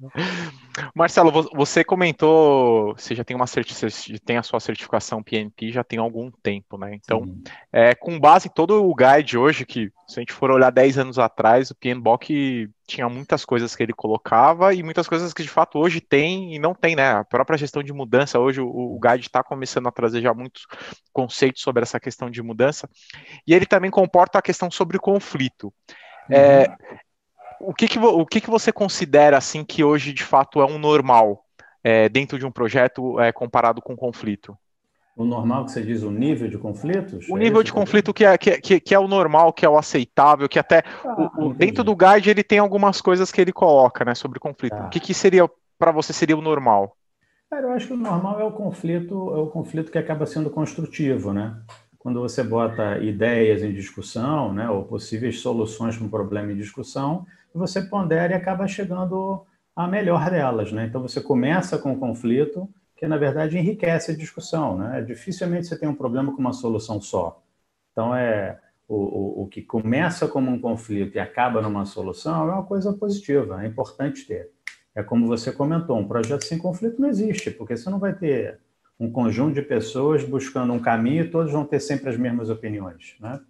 Marcelo, 0.94 1.30
você 1.52 1.82
comentou, 1.82 2.94
você 2.96 3.14
já 3.14 3.24
tem 3.24 3.36
uma 3.36 3.46
tem 4.24 4.36
a 4.36 4.42
sua 4.42 4.60
certificação 4.60 5.22
PNP 5.22 5.72
já 5.72 5.82
tem 5.82 5.98
algum 5.98 6.30
tempo, 6.30 6.78
né? 6.78 6.94
Então, 6.94 7.36
é, 7.72 7.94
com 7.94 8.18
base 8.18 8.48
em 8.48 8.50
todo 8.50 8.84
o 8.84 8.94
guide 8.94 9.36
hoje, 9.36 9.66
que 9.66 9.90
se 10.06 10.18
a 10.18 10.20
gente 10.20 10.32
for 10.32 10.50
olhar 10.50 10.70
10 10.70 10.98
anos 10.98 11.18
atrás, 11.18 11.70
o 11.70 11.74
PNBOK 11.74 12.68
tinha 12.86 13.08
muitas 13.08 13.44
coisas 13.44 13.74
que 13.74 13.82
ele 13.82 13.92
colocava 13.92 14.74
e 14.74 14.82
muitas 14.82 15.08
coisas 15.08 15.32
que 15.32 15.42
de 15.42 15.48
fato 15.48 15.78
hoje 15.78 16.00
tem 16.00 16.54
e 16.54 16.58
não 16.58 16.74
tem, 16.74 16.96
né? 16.96 17.12
A 17.12 17.24
própria 17.24 17.58
gestão 17.58 17.82
de 17.82 17.92
mudança, 17.92 18.38
hoje 18.38 18.60
o, 18.60 18.68
o 18.68 18.98
guide 18.98 19.26
está 19.26 19.42
começando 19.42 19.86
a 19.88 19.92
trazer 19.92 20.22
já 20.22 20.34
muitos 20.34 20.66
conceitos 21.12 21.62
sobre 21.62 21.82
essa 21.82 22.00
questão 22.00 22.30
de 22.30 22.42
mudança, 22.42 22.88
e 23.46 23.54
ele 23.54 23.66
também 23.66 23.90
comporta 23.90 24.38
a 24.38 24.42
questão 24.42 24.70
sobre 24.70 24.98
conflito. 24.98 25.72
Uhum. 26.28 26.36
É, 26.36 26.76
o 27.60 27.74
que, 27.74 27.86
que, 27.86 27.98
o 27.98 28.26
que, 28.26 28.40
que 28.40 28.50
você 28.50 28.72
considera 28.72 29.36
assim 29.36 29.62
que 29.64 29.84
hoje 29.84 30.12
de 30.12 30.24
fato 30.24 30.60
é 30.60 30.64
um 30.64 30.78
normal 30.78 31.44
é, 31.84 32.08
dentro 32.08 32.38
de 32.38 32.46
um 32.46 32.50
projeto 32.50 33.20
é, 33.20 33.30
comparado 33.30 33.82
com 33.82 33.94
conflito? 33.94 34.56
O 35.16 35.24
normal 35.24 35.66
que 35.66 35.72
você 35.72 35.82
diz, 35.82 36.02
o 36.02 36.10
nível 36.10 36.48
de 36.48 36.56
conflitos? 36.56 37.28
O 37.28 37.36
é 37.36 37.40
nível 37.40 37.62
de 37.62 37.72
conflito 37.72 38.14
que 38.14 38.24
é, 38.24 38.38
que, 38.38 38.80
que, 38.80 38.94
é 38.94 38.98
o 38.98 39.06
normal, 39.06 39.52
que 39.52 39.66
é 39.66 39.68
o 39.68 39.76
aceitável, 39.76 40.48
que 40.48 40.58
até 40.58 40.82
ah, 41.04 41.30
o, 41.36 41.48
o, 41.48 41.54
dentro 41.54 41.84
do 41.84 41.94
guide 41.94 42.30
ele 42.30 42.42
tem 42.42 42.58
algumas 42.58 43.02
coisas 43.02 43.30
que 43.30 43.40
ele 43.40 43.52
coloca 43.52 44.04
né, 44.04 44.14
sobre 44.14 44.40
conflito. 44.40 44.76
Tá. 44.76 44.86
O 44.86 44.88
que, 44.88 44.98
que 44.98 45.12
seria 45.12 45.48
para 45.78 45.92
você 45.92 46.12
seria 46.12 46.36
o 46.36 46.42
normal? 46.42 46.96
Cara, 47.50 47.66
eu 47.66 47.72
acho 47.72 47.88
que 47.88 47.92
o 47.92 47.96
normal 47.96 48.40
é 48.40 48.44
o 48.44 48.52
conflito, 48.52 49.12
é 49.34 49.38
o 49.38 49.48
conflito 49.48 49.90
que 49.90 49.98
acaba 49.98 50.24
sendo 50.24 50.48
construtivo, 50.48 51.32
né? 51.32 51.56
Quando 51.98 52.20
você 52.20 52.42
bota 52.42 52.98
ideias 52.98 53.62
em 53.62 53.74
discussão, 53.74 54.54
né, 54.54 54.70
ou 54.70 54.84
possíveis 54.84 55.40
soluções 55.40 55.98
para 55.98 56.06
um 56.06 56.08
problema 56.08 56.52
em 56.52 56.56
discussão, 56.56 57.26
você 57.54 57.82
pondera 57.82 58.32
e 58.32 58.36
acaba 58.36 58.66
chegando 58.66 59.46
à 59.74 59.86
melhor 59.86 60.30
delas. 60.30 60.72
Né? 60.72 60.86
Então, 60.86 61.02
você 61.02 61.20
começa 61.20 61.78
com 61.78 61.92
o 61.92 61.98
conflito, 61.98 62.68
que 62.96 63.06
na 63.06 63.16
verdade 63.16 63.58
enriquece 63.58 64.12
a 64.12 64.16
discussão. 64.16 64.78
Né? 64.78 65.02
Dificilmente 65.02 65.66
você 65.66 65.78
tem 65.78 65.88
um 65.88 65.94
problema 65.94 66.32
com 66.32 66.38
uma 66.38 66.52
solução 66.52 67.00
só. 67.00 67.42
Então, 67.92 68.14
é 68.14 68.58
o, 68.90 68.96
o, 68.96 69.42
o 69.42 69.46
que 69.46 69.62
começa 69.62 70.26
como 70.26 70.50
um 70.50 70.60
conflito 70.60 71.14
e 71.14 71.20
acaba 71.20 71.62
numa 71.62 71.84
solução 71.84 72.48
é 72.48 72.52
uma 72.54 72.64
coisa 72.64 72.92
positiva, 72.92 73.62
é 73.62 73.68
importante 73.68 74.26
ter. 74.26 74.50
É 74.92 75.00
como 75.00 75.28
você 75.28 75.52
comentou, 75.52 75.96
um 75.96 76.08
projeto 76.08 76.44
sem 76.44 76.58
conflito 76.58 77.00
não 77.00 77.08
existe, 77.08 77.52
porque 77.52 77.76
você 77.76 77.88
não 77.88 78.00
vai 78.00 78.12
ter 78.12 78.58
um 78.98 79.08
conjunto 79.10 79.54
de 79.54 79.62
pessoas 79.62 80.24
buscando 80.24 80.72
um 80.72 80.80
caminho 80.80 81.24
e 81.24 81.30
todos 81.30 81.52
vão 81.52 81.64
ter 81.64 81.78
sempre 81.78 82.10
as 82.10 82.16
mesmas 82.16 82.50
opiniões. 82.50 83.14
Né? 83.20 83.40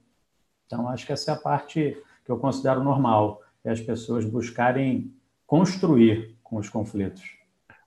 Então, 0.66 0.86
acho 0.90 1.06
que 1.06 1.12
essa 1.12 1.30
é 1.30 1.34
a 1.34 1.38
parte 1.38 1.96
que 2.24 2.30
eu 2.30 2.36
considero 2.36 2.84
normal 2.84 3.40
é 3.64 3.70
as 3.70 3.80
pessoas 3.80 4.24
buscarem 4.24 5.14
construir 5.46 6.36
com 6.42 6.56
os 6.56 6.68
conflitos. 6.68 7.22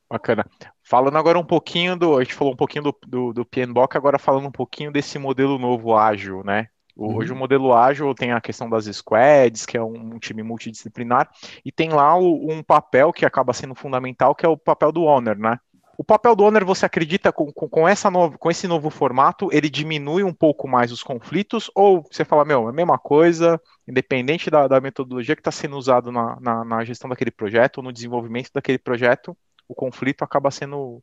Bacana. 0.10 0.46
Falando 0.84 1.18
agora 1.18 1.40
um 1.40 1.46
pouquinho 1.46 1.98
do. 1.98 2.18
A 2.18 2.24
gente 2.24 2.36
falou 2.36 2.54
um 2.54 2.58
pouquinho 2.58 2.84
do, 2.84 2.98
do, 3.08 3.34
do 3.34 3.46
PNBOK, 3.46 3.98
agora 3.98 4.20
falando 4.20 4.48
um 4.48 4.52
pouquinho 4.52 4.92
desse 4.92 5.18
modelo 5.18 5.58
novo 5.58 5.96
ágil, 5.96 6.44
né? 6.44 6.68
Uhum. 6.96 7.18
Hoje 7.18 7.34
o 7.34 7.36
modelo 7.36 7.74
ágil 7.74 8.14
tem 8.14 8.32
a 8.32 8.42
questão 8.42 8.70
das 8.70 8.86
squads, 8.86 9.66
que 9.66 9.76
é 9.76 9.82
um, 9.82 10.16
um 10.16 10.20
time 10.20 10.44
multidisciplinar, 10.44 11.30
e 11.66 11.72
tem 11.72 11.90
lá 11.90 12.16
o, 12.16 12.52
um 12.52 12.62
papel 12.62 13.12
que 13.12 13.26
acaba 13.26 13.54
sendo 13.54 13.74
fundamental, 13.74 14.36
que 14.36 14.46
é 14.46 14.50
o 14.50 14.58
papel 14.58 14.92
do 14.92 15.04
owner, 15.04 15.38
né? 15.38 15.58
O 15.96 16.04
papel 16.04 16.36
do 16.36 16.44
owner, 16.44 16.66
você 16.66 16.86
acredita 16.86 17.32
com, 17.32 17.52
com, 17.52 17.70
com, 17.70 17.88
essa 17.88 18.10
novo, 18.10 18.38
com 18.38 18.50
esse 18.50 18.68
novo 18.68 18.90
formato, 18.90 19.50
ele 19.52 19.70
diminui 19.70 20.24
um 20.24 20.34
pouco 20.34 20.68
mais 20.68 20.92
os 20.92 21.04
conflitos? 21.04 21.70
Ou 21.76 22.04
você 22.04 22.26
fala, 22.26 22.44
meu, 22.44 22.68
é 22.68 22.70
a 22.70 22.74
mesma 22.74 22.98
coisa, 22.98 23.62
independente 23.88 24.50
da, 24.50 24.68
da 24.68 24.82
metodologia 24.82 25.36
que 25.36 25.42
está 25.42 25.52
sendo 25.52 25.78
usado 25.78 26.12
na, 26.12 26.40
na, 26.40 26.66
na, 26.66 26.84
gestão 26.84 27.10
daquele 27.10 27.30
projeto, 27.30 27.78
ou 27.78 27.84
no 27.84 27.94
desenvolvimento 27.94 28.50
daquele 28.52 28.80
projeto, 28.80 29.38
o 29.68 29.76
conflito 29.76 30.24
acaba 30.24 30.50
sendo 30.50 31.02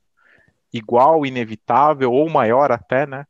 igual, 0.72 1.24
inevitável, 1.24 2.12
ou 2.12 2.28
maior 2.28 2.72
até, 2.72 3.06
né? 3.06 3.26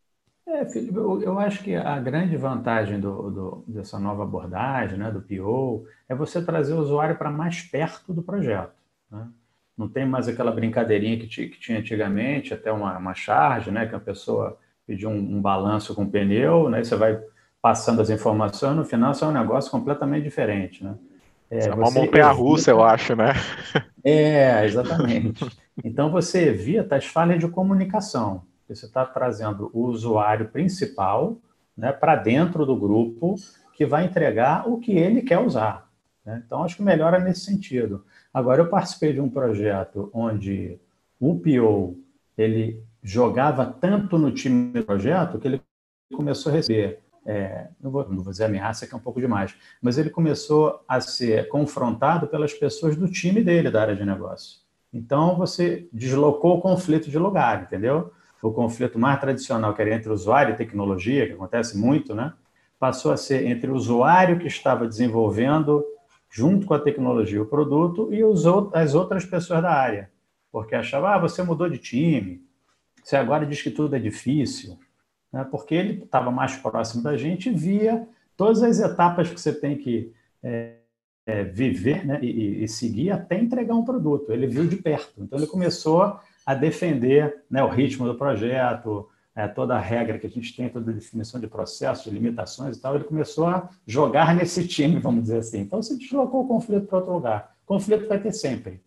É, 0.47 0.65
Felipe, 0.65 0.97
eu, 0.97 1.23
eu 1.23 1.39
acho 1.39 1.63
que 1.63 1.77
a 1.77 1.99
grande 2.01 2.37
vantagem 2.37 2.99
do, 2.99 3.31
do, 3.31 3.65
dessa 3.69 3.99
nova 3.99 4.25
abordagem, 4.25 4.99
né, 4.99 5.11
do 5.11 5.21
PO, 5.21 5.87
é 6.09 6.15
você 6.15 6.45
trazer 6.45 6.73
o 6.73 6.81
usuário 6.81 7.17
para 7.17 7.31
mais 7.31 7.63
perto 7.63 8.13
do 8.13 8.23
projeto. 8.23 8.75
Né? 9.11 9.29
Não 9.81 9.89
tem 9.89 10.05
mais 10.05 10.29
aquela 10.29 10.53
brincadeirinha 10.53 11.17
que, 11.17 11.27
que 11.27 11.59
tinha 11.59 11.79
antigamente, 11.79 12.53
até 12.53 12.71
uma, 12.71 12.99
uma 12.99 13.15
charge, 13.15 13.71
né, 13.71 13.87
que 13.87 13.95
a 13.95 14.01
pessoa 14.01 14.59
pediu 14.87 15.09
um, 15.09 15.37
um 15.37 15.41
balanço 15.41 15.95
com 15.95 16.07
pneu, 16.07 16.69
né, 16.69 16.85
você 16.85 16.95
vai 16.95 17.19
passando 17.63 18.03
as 18.03 18.11
informações, 18.11 18.77
no 18.77 18.85
final 18.85 19.13
isso 19.13 19.25
é 19.25 19.29
um 19.29 19.33
negócio 19.33 19.71
completamente 19.71 20.25
diferente, 20.25 20.85
né. 20.85 20.95
É, 21.51 21.69
é 21.69 21.75
uma 21.75 21.91
montanha-russa, 21.91 22.71
eu 22.71 22.83
acho, 22.83 23.17
né? 23.17 23.33
É, 24.05 24.65
exatamente. 24.65 25.45
Então 25.85 26.11
você 26.11 26.49
evita 26.49 26.97
as 26.97 27.07
falhas 27.07 27.41
de 27.41 27.49
comunicação. 27.49 28.45
Você 28.69 28.87
está 28.87 29.05
trazendo 29.05 29.69
o 29.75 29.87
usuário 29.87 30.49
principal 30.49 31.39
né, 31.77 31.91
para 31.91 32.15
dentro 32.15 32.65
do 32.65 32.77
grupo 32.77 33.35
que 33.75 33.85
vai 33.85 34.05
entregar 34.05 34.69
o 34.69 34.79
que 34.79 34.93
ele 34.93 35.23
quer 35.23 35.41
usar. 35.41 35.91
Né? 36.25 36.43
Então, 36.47 36.63
acho 36.63 36.77
que 36.77 36.83
melhora 36.83 37.19
nesse 37.19 37.41
sentido. 37.41 38.05
Agora, 38.33 38.63
eu 38.63 38.69
participei 38.69 39.13
de 39.13 39.21
um 39.21 39.29
projeto 39.29 40.11
onde 40.13 40.79
o 41.19 41.39
PO 41.39 41.99
ele 42.39 42.83
jogava 43.03 43.67
tanto 43.67 44.19
no 44.19 44.31
time 44.31 44.73
do 44.73 44.85
projeto 44.85 45.39
que 45.39 45.49
ele 45.49 45.63
começou 46.15 46.51
a 46.51 46.57
receber, 46.57 47.01
é, 47.27 47.69
não, 47.81 47.91
vou, 47.91 48.09
não 48.09 48.23
vou 48.23 48.31
dizer 48.31 48.45
ameaça, 48.45 48.87
que 48.87 48.95
é 48.95 48.97
um 48.97 49.01
pouco 49.01 49.21
demais, 49.21 49.55
mas 49.81 49.99
ele 49.99 50.11
começou 50.11 50.83
a 50.89 51.01
ser 51.01 51.49
confrontado 51.49 52.27
pelas 52.27 52.53
pessoas 52.53 52.97
do 52.97 53.09
time 53.09 53.43
dele, 53.43 53.71
da 53.71 53.83
área 53.83 53.97
de 53.97 54.05
negócio. 54.05 54.61
Então, 54.93 55.37
você 55.37 55.89
deslocou 55.93 56.59
o 56.59 56.61
conflito 56.61 57.11
de 57.11 57.19
lugar, 57.19 57.63
entendeu? 57.63 58.13
O 58.43 58.51
conflito 58.51 58.99
mais 58.99 59.21
tradicional, 59.21 59.75
que 59.75 59.83
era 59.83 59.95
entre 59.95 60.11
usuário 60.11 60.55
e 60.55 60.57
tecnologia, 60.57 61.27
que 61.27 61.33
acontece 61.33 61.77
muito, 61.77 62.15
né? 62.15 62.33
Passou 62.79 63.13
a 63.13 63.17
ser 63.17 63.47
entre 63.47 63.71
o 63.71 63.75
usuário 63.75 64.39
que 64.39 64.47
estava 64.47 64.89
desenvolvendo 64.89 65.85
junto 66.31 66.67
com 66.67 66.75
a 66.75 66.79
tecnologia, 66.79 67.43
o 67.43 67.47
produto 67.47 68.13
e 68.15 68.23
os, 68.23 68.45
as 68.73 68.95
outras 68.95 69.25
pessoas 69.25 69.61
da 69.61 69.73
área. 69.73 70.11
Porque 70.53 70.75
achava, 70.75 71.15
ah, 71.15 71.19
você 71.19 71.43
mudou 71.43 71.69
de 71.69 71.79
time, 71.79 72.43
você 73.03 73.17
agora 73.17 73.45
diz 73.45 73.61
que 73.61 73.71
tudo 73.71 73.97
é 73.97 73.99
difícil. 73.99 74.79
Né? 75.33 75.45
Porque 75.51 75.75
ele 75.75 76.05
estava 76.05 76.31
mais 76.31 76.57
próximo 76.57 77.03
da 77.03 77.17
gente 77.17 77.49
e 77.49 77.55
via 77.55 78.07
todas 78.37 78.63
as 78.63 78.79
etapas 78.79 79.31
que 79.31 79.41
você 79.41 79.53
tem 79.53 79.77
que 79.77 80.13
é, 80.43 80.75
é, 81.27 81.45
viver 81.45 82.07
né? 82.07 82.19
e, 82.23 82.63
e, 82.65 82.69
seguir 82.69 83.11
até 83.11 83.39
entregar 83.39 83.75
um 83.75 83.85
produto. 83.85 84.33
Ele 84.33 84.47
viu 84.47 84.67
de 84.67 84.77
perto. 84.77 85.23
Então, 85.23 85.39
ele 85.39 85.47
começou 85.47 86.19
a 86.47 86.55
defender 86.55 87.43
né, 87.51 87.63
o 87.63 87.69
ritmo 87.69 88.07
do 88.07 88.15
projeto, 88.15 89.09
é, 89.41 89.49
toda 89.49 89.75
a 89.75 89.81
regra 89.81 90.19
que 90.19 90.27
a 90.27 90.31
gente 90.31 90.55
tem, 90.55 90.69
toda 90.69 90.91
a 90.91 90.95
definição 90.95 91.41
de 91.41 91.47
processos, 91.47 92.05
de 92.05 92.11
limitações 92.11 92.77
e 92.77 92.81
tal, 92.81 92.95
ele 92.95 93.05
começou 93.05 93.47
a 93.47 93.71
jogar 93.87 94.35
nesse 94.35 94.67
time, 94.67 94.99
vamos 94.99 95.23
dizer 95.23 95.39
assim. 95.39 95.61
Então, 95.61 95.83
se 95.83 95.97
deslocou 95.97 96.45
o 96.45 96.49
conflito 96.49 96.87
para 96.87 96.99
outro 96.99 97.15
lugar. 97.15 97.57
Conflito 97.65 98.07
vai 98.07 98.21
ter 98.21 98.33
sempre. 98.33 98.83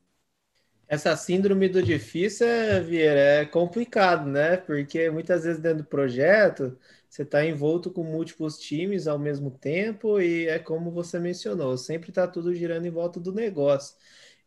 Essa 0.87 1.15
síndrome 1.17 1.67
do 1.67 1.81
difícil, 1.81 2.45
Vieira, 2.85 3.19
é 3.19 3.45
complicado, 3.45 4.29
né? 4.29 4.57
Porque 4.57 5.09
muitas 5.09 5.43
vezes 5.43 5.59
dentro 5.59 5.79
do 5.79 5.85
projeto, 5.85 6.77
você 7.09 7.23
está 7.23 7.43
envolto 7.43 7.89
com 7.89 8.03
múltiplos 8.03 8.59
times 8.59 9.07
ao 9.07 9.17
mesmo 9.17 9.49
tempo 9.49 10.21
e 10.21 10.47
é 10.47 10.59
como 10.59 10.91
você 10.91 11.19
mencionou, 11.19 11.77
sempre 11.77 12.09
está 12.09 12.27
tudo 12.27 12.53
girando 12.53 12.85
em 12.85 12.91
volta 12.91 13.19
do 13.19 13.31
negócio. 13.33 13.95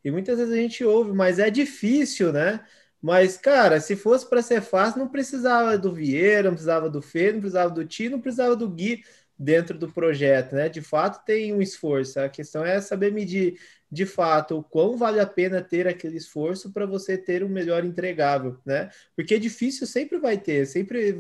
E 0.05 0.11
muitas 0.11 0.39
vezes 0.39 0.53
a 0.53 0.57
gente 0.57 0.85
ouve, 0.85 1.13
mas 1.13 1.41
é 1.41 1.51
difícil, 1.51 2.33
né? 2.33 2.65
Mas, 3.07 3.37
cara, 3.37 3.79
se 3.79 3.95
fosse 3.95 4.29
para 4.29 4.43
ser 4.43 4.61
fácil, 4.61 4.99
não 4.99 5.07
precisava 5.07 5.79
do 5.79 5.93
Vieira, 5.93 6.49
não 6.49 6.55
precisava 6.55 6.91
do 6.91 7.01
Fê, 7.01 7.31
não 7.31 7.39
precisava 7.39 7.71
do 7.71 7.85
Ti, 7.85 8.09
não 8.09 8.21
precisava 8.21 8.57
do 8.57 8.69
Gui 8.69 9.05
dentro 9.39 9.79
do 9.79 9.93
projeto, 9.93 10.57
né? 10.57 10.69
De 10.69 10.83
fato, 10.83 11.25
tem 11.25 11.55
um 11.55 11.63
esforço. 11.63 12.19
A 12.19 12.29
questão 12.29 12.65
é 12.65 12.81
saber 12.81 13.13
medir 13.13 13.61
de 13.89 14.05
fato 14.05 14.59
o 14.59 14.65
quão 14.65 14.97
vale 14.97 15.21
a 15.21 15.27
pena 15.27 15.63
ter 15.63 15.87
aquele 15.87 16.17
esforço 16.17 16.73
para 16.73 16.85
você 16.85 17.17
ter 17.17 17.45
um 17.45 17.49
melhor 17.49 17.85
entregável, 17.85 18.59
né? 18.67 18.91
Porque 19.15 19.39
difícil 19.39 19.87
sempre 19.87 20.19
vai 20.19 20.37
ter, 20.37 20.67
sempre 20.67 21.17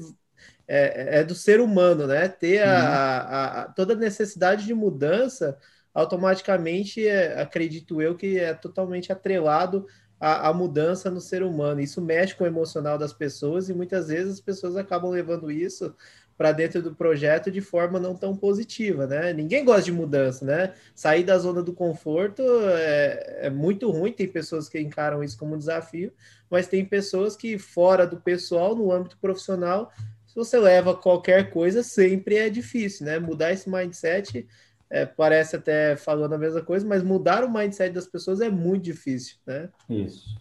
é, 0.66 1.20
é 1.20 1.24
do 1.24 1.36
ser 1.36 1.60
humano, 1.60 2.08
né? 2.08 2.26
Ter 2.26 2.64
a, 2.64 2.80
a, 2.80 3.60
a, 3.60 3.64
toda 3.68 3.94
necessidade 3.94 4.66
de 4.66 4.74
mudança 4.74 5.56
automaticamente, 5.94 7.06
é, 7.06 7.40
acredito 7.40 8.02
eu, 8.02 8.16
que 8.16 8.40
é 8.40 8.52
totalmente 8.54 9.12
atrelado 9.12 9.86
à, 10.20 10.48
à, 10.48 10.52
mudança 10.52 11.10
no 11.10 11.20
ser 11.20 11.42
humano. 11.42 11.80
Isso 11.80 12.00
mexe 12.00 12.34
com 12.34 12.44
o 12.44 12.46
emocional 12.46 12.98
das 12.98 13.12
pessoas 13.12 13.68
e 13.68 13.74
muitas 13.74 14.08
vezes 14.08 14.34
as 14.34 14.40
pessoas 14.40 14.76
acabam 14.76 15.10
levando 15.10 15.50
isso 15.50 15.94
para 16.36 16.52
dentro 16.52 16.82
do 16.82 16.94
projeto 16.94 17.50
de 17.50 17.60
forma 17.60 17.98
não 17.98 18.14
tão 18.14 18.36
positiva, 18.36 19.06
né? 19.06 19.32
Ninguém 19.32 19.64
gosta 19.64 19.82
de 19.82 19.92
mudança, 19.92 20.44
né? 20.44 20.74
Sair 20.94 21.24
da 21.24 21.38
zona 21.38 21.62
do 21.62 21.72
conforto 21.72 22.42
é, 22.42 23.46
é 23.46 23.50
muito 23.50 23.90
ruim, 23.90 24.12
tem 24.12 24.28
pessoas 24.28 24.68
que 24.68 24.78
encaram 24.78 25.24
isso 25.24 25.38
como 25.38 25.54
um 25.54 25.58
desafio, 25.58 26.12
mas 26.50 26.68
tem 26.68 26.84
pessoas 26.84 27.36
que 27.36 27.58
fora 27.58 28.06
do 28.06 28.18
pessoal, 28.18 28.74
no 28.74 28.92
âmbito 28.92 29.16
profissional, 29.18 29.90
se 30.26 30.34
você 30.34 30.58
leva 30.58 30.94
qualquer 30.94 31.50
coisa, 31.50 31.82
sempre 31.82 32.36
é 32.36 32.50
difícil, 32.50 33.06
né? 33.06 33.18
Mudar 33.18 33.52
esse 33.52 33.70
mindset 33.70 34.46
é, 34.90 35.04
parece 35.04 35.56
até 35.56 35.96
falando 35.96 36.34
a 36.34 36.38
mesma 36.38 36.62
coisa, 36.62 36.86
mas 36.86 37.02
mudar 37.02 37.44
o 37.44 37.52
mindset 37.52 37.92
das 37.92 38.06
pessoas 38.06 38.40
é 38.40 38.48
muito 38.48 38.84
difícil, 38.84 39.36
né? 39.46 39.68
Isso. 39.88 40.36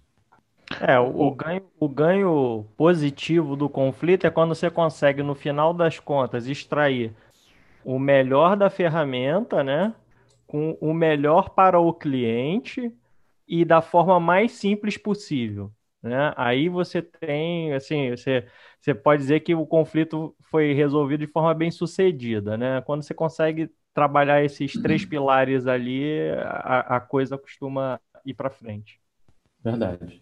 É, 0.81 0.99
o, 0.99 1.27
o, 1.27 1.31
ganho, 1.31 1.63
o 1.79 1.87
ganho 1.87 2.65
positivo 2.75 3.55
do 3.55 3.69
conflito 3.69 4.25
é 4.25 4.31
quando 4.31 4.53
você 4.53 4.69
consegue, 4.69 5.21
no 5.23 5.35
final 5.35 5.73
das 5.73 5.99
contas, 5.99 6.47
extrair 6.47 7.13
o 7.83 7.99
melhor 7.99 8.55
da 8.57 8.69
ferramenta, 8.69 9.63
né? 9.63 9.93
Com 10.47 10.77
o 10.81 10.93
melhor 10.93 11.49
para 11.49 11.79
o 11.79 11.93
cliente 11.93 12.91
e 13.47 13.63
da 13.63 13.81
forma 13.81 14.19
mais 14.19 14.53
simples 14.53 14.97
possível. 14.97 15.71
Né? 16.01 16.33
Aí 16.37 16.69
você 16.69 17.01
tem, 17.01 17.73
assim, 17.73 18.11
você, 18.11 18.45
você 18.79 18.93
pode 18.93 19.23
dizer 19.23 19.39
que 19.39 19.55
o 19.55 19.65
conflito 19.65 20.35
foi 20.51 20.71
resolvido 20.73 21.25
de 21.25 21.31
forma 21.31 21.53
bem 21.53 21.71
sucedida, 21.71 22.55
né? 22.55 22.79
Quando 22.81 23.01
você 23.01 23.13
consegue 23.13 23.71
trabalhar 23.95 24.43
esses 24.43 24.73
três 24.73 25.03
pilares 25.03 25.65
ali, 25.65 26.29
a, 26.37 26.97
a 26.97 26.99
coisa 26.99 27.37
costuma 27.37 27.99
ir 28.23 28.35
para 28.35 28.51
frente. 28.51 28.99
Verdade 29.63 30.21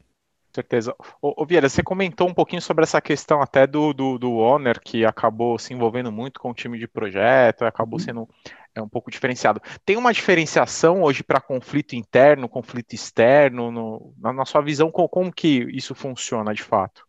certeza. 0.53 0.95
Ô, 1.21 1.41
ô, 1.41 1.45
Vieira, 1.45 1.67
você 1.67 1.81
comentou 1.81 2.29
um 2.29 2.33
pouquinho 2.33 2.61
sobre 2.61 2.83
essa 2.83 3.01
questão 3.01 3.41
até 3.41 3.65
do, 3.65 3.93
do, 3.93 4.17
do 4.19 4.33
Honor, 4.35 4.79
que 4.79 5.03
acabou 5.03 5.57
se 5.57 5.73
envolvendo 5.73 6.11
muito 6.11 6.39
com 6.39 6.51
o 6.51 6.53
time 6.53 6.77
de 6.77 6.87
projeto, 6.87 7.63
acabou 7.63 7.99
uhum. 7.99 8.05
sendo 8.05 8.29
é, 8.75 8.81
um 8.81 8.87
pouco 8.87 9.09
diferenciado. 9.09 9.59
Tem 9.83 9.97
uma 9.97 10.13
diferenciação 10.13 11.01
hoje 11.01 11.23
para 11.23 11.41
conflito 11.41 11.95
interno, 11.95 12.47
conflito 12.47 12.93
externo? 12.93 13.71
No, 13.71 14.13
na, 14.17 14.31
na, 14.31 14.45
sua 14.45 14.61
visão, 14.61 14.91
como, 14.91 15.09
como, 15.09 15.33
que 15.33 15.67
isso 15.71 15.95
funciona 15.95 16.53
de 16.53 16.63
fato? 16.63 17.05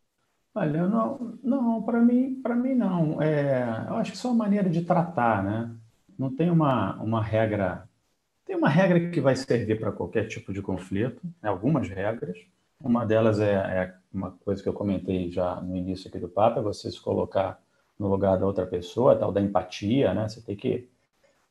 Olha, 0.55 0.87
não, 0.87 1.38
não 1.42 1.83
para 1.83 2.00
mim, 2.00 2.40
para 2.40 2.55
mim 2.55 2.74
não. 2.74 3.20
É, 3.20 3.87
eu 3.88 3.96
acho 3.96 4.12
que 4.12 4.16
é 4.16 4.20
só 4.20 4.29
uma 4.29 4.44
maneira 4.44 4.70
de 4.70 4.83
tratar, 4.83 5.42
né? 5.42 5.70
Não 6.18 6.35
tem 6.35 6.50
uma, 6.50 6.96
uma 7.03 7.22
regra. 7.22 7.88
Tem 8.44 8.57
uma 8.57 8.68
regra 8.68 9.11
que 9.11 9.20
vai 9.20 9.35
servir 9.37 9.79
para 9.81 9.92
qualquer 9.92 10.29
tipo 10.29 10.53
de 10.53 10.61
conflito, 10.61 11.20
né? 11.42 11.48
algumas 11.48 11.88
regras, 11.88 12.37
uma 12.81 13.07
delas 13.07 13.40
é, 13.40 13.55
é, 13.55 13.94
uma 14.12 14.33
coisa 14.33 14.62
que 14.62 14.68
eu 14.68 14.74
comentei 14.74 15.31
já 15.31 15.61
no 15.61 15.77
início 15.77 16.09
aqui 16.09 16.18
do 16.18 16.29
papo, 16.29 16.61
é 16.61 16.62
você 16.62 16.90
se 16.90 17.00
colocar 17.00 17.59
no 17.98 18.09
lugar 18.09 18.38
da 18.38 18.46
outra 18.46 18.66
pessoa, 18.66 19.16
tal 19.16 19.33
da 19.33 19.40
empatia, 19.40 20.12
né? 20.12 20.29
Você 20.29 20.42
tem 20.42 20.57
que 20.57 20.88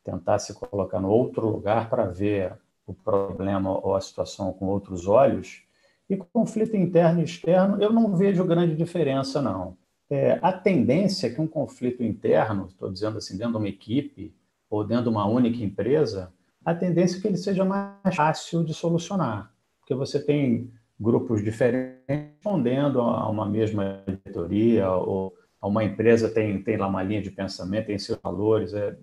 tentar 0.04 0.38
se 0.40 0.54
colocar 0.54 1.00
no 1.00 1.10
outro 1.10 1.48
lugar 1.48 1.90
para 1.90 2.06
ver 2.06 2.54
o 2.86 2.94
problema 2.94 3.72
ou 3.72 3.96
a 3.96 4.02
situação 4.02 4.52
com 4.54 4.68
outros 4.68 5.08
olhos. 5.08 5.64
E 6.10 6.18
conflito 6.18 6.76
interno 6.76 7.22
e 7.22 7.24
externo, 7.24 7.82
eu 7.82 7.92
não 7.92 8.16
vejo 8.16 8.46
grande 8.46 8.76
diferença, 8.76 9.42
não. 9.42 9.78
É, 10.10 10.38
a 10.42 10.52
tendência 10.52 11.28
é 11.28 11.30
que 11.30 11.42
um 11.42 11.48
conflito 11.48 12.04
interno, 12.04 12.68
estou 12.68 12.92
dizendo 12.92 13.18
assim, 13.18 13.38
dentro 13.38 13.54
de 13.54 13.58
uma 13.58 13.70
equipe 13.70 14.36
ou 14.74 14.84
dentro 14.84 15.04
de 15.04 15.10
uma 15.10 15.28
única 15.28 15.64
empresa, 15.64 16.34
a 16.66 16.74
tendência 16.74 17.20
é 17.20 17.22
que 17.22 17.28
ele 17.28 17.38
seja 17.38 17.64
mais 17.64 18.16
fácil 18.16 18.64
de 18.64 18.74
solucionar. 18.74 19.54
Porque 19.80 19.94
você 19.94 20.20
tem 20.20 20.72
grupos 21.00 21.44
diferentes 21.44 22.02
respondendo 22.08 23.00
a 23.00 23.30
uma 23.30 23.46
mesma 23.48 24.02
diretoria, 24.08 24.90
ou 24.90 25.32
a 25.62 25.68
uma 25.68 25.84
empresa 25.84 26.28
tem, 26.28 26.60
tem 26.64 26.76
lá 26.76 26.88
uma 26.88 27.04
linha 27.04 27.22
de 27.22 27.30
pensamento, 27.30 27.86
tem 27.86 28.00
seus 28.00 28.18
valores, 28.20 28.74
é, 28.74 28.98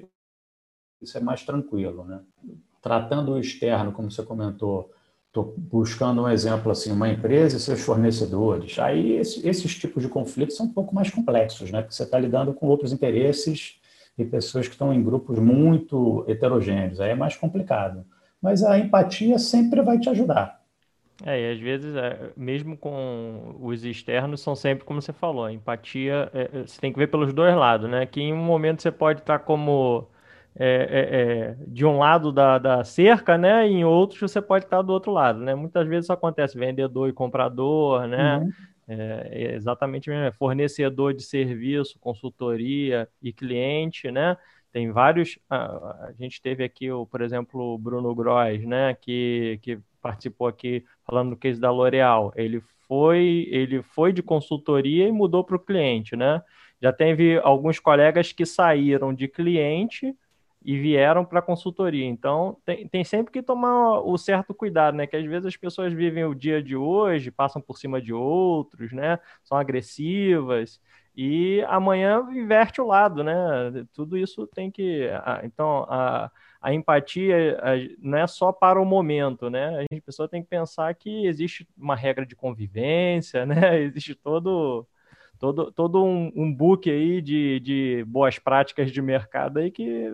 isso 1.01 1.17
é 1.17 1.21
mais 1.21 1.45
tranquilo. 1.45 2.05
Né? 2.05 2.21
Tratando 2.83 3.31
o 3.31 3.39
externo, 3.39 3.93
como 3.93 4.11
você 4.11 4.25
comentou, 4.25 4.91
estou 5.29 5.55
buscando 5.57 6.23
um 6.23 6.29
exemplo 6.29 6.73
assim, 6.73 6.91
uma 6.91 7.09
empresa 7.09 7.59
e 7.59 7.61
seus 7.61 7.81
fornecedores. 7.81 8.77
Aí 8.81 9.13
esse, 9.13 9.47
esses 9.47 9.79
tipos 9.79 10.03
de 10.03 10.09
conflitos 10.09 10.57
são 10.57 10.67
um 10.67 10.73
pouco 10.73 10.93
mais 10.93 11.11
complexos, 11.11 11.71
né? 11.71 11.81
porque 11.81 11.95
você 11.95 12.03
está 12.03 12.19
lidando 12.19 12.53
com 12.53 12.67
outros 12.67 12.93
interesses 12.93 13.80
e 14.23 14.27
pessoas 14.27 14.67
que 14.67 14.75
estão 14.75 14.93
em 14.93 15.03
grupos 15.03 15.39
muito 15.39 16.25
heterogêneos. 16.29 17.01
Aí 17.01 17.11
é 17.11 17.15
mais 17.15 17.37
complicado. 17.37 18.05
Mas 18.41 18.63
a 18.63 18.79
empatia 18.79 19.39
sempre 19.39 19.83
vai 19.83 19.99
te 19.99 20.09
ajudar. 20.09 20.61
É, 21.25 21.39
e 21.39 21.53
às 21.53 21.61
vezes, 21.61 21.95
é, 21.95 22.31
mesmo 22.37 22.77
com 22.77 23.57
os 23.61 23.85
externos, 23.85 24.41
são 24.41 24.57
sempre 24.57 24.85
como 24.85 25.03
você 25.03 25.13
falou, 25.13 25.45
a 25.45 25.53
empatia, 25.53 26.31
é, 26.33 26.51
é, 26.53 26.63
você 26.67 26.81
tem 26.81 26.93
que 26.93 26.99
ver 26.99 27.09
pelos 27.09 27.33
dois 27.35 27.55
lados, 27.55 27.91
né? 27.91 28.07
Que 28.07 28.23
em 28.23 28.33
um 28.33 28.43
momento 28.43 28.81
você 28.81 28.91
pode 28.91 29.21
estar 29.21 29.41
como 29.41 30.09
é, 30.57 30.67
é, 30.67 31.21
é, 31.21 31.57
de 31.67 31.85
um 31.85 31.99
lado 31.99 32.33
da, 32.33 32.59
da 32.59 32.85
cerca, 32.85 33.37
né? 33.37 33.69
E 33.69 33.73
em 33.73 33.85
outros 33.85 34.21
você 34.21 34.41
pode 34.41 34.65
estar 34.65 34.83
do 34.83 34.93
outro 34.93 35.13
lado, 35.13 35.39
né? 35.39 35.55
Muitas 35.55 35.87
vezes 35.87 36.07
isso 36.07 36.13
acontece, 36.13 36.59
vendedor 36.59 37.09
e 37.09 37.13
comprador, 37.13 38.07
né? 38.07 38.39
Uhum. 38.39 38.51
É, 38.93 39.53
exatamente 39.55 40.11
mesmo, 40.11 40.37
fornecedor 40.37 41.15
de 41.15 41.23
serviço, 41.23 41.97
consultoria 42.01 43.09
e 43.23 43.33
cliente, 43.33 44.11
né? 44.11 44.37
Tem 44.73 44.91
vários. 44.91 45.39
A, 45.49 46.09
a 46.09 46.13
gente 46.19 46.43
teve 46.43 46.65
aqui, 46.65 46.91
o, 46.91 47.07
por 47.07 47.21
exemplo, 47.21 47.75
o 47.75 47.79
Bruno 47.79 48.13
Gross, 48.13 48.65
né? 48.65 48.95
Que, 48.95 49.61
que 49.63 49.79
participou 50.03 50.49
aqui 50.49 50.85
falando 51.07 51.31
do 51.31 51.37
case 51.37 51.61
da 51.61 51.71
L'Oréal. 51.71 52.33
Ele 52.35 52.61
foi, 52.89 53.47
ele 53.53 53.81
foi 53.81 54.13
de 54.13 54.25
consultoria 54.25 55.07
e 55.07 55.13
mudou 55.13 55.45
para 55.45 55.57
o 55.57 55.61
cliente, 55.61 56.17
né? 56.17 56.43
Já 56.83 56.93
teve 56.93 57.39
alguns 57.45 57.79
colegas 57.79 58.33
que 58.33 58.45
saíram 58.45 59.15
de 59.15 59.29
cliente 59.29 60.17
e 60.63 60.79
vieram 60.79 61.25
para 61.25 61.41
consultoria. 61.43 62.05
Então, 62.05 62.57
tem, 62.65 62.87
tem 62.89 63.05
sempre 63.05 63.33
que 63.33 63.43
tomar 63.43 64.01
o 64.01 64.17
certo 64.19 64.55
cuidado, 64.55 64.97
né? 64.97 65.07
Que 65.07 65.17
às 65.17 65.25
vezes 65.25 65.47
as 65.47 65.57
pessoas 65.57 65.93
vivem 65.93 66.25
o 66.25 66.35
dia 66.35 66.63
de 66.63 66.77
hoje, 66.77 67.31
passam 67.31 67.63
por 67.63 67.79
cima 67.79 68.01
de 68.01 68.13
outros, 68.13 68.93
né? 68.93 69.19
São 69.45 69.57
agressivas 69.57 70.81
e 71.17 71.63
amanhã 71.69 72.27
inverte 72.33 72.81
o 72.81 72.87
lado, 72.87 73.25
né? 73.25 73.35
Tudo 73.93 74.17
isso 74.17 74.47
tem 74.47 74.71
que. 74.71 75.09
Então, 75.45 75.87
a, 75.89 76.31
a 76.61 76.75
empatia 76.75 77.59
não 77.99 78.19
é 78.19 78.27
só 78.27 78.53
para 78.53 78.81
o 78.81 78.85
momento, 78.85 79.51
né? 79.51 79.85
A 79.85 80.01
pessoa 80.03 80.29
tem 80.29 80.43
que 80.43 80.49
pensar 80.49 80.95
que 80.95 81.27
existe 81.27 81.67
uma 81.77 81.97
regra 81.97 82.25
de 82.27 82.37
convivência, 82.37 83.45
né? 83.47 83.81
Existe 83.81 84.15
todo 84.15 84.87
todo, 85.41 85.73
todo 85.73 86.05
um, 86.05 86.31
um 86.37 86.55
book 86.55 86.89
aí 86.89 87.21
de, 87.21 87.59
de 87.61 88.05
boas 88.07 88.39
práticas 88.39 88.93
de 88.93 89.03
mercado 89.03 89.59
aí 89.59 89.71
que 89.71 90.13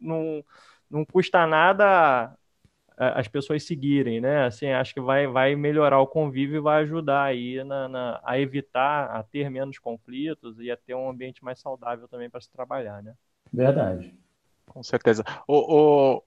não, 0.00 0.42
não 0.90 1.04
custa 1.04 1.46
nada 1.46 2.34
as 2.96 3.26
pessoas 3.26 3.64
seguirem, 3.64 4.20
né? 4.20 4.44
Assim, 4.44 4.68
acho 4.68 4.94
que 4.94 5.00
vai, 5.00 5.26
vai 5.26 5.56
melhorar 5.56 6.00
o 6.00 6.06
convívio 6.06 6.56
e 6.56 6.60
vai 6.60 6.82
ajudar 6.82 7.24
aí 7.24 7.62
na, 7.64 7.88
na, 7.88 8.20
a 8.22 8.38
evitar, 8.38 9.10
a 9.10 9.22
ter 9.22 9.50
menos 9.50 9.78
conflitos 9.78 10.58
e 10.60 10.70
a 10.70 10.76
ter 10.76 10.94
um 10.94 11.08
ambiente 11.08 11.42
mais 11.42 11.58
saudável 11.58 12.06
também 12.06 12.30
para 12.30 12.40
se 12.40 12.50
trabalhar, 12.50 13.02
né? 13.02 13.14
Verdade. 13.52 14.14
Com 14.66 14.82
certeza. 14.82 15.24
O, 15.48 15.56
o, 15.56 16.22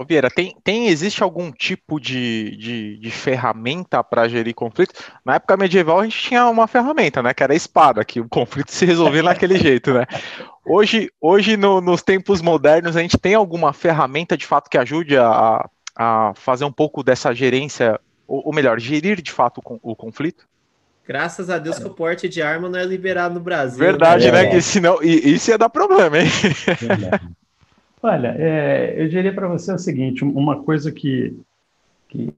o 0.00 0.04
Vieira, 0.06 0.30
tem, 0.30 0.56
tem, 0.64 0.88
existe 0.88 1.22
algum 1.22 1.52
tipo 1.52 2.00
de, 2.00 2.56
de, 2.56 2.96
de 2.96 3.10
ferramenta 3.10 4.02
para 4.02 4.26
gerir 4.28 4.54
conflitos? 4.54 4.98
Na 5.22 5.34
época 5.34 5.58
medieval 5.58 6.00
a 6.00 6.04
gente 6.04 6.18
tinha 6.18 6.48
uma 6.48 6.66
ferramenta, 6.66 7.22
né? 7.22 7.34
Que 7.34 7.42
era 7.42 7.52
a 7.52 7.56
espada, 7.56 8.02
que 8.02 8.18
o 8.18 8.26
conflito 8.26 8.72
se 8.72 8.86
resolvia 8.86 9.22
naquele 9.22 9.58
jeito, 9.60 9.92
né? 9.92 10.06
Hoje, 10.64 11.10
hoje 11.20 11.54
no, 11.54 11.82
nos 11.82 12.00
tempos 12.00 12.40
modernos, 12.40 12.96
a 12.96 13.02
gente 13.02 13.18
tem 13.18 13.34
alguma 13.34 13.74
ferramenta 13.74 14.38
de 14.38 14.46
fato 14.46 14.70
que 14.70 14.78
ajude 14.78 15.18
a, 15.18 15.68
a 15.94 16.32
fazer 16.34 16.64
um 16.64 16.72
pouco 16.72 17.02
dessa 17.02 17.34
gerência, 17.34 18.00
ou, 18.26 18.46
ou 18.46 18.54
melhor, 18.54 18.80
gerir 18.80 19.20
de 19.20 19.30
fato 19.30 19.60
o, 19.62 19.92
o 19.92 19.94
conflito? 19.94 20.48
Graças 21.06 21.50
a 21.50 21.58
Deus 21.58 21.78
que 21.78 21.86
o 21.86 21.90
porte 21.90 22.26
de 22.26 22.40
arma 22.40 22.70
não 22.70 22.78
é 22.78 22.84
liberado 22.86 23.34
no 23.34 23.40
Brasil. 23.40 23.78
Verdade, 23.78 24.32
né? 24.32 24.44
né? 24.44 24.50
Que 24.50 24.62
senão, 24.62 25.02
isso 25.02 25.50
ia 25.50 25.58
dar 25.58 25.68
problema, 25.68 26.20
hein? 26.20 26.28
Olha, 28.02 28.34
é, 28.38 28.94
eu 29.02 29.08
diria 29.08 29.32
para 29.32 29.48
você 29.48 29.72
o 29.72 29.78
seguinte: 29.78 30.24
uma 30.24 30.62
coisa 30.62 30.90
que, 30.90 31.38
que 32.08 32.34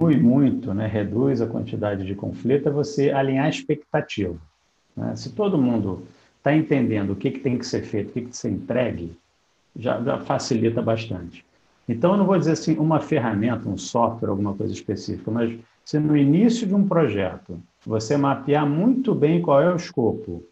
muito, 0.00 0.72
né, 0.72 0.86
reduz 0.86 1.42
a 1.42 1.46
quantidade 1.46 2.04
de 2.06 2.14
conflito, 2.14 2.68
é 2.68 2.72
você 2.72 3.10
alinhar 3.10 3.46
a 3.46 3.50
expectativa. 3.50 4.36
Né? 4.96 5.14
Se 5.16 5.32
todo 5.32 5.58
mundo 5.58 6.06
está 6.38 6.54
entendendo 6.54 7.10
o 7.10 7.16
que, 7.16 7.30
que 7.30 7.40
tem 7.40 7.58
que 7.58 7.66
ser 7.66 7.82
feito, 7.82 8.10
o 8.10 8.12
que, 8.12 8.22
que 8.22 8.36
ser 8.36 8.50
entregue, 8.50 9.16
já, 9.76 10.00
já 10.02 10.18
facilita 10.18 10.80
bastante. 10.80 11.44
Então, 11.88 12.12
eu 12.12 12.18
não 12.18 12.26
vou 12.26 12.38
dizer 12.38 12.52
assim 12.52 12.76
uma 12.78 13.00
ferramenta, 13.00 13.68
um 13.68 13.76
software, 13.76 14.30
alguma 14.30 14.54
coisa 14.54 14.72
específica, 14.72 15.30
mas 15.30 15.58
se 15.84 15.98
no 15.98 16.16
início 16.16 16.66
de 16.66 16.74
um 16.74 16.86
projeto 16.86 17.60
você 17.84 18.16
mapear 18.16 18.66
muito 18.66 19.14
bem 19.14 19.42
qual 19.42 19.60
é 19.60 19.72
o 19.72 19.76
escopo, 19.76 20.44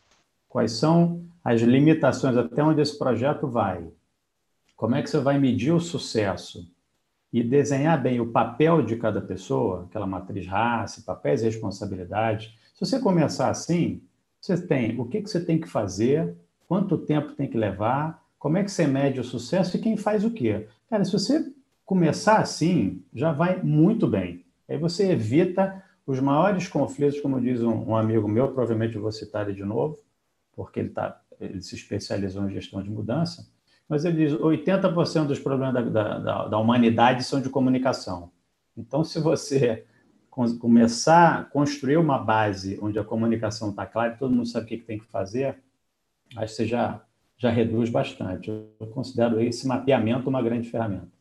quais 0.49 0.73
são 0.73 1.23
as 1.45 1.61
limitações, 1.61 2.37
até 2.37 2.63
onde 2.63 2.81
esse 2.81 2.99
projeto 2.99 3.47
vai, 3.47 3.87
como 4.79 4.95
é 4.95 5.03
que 5.03 5.11
você 5.11 5.19
vai 5.19 5.41
medir 5.41 5.73
o 5.73 5.81
sucesso 5.81 6.73
e 7.33 7.43
desenhar 7.43 8.01
bem 8.01 8.21
o 8.21 8.31
papel 8.31 8.81
de 8.81 8.95
cada 8.95 9.21
pessoa, 9.21 9.83
aquela 9.83 10.07
matriz 10.07 10.47
raça, 10.47 11.03
papéis 11.05 11.43
e 11.43 11.47
responsabilidades. 11.47 12.55
Se 12.73 12.87
você 12.87 13.01
começar 13.01 13.51
assim, 13.51 14.01
você 14.41 14.57
tem 14.57 14.99
o 14.99 15.05
que, 15.05 15.21
você 15.21 15.45
tem 15.45 15.61
que 15.61 15.69
fazer, 15.69 16.33
quanto 16.69 16.97
tempo 16.97 17.33
tem 17.33 17.49
que 17.49 17.59
levar, 17.59 18.25
como 18.39 18.57
é 18.57 18.63
que 18.63 18.71
você 18.71 18.87
mede 18.87 19.19
o 19.19 19.25
sucesso 19.25 19.77
e 19.77 19.81
quem 19.81 19.97
faz 19.97 20.25
o 20.25 20.31
quê. 20.31 20.69
Cara, 20.89 21.05
se 21.05 21.11
você 21.11 21.53
começar 21.85 22.39
assim, 22.39 23.03
já 23.13 23.33
vai 23.33 23.61
muito 23.61 24.07
bem. 24.07 24.45
Aí 24.69 24.79
você 24.79 25.11
evita 25.11 25.83
os 26.07 26.21
maiores 26.21 26.69
conflitos, 26.69 27.21
como 27.21 27.41
diz 27.41 27.65
um, 27.65 27.91
um 27.91 27.97
amigo 27.97 28.29
meu, 28.29 28.47
provavelmente 28.47 28.95
eu 28.95 29.03
vou 29.03 29.11
citar 29.11 29.45
ele 29.45 29.57
de 29.57 29.65
novo, 29.65 29.99
porque 30.53 30.79
ele, 30.79 30.91
tá, 30.91 31.21
ele 31.41 31.61
se 31.63 31.75
especializou 31.75 32.49
em 32.49 32.53
gestão 32.53 32.81
de 32.81 32.89
mudança, 32.89 33.58
mas 33.89 34.05
ele 34.05 34.27
diz 34.27 34.39
80% 34.39 35.27
dos 35.27 35.39
problemas 35.39 35.93
da, 35.93 36.19
da, 36.19 36.49
da, 36.49 36.59
humanidade 36.59 37.25
são 37.25 37.41
de 37.41 37.49
comunicação. 37.49 38.31
Então, 38.77 39.03
se 39.03 39.19
você 39.19 39.87
começar 40.61 41.41
a 41.41 41.45
construir 41.45 41.97
uma 41.97 42.19
base 42.19 42.79
onde 42.81 42.99
a 42.99 43.05
comunicação 43.05 43.71
está 43.71 43.87
clara 43.87 44.15
e 44.15 44.19
todo 44.19 44.35
mundo 44.35 44.47
sabe 44.47 44.67
o 44.67 44.69
que, 44.69 44.77
tem 44.77 44.99
que 44.99 45.07
fazer, 45.07 45.59
acho 46.37 46.47
que 46.47 46.57
você 46.57 46.67
já, 46.67 47.03
já 47.37 47.51
reduz 47.51 47.91
bastante. 47.91 48.51
Eu 48.51 48.87
considero 48.89 49.41
esse 49.41 49.67
mapeamento 49.67 50.29
uma 50.29 50.43
grande 50.43 50.71
ferramenta. 50.71 51.18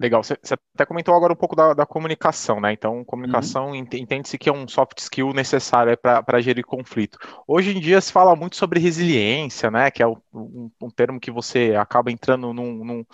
Legal, 0.00 0.22
você, 0.22 0.32
até 0.74 0.86
comentou 0.86 1.14
agora 1.14 1.34
um 1.34 1.36
pouco 1.36 1.54
da, 1.54 1.74
da 1.74 1.84
comunicação, 1.84 2.58
né? 2.58 2.72
Então, 2.72 3.04
comunicação 3.04 3.68
uhum. 3.68 3.74
entende-se 3.74 4.38
que 4.38 4.48
é 4.48 4.52
um 4.52 4.66
soft 4.66 4.98
skill 4.98 5.34
necessário 5.34 5.94
para 5.98 6.40
gerir 6.40 6.64
conflito. 6.64 7.18
Hoje 7.46 7.76
em 7.76 7.80
dia 7.80 8.00
se 8.00 8.10
fala 8.10 8.34
muito 8.34 8.56
sobre 8.56 8.80
resiliência, 8.80 9.70
né? 9.70 9.90
Que 9.90 10.02
é 10.02 10.06
um, 10.06 10.70
um 10.82 10.90
termo 10.90 11.20
que 11.20 11.30
você 11.30 11.74
acaba 11.78 12.10
entrando 12.10 12.50
num, 12.54 12.82
num, 12.82 13.04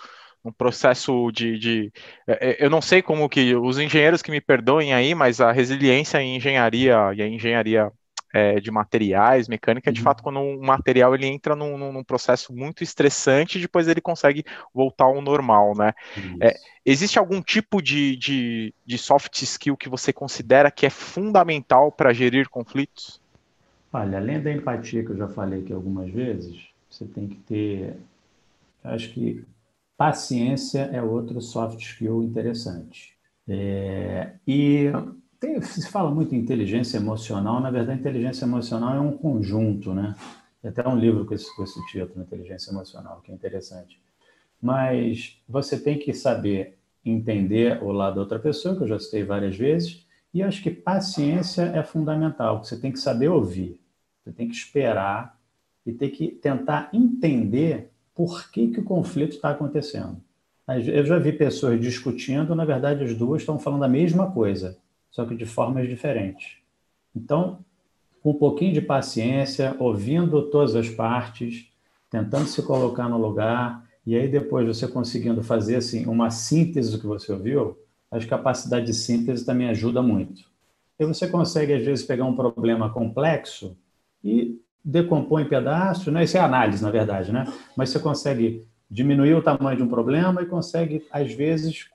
processo 0.57 1.29
de, 1.33 1.59
de, 1.59 1.91
é, 2.25 2.51
é, 2.51 2.65
Eu 2.65 2.69
não 2.69 2.81
sei 2.81 3.01
como 3.01 3.27
que. 3.27 3.53
Os 3.53 3.77
engenheiros 3.77 4.21
que 4.21 4.31
me 4.31 4.39
perdoem 4.39 4.93
aí, 4.93 5.13
mas 5.13 5.41
a 5.41 5.51
resiliência 5.51 6.21
em 6.21 6.37
engenharia 6.37 7.13
e 7.13 7.21
a 7.21 7.27
engenharia 7.27 7.91
é, 8.33 8.59
de 8.59 8.69
materiais, 8.71 9.47
mecânica, 9.47 9.91
de 9.91 9.99
uhum. 9.99 10.03
fato, 10.03 10.23
quando 10.23 10.39
um 10.39 10.59
material 10.59 11.15
ele 11.15 11.25
entra 11.25 11.55
num, 11.55 11.77
num, 11.77 12.03
processo 12.03 12.53
muito 12.53 12.83
estressante, 12.83 13.59
depois 13.59 13.87
ele 13.87 14.01
consegue 14.01 14.43
voltar 14.73 15.05
ao 15.05 15.21
normal, 15.21 15.75
né? 15.75 15.93
É, 16.41 16.55
existe 16.85 17.17
algum 17.17 17.41
tipo 17.41 17.81
de, 17.81 18.15
de, 18.17 18.73
de 18.85 18.97
soft 18.97 19.41
skill 19.41 19.77
que 19.77 19.89
você 19.89 20.11
considera 20.11 20.71
que 20.71 20.85
é 20.85 20.89
fundamental 20.89 21.91
para 21.91 22.13
gerir 22.13 22.49
conflitos? 22.49 23.21
Olha, 23.91 24.17
além 24.17 24.41
da 24.41 24.51
empatia 24.51 25.03
que 25.03 25.11
eu 25.11 25.17
já 25.17 25.27
falei 25.27 25.61
aqui 25.61 25.73
algumas 25.73 26.11
vezes, 26.11 26.67
você 26.89 27.05
tem 27.05 27.27
que 27.27 27.37
ter, 27.37 27.95
acho 28.83 29.09
que 29.11 29.43
paciência 29.97 30.89
é 30.93 31.01
outro 31.01 31.41
soft 31.41 31.79
skill 31.79 32.21
interessante. 32.21 33.17
É, 33.47 34.33
e 34.45 34.91
tem, 35.39 35.61
se 35.61 35.87
fala 35.89 36.09
muito 36.11 36.33
em 36.33 36.39
inteligência 36.39 36.97
emocional, 36.97 37.59
na 37.59 37.71
verdade, 37.71 37.99
inteligência 37.99 38.45
emocional 38.45 38.95
é 38.95 38.99
um 38.99 39.15
conjunto, 39.15 39.93
né? 39.93 40.15
Tem 40.61 40.71
até 40.71 40.87
um 40.87 40.97
livro 40.97 41.25
com 41.25 41.33
esse, 41.33 41.55
com 41.55 41.63
esse 41.63 41.85
título, 41.87 42.21
Inteligência 42.21 42.71
Emocional, 42.71 43.21
que 43.21 43.31
é 43.31 43.35
interessante. 43.35 44.01
Mas 44.61 45.39
você 45.47 45.79
tem 45.79 45.97
que 45.99 46.13
saber 46.13 46.77
entender 47.05 47.81
o 47.83 47.91
lado 47.91 48.15
da 48.15 48.21
outra 48.21 48.39
pessoa, 48.39 48.75
que 48.75 48.83
eu 48.83 48.87
já 48.87 48.99
citei 48.99 49.23
várias 49.23 49.55
vezes, 49.55 50.05
e 50.33 50.43
acho 50.43 50.61
que 50.61 50.71
paciência 50.71 51.63
é 51.63 51.83
fundamental, 51.83 52.63
você 52.63 52.77
tem 52.79 52.91
que 52.91 52.99
saber 52.99 53.29
ouvir, 53.29 53.79
você 54.23 54.31
tem 54.31 54.47
que 54.47 54.55
esperar 54.55 55.39
e 55.85 55.93
tem 55.93 56.09
que 56.09 56.27
tentar 56.27 56.89
entender 56.91 57.91
por 58.13 58.51
que, 58.51 58.67
que 58.69 58.79
o 58.79 58.83
conflito 58.83 59.35
está 59.35 59.51
acontecendo. 59.51 60.17
Eu 60.67 61.05
já 61.05 61.17
vi 61.17 61.31
pessoas 61.31 61.79
discutindo, 61.79 62.53
na 62.53 62.65
verdade, 62.65 63.03
as 63.03 63.15
duas 63.15 63.41
estão 63.41 63.57
falando 63.57 63.83
a 63.83 63.87
mesma 63.87 64.29
coisa, 64.31 64.77
só 65.11 65.25
que 65.25 65.35
de 65.35 65.45
formas 65.45 65.87
diferentes. 65.87 66.57
Então, 67.15 67.65
com 68.21 68.31
um 68.31 68.37
pouquinho 68.37 68.73
de 68.73 68.81
paciência, 68.81 69.75
ouvindo 69.79 70.43
todas 70.49 70.75
as 70.75 70.89
partes, 70.89 71.67
tentando 72.09 72.47
se 72.47 72.61
colocar 72.61 73.07
no 73.09 73.17
lugar, 73.17 73.85
e 74.05 74.15
aí 74.15 74.27
depois 74.27 74.67
você 74.67 74.87
conseguindo 74.87 75.43
fazer 75.43 75.77
assim 75.77 76.05
uma 76.05 76.29
síntese 76.29 76.91
do 76.91 76.99
que 76.99 77.05
você 77.05 77.31
ouviu, 77.31 77.77
a 78.09 78.19
capacidade 78.25 78.85
de 78.85 78.93
síntese 78.93 79.45
também 79.45 79.69
ajuda 79.69 80.01
muito. 80.01 80.43
E 80.99 81.05
você 81.05 81.27
consegue, 81.27 81.73
às 81.73 81.83
vezes, 81.83 82.05
pegar 82.05 82.25
um 82.25 82.35
problema 82.35 82.89
complexo 82.89 83.77
e 84.23 84.59
decompor 84.83 85.41
em 85.41 85.49
pedaços, 85.49 86.11
né? 86.11 86.23
isso 86.23 86.37
é 86.37 86.39
análise, 86.39 86.81
na 86.81 86.89
verdade, 86.89 87.31
né? 87.31 87.45
mas 87.75 87.89
você 87.89 87.99
consegue 87.99 88.65
diminuir 88.89 89.35
o 89.35 89.41
tamanho 89.41 89.77
de 89.77 89.83
um 89.83 89.89
problema 89.89 90.41
e 90.41 90.45
consegue, 90.45 91.05
às 91.11 91.33
vezes, 91.33 91.89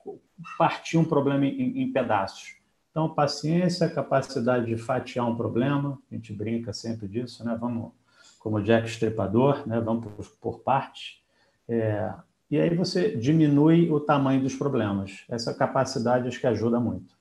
partir 0.57 0.97
um 0.97 1.03
problema 1.03 1.45
em, 1.45 1.81
em 1.81 1.91
pedaços. 1.91 2.55
Então, 2.93 3.09
paciência, 3.09 3.89
capacidade 3.89 4.67
de 4.67 4.77
fatiar 4.77 5.27
um 5.27 5.35
problema, 5.35 5.97
a 6.11 6.13
gente 6.13 6.31
brinca 6.31 6.71
sempre 6.71 7.07
disso, 7.07 7.43
né? 7.43 7.57
Vamos, 7.59 7.91
como 8.37 8.61
Jack 8.61 8.87
Estripador, 8.87 9.67
né? 9.67 9.81
Vamos 9.81 10.05
por, 10.05 10.25
por 10.39 10.59
partes. 10.59 11.19
É, 11.67 12.13
e 12.51 12.59
aí 12.59 12.69
você 12.75 13.17
diminui 13.17 13.89
o 13.89 13.99
tamanho 13.99 14.43
dos 14.43 14.55
problemas. 14.55 15.25
Essa 15.27 15.55
capacidade 15.55 16.27
acho 16.27 16.39
que 16.39 16.45
ajuda 16.45 16.79
muito. 16.79 17.12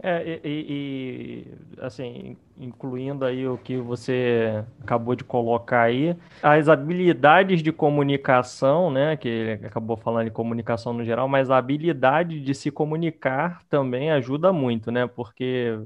É, 0.00 0.40
e, 0.44 1.46
e, 1.48 1.82
assim, 1.82 2.36
incluindo 2.56 3.24
aí 3.24 3.48
o 3.48 3.58
que 3.58 3.76
você 3.78 4.64
acabou 4.80 5.16
de 5.16 5.24
colocar 5.24 5.82
aí, 5.82 6.16
as 6.40 6.68
habilidades 6.68 7.62
de 7.64 7.72
comunicação, 7.72 8.92
né, 8.92 9.16
que 9.16 9.28
ele 9.28 9.66
acabou 9.66 9.96
falando 9.96 10.26
de 10.26 10.30
comunicação 10.30 10.92
no 10.92 11.04
geral, 11.04 11.28
mas 11.28 11.50
a 11.50 11.58
habilidade 11.58 12.40
de 12.40 12.54
se 12.54 12.70
comunicar 12.70 13.64
também 13.68 14.12
ajuda 14.12 14.52
muito, 14.52 14.92
né, 14.92 15.06
porque, 15.08 15.76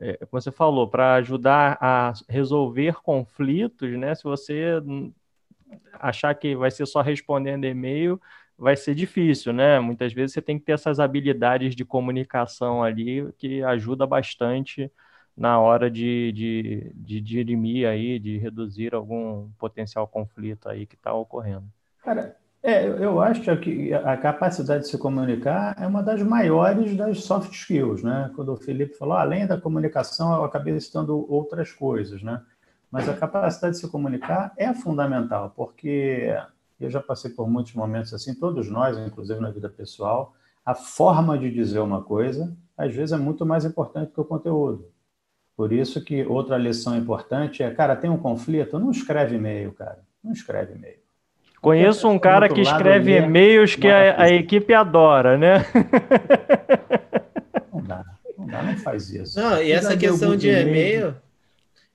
é, 0.00 0.14
como 0.26 0.42
você 0.42 0.50
falou, 0.50 0.88
para 0.88 1.14
ajudar 1.14 1.78
a 1.80 2.12
resolver 2.28 2.94
conflitos, 3.02 3.90
né, 3.96 4.12
se 4.16 4.24
você 4.24 4.82
achar 5.94 6.34
que 6.34 6.56
vai 6.56 6.70
ser 6.70 6.86
só 6.86 7.00
respondendo 7.00 7.64
e-mail, 7.64 8.20
vai 8.62 8.76
ser 8.76 8.94
difícil, 8.94 9.52
né? 9.52 9.80
Muitas 9.80 10.12
vezes 10.12 10.32
você 10.32 10.40
tem 10.40 10.56
que 10.56 10.64
ter 10.64 10.72
essas 10.72 11.00
habilidades 11.00 11.74
de 11.74 11.84
comunicação 11.84 12.80
ali 12.80 13.28
que 13.36 13.60
ajuda 13.64 14.06
bastante 14.06 14.88
na 15.36 15.58
hora 15.58 15.90
de, 15.90 16.30
de, 16.30 16.92
de 16.94 17.20
dirimir 17.20 17.88
aí, 17.88 18.20
de 18.20 18.38
reduzir 18.38 18.94
algum 18.94 19.50
potencial 19.58 20.06
conflito 20.06 20.68
aí 20.68 20.86
que 20.86 20.94
está 20.94 21.12
ocorrendo. 21.12 21.64
Cara, 22.04 22.36
é, 22.62 22.86
eu 22.86 23.20
acho 23.20 23.56
que 23.56 23.92
a 23.92 24.16
capacidade 24.16 24.84
de 24.84 24.90
se 24.90 24.98
comunicar 24.98 25.74
é 25.76 25.84
uma 25.84 26.00
das 26.00 26.22
maiores 26.22 26.96
das 26.96 27.24
soft 27.24 27.52
skills, 27.52 28.04
né? 28.04 28.30
Quando 28.36 28.52
o 28.52 28.56
Felipe 28.56 28.94
falou, 28.94 29.14
ah, 29.14 29.22
além 29.22 29.44
da 29.44 29.60
comunicação, 29.60 30.36
eu 30.36 30.44
acabei 30.44 30.78
citando 30.78 31.26
outras 31.28 31.72
coisas, 31.72 32.22
né? 32.22 32.40
Mas 32.92 33.08
a 33.08 33.16
capacidade 33.16 33.74
de 33.74 33.80
se 33.80 33.90
comunicar 33.90 34.52
é 34.56 34.72
fundamental, 34.72 35.52
porque 35.56 36.32
eu 36.84 36.90
já 36.90 37.00
passei 37.00 37.30
por 37.30 37.48
muitos 37.48 37.74
momentos 37.74 38.12
assim, 38.12 38.34
todos 38.34 38.68
nós, 38.68 38.98
inclusive 38.98 39.40
na 39.40 39.50
vida 39.50 39.68
pessoal, 39.68 40.34
a 40.64 40.74
forma 40.74 41.38
de 41.38 41.50
dizer 41.50 41.80
uma 41.80 42.02
coisa, 42.02 42.56
às 42.76 42.94
vezes, 42.94 43.12
é 43.12 43.16
muito 43.16 43.44
mais 43.44 43.64
importante 43.64 44.12
que 44.12 44.20
o 44.20 44.24
conteúdo. 44.24 44.90
Por 45.56 45.72
isso 45.72 46.02
que 46.02 46.24
outra 46.24 46.56
lição 46.56 46.96
importante 46.96 47.62
é, 47.62 47.70
cara, 47.70 47.94
tem 47.94 48.10
um 48.10 48.16
conflito, 48.16 48.78
não 48.78 48.90
escreve 48.90 49.36
e-mail, 49.36 49.72
cara. 49.72 50.00
Não 50.22 50.32
escreve 50.32 50.74
e-mail. 50.74 51.02
Conheço 51.60 52.08
um 52.08 52.18
cara 52.18 52.48
que 52.48 52.60
escreve 52.60 53.16
e-mails 53.16 53.76
que 53.76 53.86
a, 53.86 54.22
a, 54.22 54.30
equipe 54.30 54.74
adora, 54.74 55.38
né? 55.38 55.64
Não 57.72 57.80
dá, 57.82 58.04
não 58.36 58.46
dá, 58.46 58.62
não 58.64 58.76
faz 58.78 59.10
isso. 59.10 59.38
Não, 59.38 59.62
e 59.62 59.70
essa 59.70 59.96
questão 59.96 60.34
de 60.34 60.48
e-mail, 60.48 61.14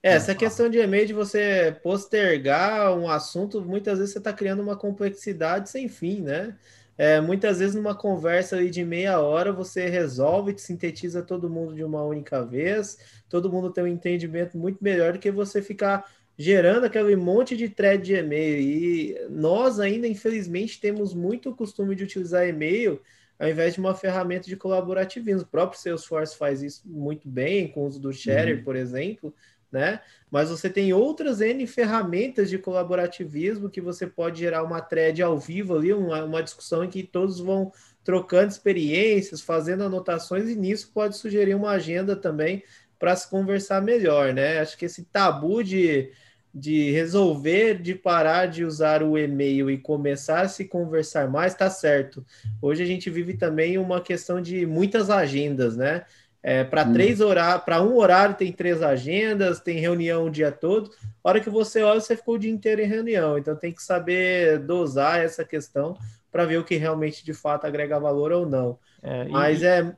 é, 0.04 0.14
essa 0.14 0.36
questão 0.36 0.70
de 0.70 0.78
e-mail 0.78 1.08
de 1.08 1.14
você 1.14 1.76
postergar 1.84 2.98
um 2.98 3.10
assunto, 3.10 3.62
muitas 3.62 3.98
vezes 3.98 4.14
você 4.14 4.20
está 4.20 4.32
criando 4.32 4.62
uma 4.62 4.76
complexidade 4.76 5.70
sem 5.70 5.88
fim, 5.88 6.22
né? 6.22 6.56
É, 6.98 7.22
muitas 7.22 7.60
vezes 7.60 7.76
numa 7.76 7.94
conversa 7.94 8.64
de 8.68 8.84
meia 8.84 9.20
hora 9.20 9.54
você 9.54 9.88
resolve, 9.88 10.54
te 10.54 10.62
sintetiza 10.62 11.22
todo 11.22 11.50
mundo 11.50 11.76
de 11.76 11.84
uma 11.84 12.04
única 12.04 12.44
vez, 12.44 12.98
todo 13.30 13.52
mundo 13.52 13.72
tem 13.72 13.84
um 13.84 13.88
entendimento 13.88 14.58
muito 14.58 14.84
melhor 14.84 15.14
do 15.14 15.20
que 15.20 15.30
você 15.30 15.62
ficar 15.62 16.06
gerando 16.36 16.86
aquele 16.86 17.16
monte 17.16 17.56
de 17.56 17.70
thread 17.70 18.04
de 18.04 18.16
e-mail. 18.16 18.60
E 18.60 19.28
nós 19.30 19.80
ainda, 19.80 20.08
infelizmente, 20.08 20.80
temos 20.80 21.14
muito 21.14 21.56
costume 21.56 21.96
de 21.96 22.04
utilizar 22.04 22.48
e-mail 22.48 23.00
ao 23.40 23.48
invés 23.48 23.76
de 23.76 23.80
uma 23.80 23.94
ferramenta 23.94 24.48
de 24.48 24.56
colaborativismo. 24.56 25.44
O 25.44 25.48
próprio 25.48 25.80
Salesforce 25.80 26.36
faz 26.36 26.62
isso 26.62 26.82
muito 26.86 27.28
bem, 27.30 27.68
com 27.68 27.82
o 27.82 27.88
uso 27.88 28.00
do 28.00 28.12
Share, 28.12 28.54
uhum. 28.54 28.64
por 28.64 28.76
exemplo, 28.76 29.34
né? 29.72 30.02
Mas 30.30 30.50
você 30.50 30.70
tem 30.70 30.94
outras 30.94 31.42
N 31.42 31.66
ferramentas 31.68 32.50
de 32.50 32.58
colaborativismo 32.58 33.70
que 33.70 33.82
você 33.82 34.06
pode 34.08 34.40
gerar 34.40 34.64
uma 34.64 34.82
thread 34.82 35.22
ao 35.22 35.38
vivo 35.38 35.76
ali, 35.76 35.94
uma, 35.94 36.24
uma 36.24 36.44
discussão 36.44 36.84
em 36.84 36.90
que 36.90 37.04
todos 37.04 37.40
vão 37.40 37.72
trocando 38.04 38.52
experiências, 38.52 39.42
fazendo 39.42 39.84
anotações, 39.84 40.50
e 40.50 40.56
nisso 40.56 40.92
pode 40.94 41.18
sugerir 41.18 41.56
uma 41.56 41.72
agenda 41.72 42.16
também 42.16 42.64
para 42.98 43.16
se 43.16 43.30
conversar 43.30 43.82
melhor, 43.82 44.34
né? 44.34 44.60
Acho 44.60 44.78
que 44.78 44.86
esse 44.86 45.04
tabu 45.06 45.64
de, 45.64 46.12
de 46.54 46.92
resolver, 46.92 47.82
de 47.82 47.94
parar 47.94 48.48
de 48.48 48.64
usar 48.64 49.04
o 49.04 49.18
e-mail 49.18 49.70
e 49.70 49.78
começar 49.78 50.42
a 50.42 50.48
se 50.48 50.66
conversar 50.66 51.30
mais, 51.30 51.54
está 51.54 51.70
certo. 51.70 52.26
Hoje 52.62 52.82
a 52.82 52.86
gente 52.86 53.10
vive 53.10 53.36
também 53.36 53.78
uma 53.78 54.02
questão 54.02 54.42
de 54.42 54.66
muitas 54.66 55.10
agendas, 55.10 55.78
né? 55.78 56.06
É, 56.50 56.64
para 56.64 56.86
hum. 56.86 56.94
três 56.94 57.20
horários, 57.20 57.66
para 57.66 57.84
um 57.84 57.98
horário 57.98 58.34
tem 58.34 58.54
três 58.54 58.82
agendas, 58.82 59.60
tem 59.60 59.80
reunião 59.80 60.28
o 60.28 60.30
dia 60.30 60.50
todo. 60.50 60.90
A 61.22 61.28
hora 61.28 61.42
que 61.42 61.50
você 61.50 61.84
olha, 61.84 62.00
você 62.00 62.16
ficou 62.16 62.36
o 62.36 62.40
dia 62.40 62.50
inteiro 62.50 62.82
em 62.82 62.88
reunião. 62.88 63.38
Então 63.38 63.54
tem 63.54 63.74
que 63.74 63.84
saber 63.84 64.58
dosar 64.60 65.20
essa 65.20 65.44
questão 65.44 65.98
para 66.32 66.46
ver 66.46 66.58
o 66.58 66.64
que 66.64 66.78
realmente 66.78 67.26
de 67.26 67.34
fato 67.34 67.66
agrega 67.66 68.00
valor 68.00 68.32
ou 68.32 68.46
não. 68.46 68.80
É, 69.04 69.26
Mas 69.26 69.62
e, 69.62 69.66
é. 69.66 69.94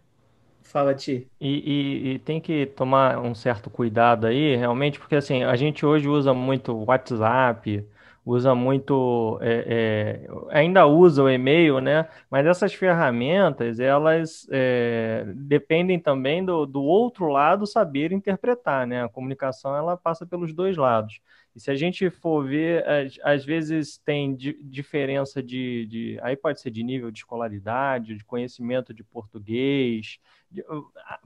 Fala, 0.64 0.96
Ti. 0.96 1.28
E, 1.40 1.50
e, 1.50 2.14
e, 2.14 2.20
tem 2.20 2.42
que 2.42 2.66
tomar 2.66 3.20
um 3.20 3.36
certo 3.36 3.70
cuidado 3.70 4.26
aí, 4.26 4.56
realmente, 4.56 4.98
porque 4.98 5.18
assim, 5.18 5.44
a 5.44 5.56
gente 5.56 5.86
hoje 5.86 6.08
usa 6.08 6.34
muito 6.34 6.74
WhatsApp, 6.84 7.86
usa 8.30 8.54
muito, 8.54 9.40
é, 9.42 10.26
é, 10.28 10.58
ainda 10.58 10.86
usa 10.86 11.24
o 11.24 11.30
e-mail, 11.30 11.80
né? 11.80 12.08
Mas 12.30 12.46
essas 12.46 12.74
ferramentas, 12.74 13.80
elas 13.80 14.48
é, 14.52 15.26
dependem 15.36 16.00
também 16.00 16.44
do, 16.46 16.66
do 16.66 16.82
outro 16.84 17.28
lado 17.28 17.66
saber 17.66 18.12
interpretar, 18.12 18.86
né? 18.86 19.04
A 19.04 19.10
comunicação, 19.10 19.76
ela 19.76 19.98
passa 19.98 20.26
pelos 20.26 20.54
dois 20.54 20.78
lados. 20.78 21.20
Se 21.60 21.70
a 21.70 21.76
gente 21.76 22.10
for 22.10 22.48
ver, 22.48 22.84
às, 23.24 23.46
vezes 23.46 23.98
tem 23.98 24.36
di, 24.36 24.58
diferença 24.64 25.44
de, 25.44 25.86
de, 25.86 26.20
Aí 26.22 26.36
pode 26.36 26.60
ser 26.62 26.72
de 26.72 26.84
nível 26.84 27.12
de 27.12 27.20
escolaridade, 27.20 28.16
de 28.16 28.24
conhecimento 28.24 28.94
de 28.94 29.04
português, 29.04 30.18
de, 30.50 30.64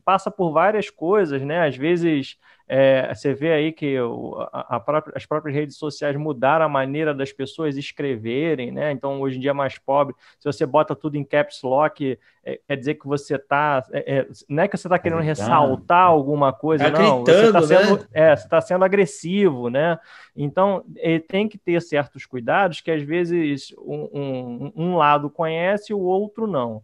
passa 0.03 0.29
por 0.29 0.51
várias 0.51 0.89
coisas, 0.89 1.41
né? 1.41 1.65
Às 1.65 1.77
vezes 1.77 2.37
é, 2.67 3.13
você 3.13 3.33
vê 3.33 3.53
aí 3.53 3.71
que 3.71 3.99
o, 3.99 4.35
a, 4.51 4.75
a 4.75 4.79
própria, 4.79 5.13
as 5.15 5.25
próprias 5.25 5.55
redes 5.55 5.77
sociais 5.77 6.15
mudaram 6.17 6.65
a 6.65 6.69
maneira 6.69 7.13
das 7.13 7.31
pessoas 7.31 7.77
escreverem, 7.77 8.71
né? 8.71 8.91
Então, 8.91 9.21
hoje 9.21 9.37
em 9.37 9.39
dia 9.39 9.51
é 9.51 9.53
mais 9.53 9.77
pobre. 9.77 10.15
Se 10.39 10.45
você 10.45 10.65
bota 10.65 10.95
tudo 10.95 11.15
em 11.15 11.23
caps 11.23 11.61
lock, 11.61 12.17
é, 12.45 12.59
quer 12.67 12.75
dizer 12.75 12.95
que 12.95 13.07
você 13.07 13.35
está. 13.35 13.85
É, 13.91 14.17
é, 14.17 14.27
não 14.49 14.63
é 14.63 14.67
que 14.67 14.77
você 14.77 14.87
está 14.87 14.99
querendo 14.99 15.21
ressaltar 15.21 16.07
alguma 16.07 16.51
coisa, 16.51 16.91
tá 16.91 16.99
não. 16.99 17.23
Você 17.23 17.45
está 17.45 17.61
sendo, 17.61 17.97
né? 17.99 18.07
é, 18.11 18.35
tá 18.35 18.61
sendo 18.61 18.83
agressivo, 18.83 19.69
né? 19.69 19.97
Então, 20.35 20.83
tem 21.27 21.47
que 21.47 21.57
ter 21.57 21.81
certos 21.81 22.25
cuidados 22.25 22.81
que 22.81 22.91
às 22.91 23.01
vezes 23.01 23.73
um, 23.77 24.09
um, 24.13 24.73
um 24.75 24.95
lado 24.97 25.29
conhece 25.29 25.93
e 25.93 25.95
o 25.95 25.99
outro 25.99 26.45
não. 26.45 26.83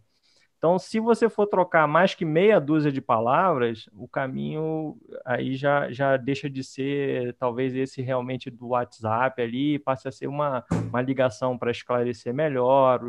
Então, 0.60 0.78
se 0.78 1.00
você 1.00 1.26
for 1.26 1.46
trocar 1.46 1.88
mais 1.88 2.14
que 2.14 2.22
meia 2.22 2.60
dúzia 2.60 2.92
de 2.92 3.00
palavras, 3.00 3.88
o 3.94 4.06
caminho 4.06 4.94
aí 5.24 5.56
já, 5.56 5.90
já 5.90 6.18
deixa 6.18 6.50
de 6.50 6.62
ser 6.62 7.32
talvez 7.38 7.74
esse 7.74 8.02
realmente 8.02 8.50
do 8.50 8.68
WhatsApp 8.68 9.40
ali, 9.40 9.78
passa 9.78 10.10
a 10.10 10.12
ser 10.12 10.26
uma, 10.26 10.62
uma 10.90 11.00
ligação 11.00 11.56
para 11.56 11.70
esclarecer 11.70 12.34
melhor. 12.34 13.00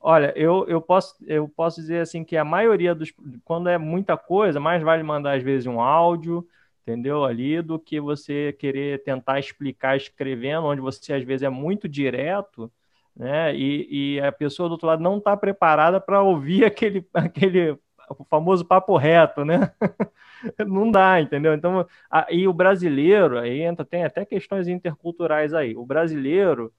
Olha, 0.00 0.32
eu, 0.34 0.66
eu, 0.68 0.80
posso, 0.80 1.22
eu 1.26 1.46
posso 1.46 1.82
dizer 1.82 2.00
assim 2.00 2.24
que 2.24 2.34
a 2.34 2.46
maioria 2.46 2.94
dos. 2.94 3.12
Quando 3.44 3.68
é 3.68 3.76
muita 3.76 4.16
coisa, 4.16 4.58
mais 4.58 4.82
vale 4.82 5.02
mandar 5.02 5.36
às 5.36 5.42
vezes 5.42 5.66
um 5.66 5.82
áudio, 5.82 6.48
entendeu? 6.80 7.26
Ali, 7.26 7.60
do 7.60 7.78
que 7.78 8.00
você 8.00 8.54
querer 8.58 9.02
tentar 9.02 9.38
explicar 9.38 9.98
escrevendo, 9.98 10.64
onde 10.64 10.80
você 10.80 11.12
às 11.12 11.24
vezes 11.24 11.42
é 11.42 11.50
muito 11.50 11.86
direto 11.86 12.72
né? 13.20 13.54
E, 13.54 14.14
e 14.16 14.20
a 14.22 14.32
pessoa 14.32 14.66
do 14.66 14.72
outro 14.72 14.86
lado 14.86 15.02
não 15.02 15.18
está 15.18 15.36
preparada 15.36 16.00
para 16.00 16.22
ouvir 16.22 16.64
aquele, 16.64 17.06
aquele 17.12 17.78
o 18.08 18.24
famoso 18.24 18.64
papo 18.64 18.96
reto, 18.96 19.44
né? 19.44 19.72
não 20.66 20.90
dá, 20.90 21.20
entendeu? 21.20 21.52
Então, 21.52 21.86
aí 22.10 22.48
o 22.48 22.52
brasileiro, 22.52 23.38
aí 23.38 23.60
entra, 23.60 23.84
tem 23.84 24.04
até 24.04 24.24
questões 24.24 24.68
interculturais 24.68 25.52
aí. 25.52 25.76
O 25.76 25.84
brasileiro, 25.84 26.72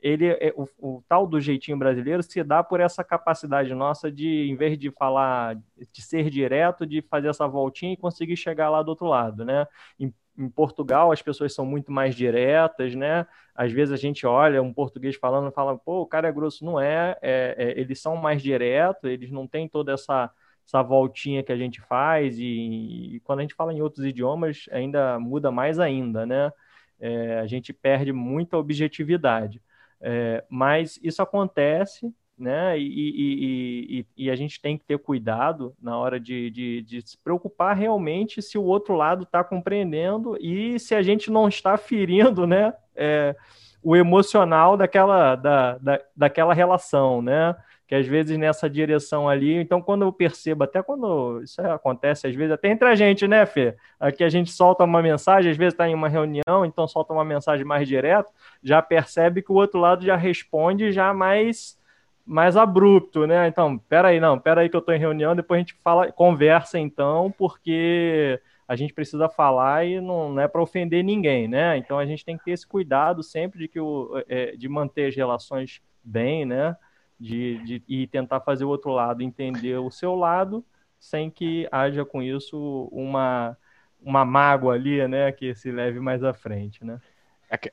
ele, 0.00 0.28
é, 0.28 0.52
o, 0.56 0.66
o, 0.78 1.04
tal 1.06 1.26
do 1.26 1.38
jeitinho 1.38 1.78
brasileiro 1.78 2.22
se 2.22 2.42
dá 2.42 2.64
por 2.64 2.80
essa 2.80 3.04
capacidade 3.04 3.72
nossa 3.74 4.10
de, 4.10 4.48
em 4.50 4.56
vez 4.56 4.78
de 4.78 4.90
falar, 4.90 5.56
de 5.92 6.02
ser 6.02 6.30
direto, 6.30 6.86
de 6.86 7.02
fazer 7.02 7.28
essa 7.28 7.46
voltinha 7.46 7.92
e 7.92 7.98
conseguir 7.98 8.36
chegar 8.36 8.70
lá 8.70 8.82
do 8.82 8.88
outro 8.88 9.06
lado, 9.06 9.44
né? 9.44 9.66
Em, 10.00 10.12
em 10.36 10.48
Portugal 10.48 11.12
as 11.12 11.22
pessoas 11.22 11.54
são 11.54 11.64
muito 11.66 11.92
mais 11.92 12.14
diretas, 12.14 12.94
né? 12.94 13.26
Às 13.54 13.72
vezes 13.72 13.92
a 13.92 13.96
gente 13.96 14.26
olha 14.26 14.62
um 14.62 14.72
português 14.72 15.16
falando 15.16 15.50
e 15.50 15.54
fala, 15.54 15.76
pô, 15.76 16.02
o 16.02 16.06
cara 16.06 16.28
é 16.28 16.32
grosso. 16.32 16.64
Não 16.64 16.80
é, 16.80 17.16
é, 17.20 17.54
é, 17.58 17.80
eles 17.80 18.00
são 18.00 18.16
mais 18.16 18.42
diretos, 18.42 19.10
eles 19.10 19.30
não 19.30 19.46
têm 19.46 19.68
toda 19.68 19.92
essa, 19.92 20.30
essa 20.66 20.82
voltinha 20.82 21.42
que 21.42 21.52
a 21.52 21.56
gente 21.56 21.80
faz, 21.82 22.38
e, 22.38 23.16
e 23.16 23.20
quando 23.20 23.40
a 23.40 23.42
gente 23.42 23.54
fala 23.54 23.72
em 23.72 23.82
outros 23.82 24.04
idiomas, 24.04 24.66
ainda 24.72 25.18
muda 25.18 25.50
mais 25.50 25.78
ainda, 25.78 26.24
né? 26.24 26.50
É, 26.98 27.40
a 27.40 27.46
gente 27.46 27.72
perde 27.72 28.12
muita 28.12 28.56
objetividade. 28.56 29.60
É, 30.00 30.44
mas 30.48 30.98
isso 31.02 31.22
acontece, 31.22 32.12
né? 32.38 32.78
E, 32.78 32.84
e, 32.84 33.98
e, 33.98 34.24
e, 34.24 34.30
a 34.30 34.36
gente 34.36 34.60
tem 34.60 34.76
que 34.76 34.84
ter 34.84 34.98
cuidado 34.98 35.74
na 35.80 35.96
hora 35.96 36.18
de, 36.18 36.50
de, 36.50 36.82
de 36.82 37.02
se 37.02 37.16
preocupar 37.18 37.76
realmente 37.76 38.42
se 38.42 38.58
o 38.58 38.64
outro 38.64 38.94
lado 38.94 39.24
está 39.24 39.44
compreendendo 39.44 40.36
e 40.40 40.78
se 40.78 40.94
a 40.94 41.02
gente 41.02 41.30
não 41.30 41.48
está 41.48 41.76
ferindo, 41.76 42.46
né? 42.46 42.74
É, 42.96 43.36
o 43.82 43.96
emocional 43.96 44.76
daquela, 44.76 45.34
da, 45.34 45.78
da, 45.78 46.00
daquela 46.16 46.54
relação, 46.54 47.20
né? 47.20 47.54
Que 47.86 47.96
às 47.96 48.06
vezes 48.06 48.38
nessa 48.38 48.70
direção 48.70 49.28
ali, 49.28 49.54
então 49.54 49.82
quando 49.82 50.02
eu 50.02 50.12
percebo, 50.12 50.64
até 50.64 50.82
quando 50.82 51.42
isso 51.42 51.60
acontece, 51.60 52.26
às 52.26 52.34
vezes 52.34 52.52
até 52.52 52.68
entre 52.68 52.88
a 52.88 52.94
gente, 52.94 53.28
né, 53.28 53.44
Fê? 53.44 53.76
Aqui 54.00 54.24
a 54.24 54.30
gente 54.30 54.50
solta 54.50 54.84
uma 54.84 55.02
mensagem, 55.02 55.50
às 55.50 55.56
vezes 55.56 55.74
está 55.74 55.86
em 55.88 55.94
uma 55.94 56.08
reunião, 56.08 56.64
então 56.64 56.88
solta 56.88 57.12
uma 57.12 57.24
mensagem 57.24 57.66
mais 57.66 57.86
direta, 57.86 58.30
já 58.62 58.80
percebe 58.80 59.42
que 59.42 59.52
o 59.52 59.56
outro 59.56 59.78
lado 59.78 60.04
já 60.04 60.16
responde 60.16 60.90
já 60.90 61.12
mais 61.12 61.76
mais 62.24 62.56
abrupto, 62.56 63.26
né? 63.26 63.48
Então, 63.48 63.78
peraí, 63.78 64.20
não, 64.20 64.38
peraí 64.38 64.68
que 64.68 64.76
eu 64.76 64.80
estou 64.80 64.94
em 64.94 64.98
reunião, 64.98 65.34
depois 65.34 65.58
a 65.58 65.60
gente 65.60 65.74
fala, 65.82 66.12
conversa 66.12 66.78
então, 66.78 67.32
porque 67.36 68.40
a 68.66 68.76
gente 68.76 68.94
precisa 68.94 69.28
falar 69.28 69.84
e 69.84 70.00
não, 70.00 70.32
não 70.32 70.42
é 70.42 70.48
para 70.48 70.62
ofender 70.62 71.04
ninguém, 71.04 71.48
né? 71.48 71.76
Então 71.76 71.98
a 71.98 72.06
gente 72.06 72.24
tem 72.24 72.38
que 72.38 72.44
ter 72.44 72.52
esse 72.52 72.66
cuidado 72.66 73.22
sempre 73.22 73.58
de 73.58 73.68
que 73.68 73.80
o, 73.80 74.22
é, 74.28 74.56
de 74.56 74.68
manter 74.68 75.08
as 75.08 75.16
relações 75.16 75.82
bem, 76.02 76.44
né? 76.44 76.76
De, 77.18 77.58
de, 77.64 77.84
e 77.86 78.06
tentar 78.06 78.40
fazer 78.40 78.64
o 78.64 78.68
outro 78.68 78.90
lado 78.90 79.22
entender 79.22 79.76
o 79.78 79.90
seu 79.90 80.14
lado, 80.14 80.64
sem 80.98 81.30
que 81.30 81.68
haja 81.70 82.04
com 82.04 82.22
isso 82.22 82.88
uma, 82.90 83.56
uma 84.00 84.24
mágoa 84.24 84.74
ali, 84.74 85.06
né? 85.06 85.30
Que 85.32 85.54
se 85.54 85.70
leve 85.70 86.00
mais 86.00 86.24
à 86.24 86.32
frente, 86.32 86.84
né? 86.84 87.00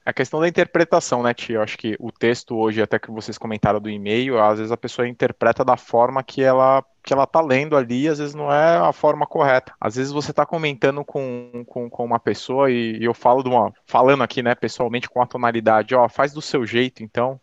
A 0.05 0.11
questão 0.11 0.41
da 0.41 0.47
interpretação, 0.47 1.23
né, 1.23 1.33
Tio? 1.33 1.55
Eu 1.55 1.61
acho 1.61 1.77
que 1.77 1.95
o 2.01 2.11
texto 2.11 2.53
hoje, 2.53 2.81
até 2.81 2.99
que 2.99 3.09
vocês 3.09 3.37
comentaram 3.37 3.79
do 3.79 3.89
e-mail, 3.89 4.37
às 4.37 4.57
vezes 4.57 4.73
a 4.73 4.77
pessoa 4.77 5.07
interpreta 5.07 5.63
da 5.63 5.77
forma 5.77 6.21
que 6.21 6.43
ela 6.43 6.83
que 7.01 7.13
ela 7.13 7.25
tá 7.25 7.39
lendo 7.39 7.77
ali, 7.77 8.09
às 8.09 8.19
vezes 8.19 8.35
não 8.35 8.51
é 8.51 8.77
a 8.77 8.91
forma 8.91 9.25
correta. 9.25 9.73
Às 9.79 9.95
vezes 9.95 10.11
você 10.11 10.33
tá 10.33 10.45
comentando 10.45 11.03
com, 11.05 11.63
com, 11.65 11.89
com 11.89 12.05
uma 12.05 12.19
pessoa 12.19 12.69
e, 12.69 12.97
e 12.97 13.05
eu 13.05 13.13
falo 13.13 13.41
de 13.41 13.47
uma. 13.47 13.73
falando 13.85 14.21
aqui, 14.21 14.43
né, 14.43 14.53
pessoalmente 14.53 15.09
com 15.09 15.21
a 15.21 15.25
tonalidade, 15.25 15.95
ó, 15.95 16.09
faz 16.09 16.33
do 16.33 16.41
seu 16.41 16.65
jeito, 16.65 17.01
então. 17.01 17.39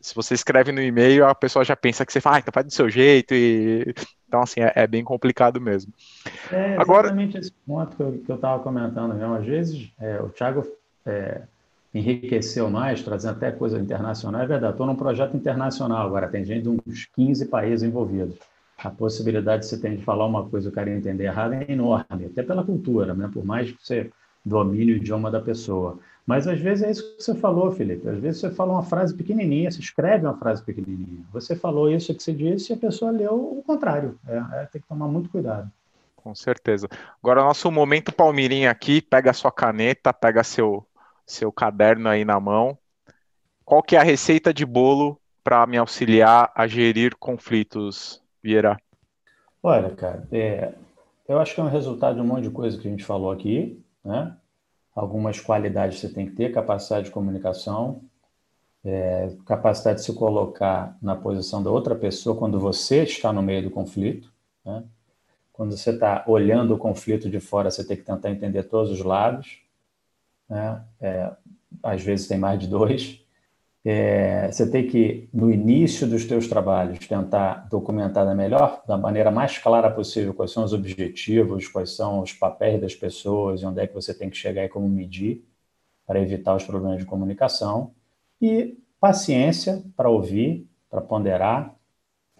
Se 0.00 0.14
você 0.14 0.34
escreve 0.34 0.70
no 0.70 0.82
e-mail, 0.82 1.26
a 1.26 1.34
pessoa 1.34 1.64
já 1.64 1.74
pensa 1.74 2.06
que 2.06 2.12
você 2.12 2.20
fala, 2.20 2.36
ah, 2.36 2.38
então 2.38 2.52
faz 2.52 2.66
do 2.66 2.72
seu 2.72 2.88
jeito 2.88 3.34
e. 3.34 3.92
Então, 4.28 4.42
assim, 4.42 4.60
é, 4.60 4.72
é 4.74 4.86
bem 4.86 5.02
complicado 5.02 5.60
mesmo. 5.60 5.92
É 6.52 6.74
exatamente 6.74 6.80
Agora... 6.80 7.38
esse 7.38 7.52
ponto 7.66 7.96
que 7.96 8.02
eu, 8.02 8.22
que 8.24 8.30
eu 8.30 8.38
tava 8.38 8.62
comentando 8.62 9.14
mesmo. 9.14 9.34
Às 9.34 9.44
vezes, 9.44 9.92
é, 9.98 10.20
o 10.20 10.28
Thiago. 10.28 10.64
É 11.06 11.42
enriqueceu 11.94 12.68
mais, 12.68 13.02
trazendo 13.02 13.36
até 13.36 13.52
coisa 13.52 13.78
internacional. 13.78 14.42
É 14.42 14.46
verdade, 14.46 14.72
estou 14.72 14.86
num 14.86 14.96
projeto 14.96 15.36
internacional 15.36 16.04
agora, 16.04 16.28
tem 16.28 16.44
gente 16.44 16.64
de 16.64 16.68
uns 16.68 17.06
15 17.14 17.46
países 17.46 17.82
envolvidos. 17.82 18.36
A 18.76 18.90
possibilidade 18.90 19.62
de 19.62 19.68
você 19.68 19.78
ter 19.78 19.96
de 19.96 20.02
falar 20.02 20.26
uma 20.26 20.48
coisa 20.48 20.68
e 20.68 20.70
o 20.70 20.74
cara 20.74 20.90
entender 20.90 21.24
errado 21.24 21.54
é 21.54 21.64
enorme, 21.68 22.26
até 22.26 22.42
pela 22.42 22.64
cultura, 22.64 23.14
né? 23.14 23.30
por 23.32 23.44
mais 23.44 23.70
que 23.70 23.78
você 23.80 24.10
domine 24.44 24.92
o 24.92 24.96
idioma 24.96 25.30
da 25.30 25.40
pessoa. 25.40 25.98
Mas 26.26 26.48
às 26.48 26.58
vezes 26.58 26.84
é 26.84 26.90
isso 26.90 27.16
que 27.16 27.22
você 27.22 27.34
falou, 27.34 27.70
Felipe. 27.70 28.08
Às 28.08 28.18
vezes 28.18 28.40
você 28.40 28.50
fala 28.50 28.72
uma 28.72 28.82
frase 28.82 29.14
pequenininha, 29.14 29.70
você 29.70 29.80
escreve 29.80 30.26
uma 30.26 30.36
frase 30.36 30.62
pequenininha. 30.62 31.22
Você 31.32 31.54
falou 31.54 31.90
isso 31.90 32.14
que 32.14 32.22
você 32.22 32.32
disse 32.32 32.72
e 32.72 32.74
a 32.74 32.78
pessoa 32.78 33.10
leu 33.10 33.34
o 33.34 33.62
contrário. 33.64 34.18
É, 34.26 34.36
é 34.36 34.68
tem 34.72 34.80
que 34.80 34.88
tomar 34.88 35.06
muito 35.06 35.28
cuidado. 35.28 35.70
Com 36.16 36.34
certeza. 36.34 36.88
Agora, 37.22 37.44
nosso 37.44 37.70
momento 37.70 38.10
Palmirinha 38.10 38.70
aqui, 38.70 39.02
pega 39.02 39.30
a 39.30 39.34
sua 39.34 39.52
caneta, 39.52 40.12
pega 40.12 40.42
seu 40.42 40.84
seu 41.26 41.52
caderno 41.52 42.08
aí 42.08 42.24
na 42.24 42.38
mão. 42.38 42.78
Qual 43.64 43.82
que 43.82 43.96
é 43.96 43.98
a 43.98 44.04
receita 44.04 44.52
de 44.52 44.66
bolo 44.66 45.20
para 45.42 45.66
me 45.66 45.76
auxiliar 45.76 46.50
a 46.54 46.66
gerir 46.66 47.16
conflitos 47.16 48.22
Vieira? 48.42 48.76
Olha, 49.62 49.90
cara, 49.90 50.28
é, 50.30 50.74
eu 51.26 51.38
acho 51.38 51.54
que 51.54 51.60
é 51.60 51.64
um 51.64 51.68
resultado 51.68 52.16
de 52.16 52.20
um 52.20 52.26
monte 52.26 52.44
de 52.44 52.50
coisa 52.50 52.78
que 52.78 52.86
a 52.86 52.90
gente 52.90 53.04
falou 53.04 53.32
aqui, 53.32 53.82
né? 54.04 54.36
Algumas 54.94 55.40
qualidades 55.40 55.98
você 55.98 56.08
tem 56.08 56.26
que 56.26 56.32
ter, 56.32 56.52
capacidade 56.52 57.06
de 57.06 57.10
comunicação, 57.10 58.02
é, 58.84 59.30
capacidade 59.46 60.00
de 60.00 60.04
se 60.04 60.12
colocar 60.12 60.96
na 61.00 61.16
posição 61.16 61.62
da 61.62 61.70
outra 61.70 61.94
pessoa 61.94 62.36
quando 62.36 62.60
você 62.60 63.02
está 63.02 63.32
no 63.32 63.42
meio 63.42 63.62
do 63.62 63.70
conflito, 63.70 64.30
né? 64.64 64.84
Quando 65.54 65.76
você 65.76 65.90
está 65.90 66.24
olhando 66.26 66.74
o 66.74 66.78
conflito 66.78 67.30
de 67.30 67.40
fora, 67.40 67.70
você 67.70 67.86
tem 67.86 67.96
que 67.96 68.02
tentar 68.02 68.30
entender 68.30 68.64
todos 68.64 68.90
os 68.90 69.00
lados, 69.00 69.63
né? 70.54 70.82
É, 71.00 71.32
às 71.82 72.02
vezes 72.02 72.28
tem 72.28 72.38
mais 72.38 72.58
de 72.58 72.68
dois, 72.68 73.20
é, 73.84 74.50
você 74.50 74.70
tem 74.70 74.86
que, 74.86 75.28
no 75.32 75.50
início 75.52 76.06
dos 76.06 76.24
teus 76.24 76.48
trabalhos, 76.48 77.06
tentar 77.06 77.68
documentar 77.68 78.24
da 78.24 78.34
melhor, 78.34 78.82
da 78.86 78.96
maneira 78.96 79.30
mais 79.30 79.58
clara 79.58 79.90
possível, 79.90 80.32
quais 80.32 80.52
são 80.52 80.64
os 80.64 80.72
objetivos, 80.72 81.68
quais 81.68 81.94
são 81.94 82.20
os 82.20 82.32
papéis 82.32 82.80
das 82.80 82.94
pessoas, 82.94 83.62
onde 83.62 83.80
é 83.80 83.86
que 83.86 83.92
você 83.92 84.14
tem 84.14 84.30
que 84.30 84.36
chegar 84.36 84.64
e 84.64 84.68
como 84.68 84.88
medir, 84.88 85.44
para 86.06 86.20
evitar 86.20 86.54
os 86.56 86.64
problemas 86.64 86.98
de 86.98 87.04
comunicação. 87.04 87.92
E 88.40 88.78
paciência 88.98 89.82
para 89.96 90.08
ouvir, 90.08 90.66
para 90.88 91.02
ponderar, 91.02 91.74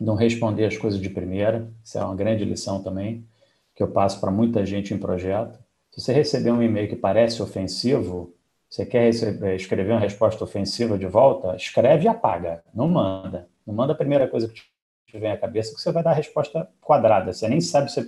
não 0.00 0.14
responder 0.14 0.64
as 0.64 0.78
coisas 0.78 1.00
de 1.00 1.10
primeira, 1.10 1.70
isso 1.82 1.98
é 1.98 2.04
uma 2.04 2.14
grande 2.14 2.44
lição 2.44 2.82
também, 2.82 3.26
que 3.74 3.82
eu 3.82 3.88
passo 3.88 4.20
para 4.20 4.30
muita 4.30 4.64
gente 4.64 4.94
em 4.94 4.98
projeto. 4.98 5.58
Se 5.94 6.00
você 6.00 6.12
receber 6.12 6.50
um 6.50 6.60
e-mail 6.60 6.88
que 6.88 6.96
parece 6.96 7.40
ofensivo, 7.40 8.34
você 8.68 8.84
quer 8.84 9.04
receber, 9.04 9.54
escrever 9.54 9.92
uma 9.92 10.00
resposta 10.00 10.42
ofensiva 10.42 10.98
de 10.98 11.06
volta? 11.06 11.54
Escreve 11.54 12.06
e 12.06 12.08
apaga. 12.08 12.64
Não 12.74 12.88
manda. 12.88 13.48
Não 13.64 13.72
manda 13.72 13.92
a 13.92 13.96
primeira 13.96 14.26
coisa 14.26 14.48
que 14.48 14.60
te 15.06 15.18
vem 15.18 15.30
à 15.30 15.36
cabeça, 15.36 15.72
que 15.72 15.80
você 15.80 15.92
vai 15.92 16.02
dar 16.02 16.10
a 16.10 16.14
resposta 16.14 16.68
quadrada. 16.80 17.32
Você 17.32 17.46
nem 17.46 17.60
sabe 17.60 17.92
se 17.92 18.00
a 18.00 18.04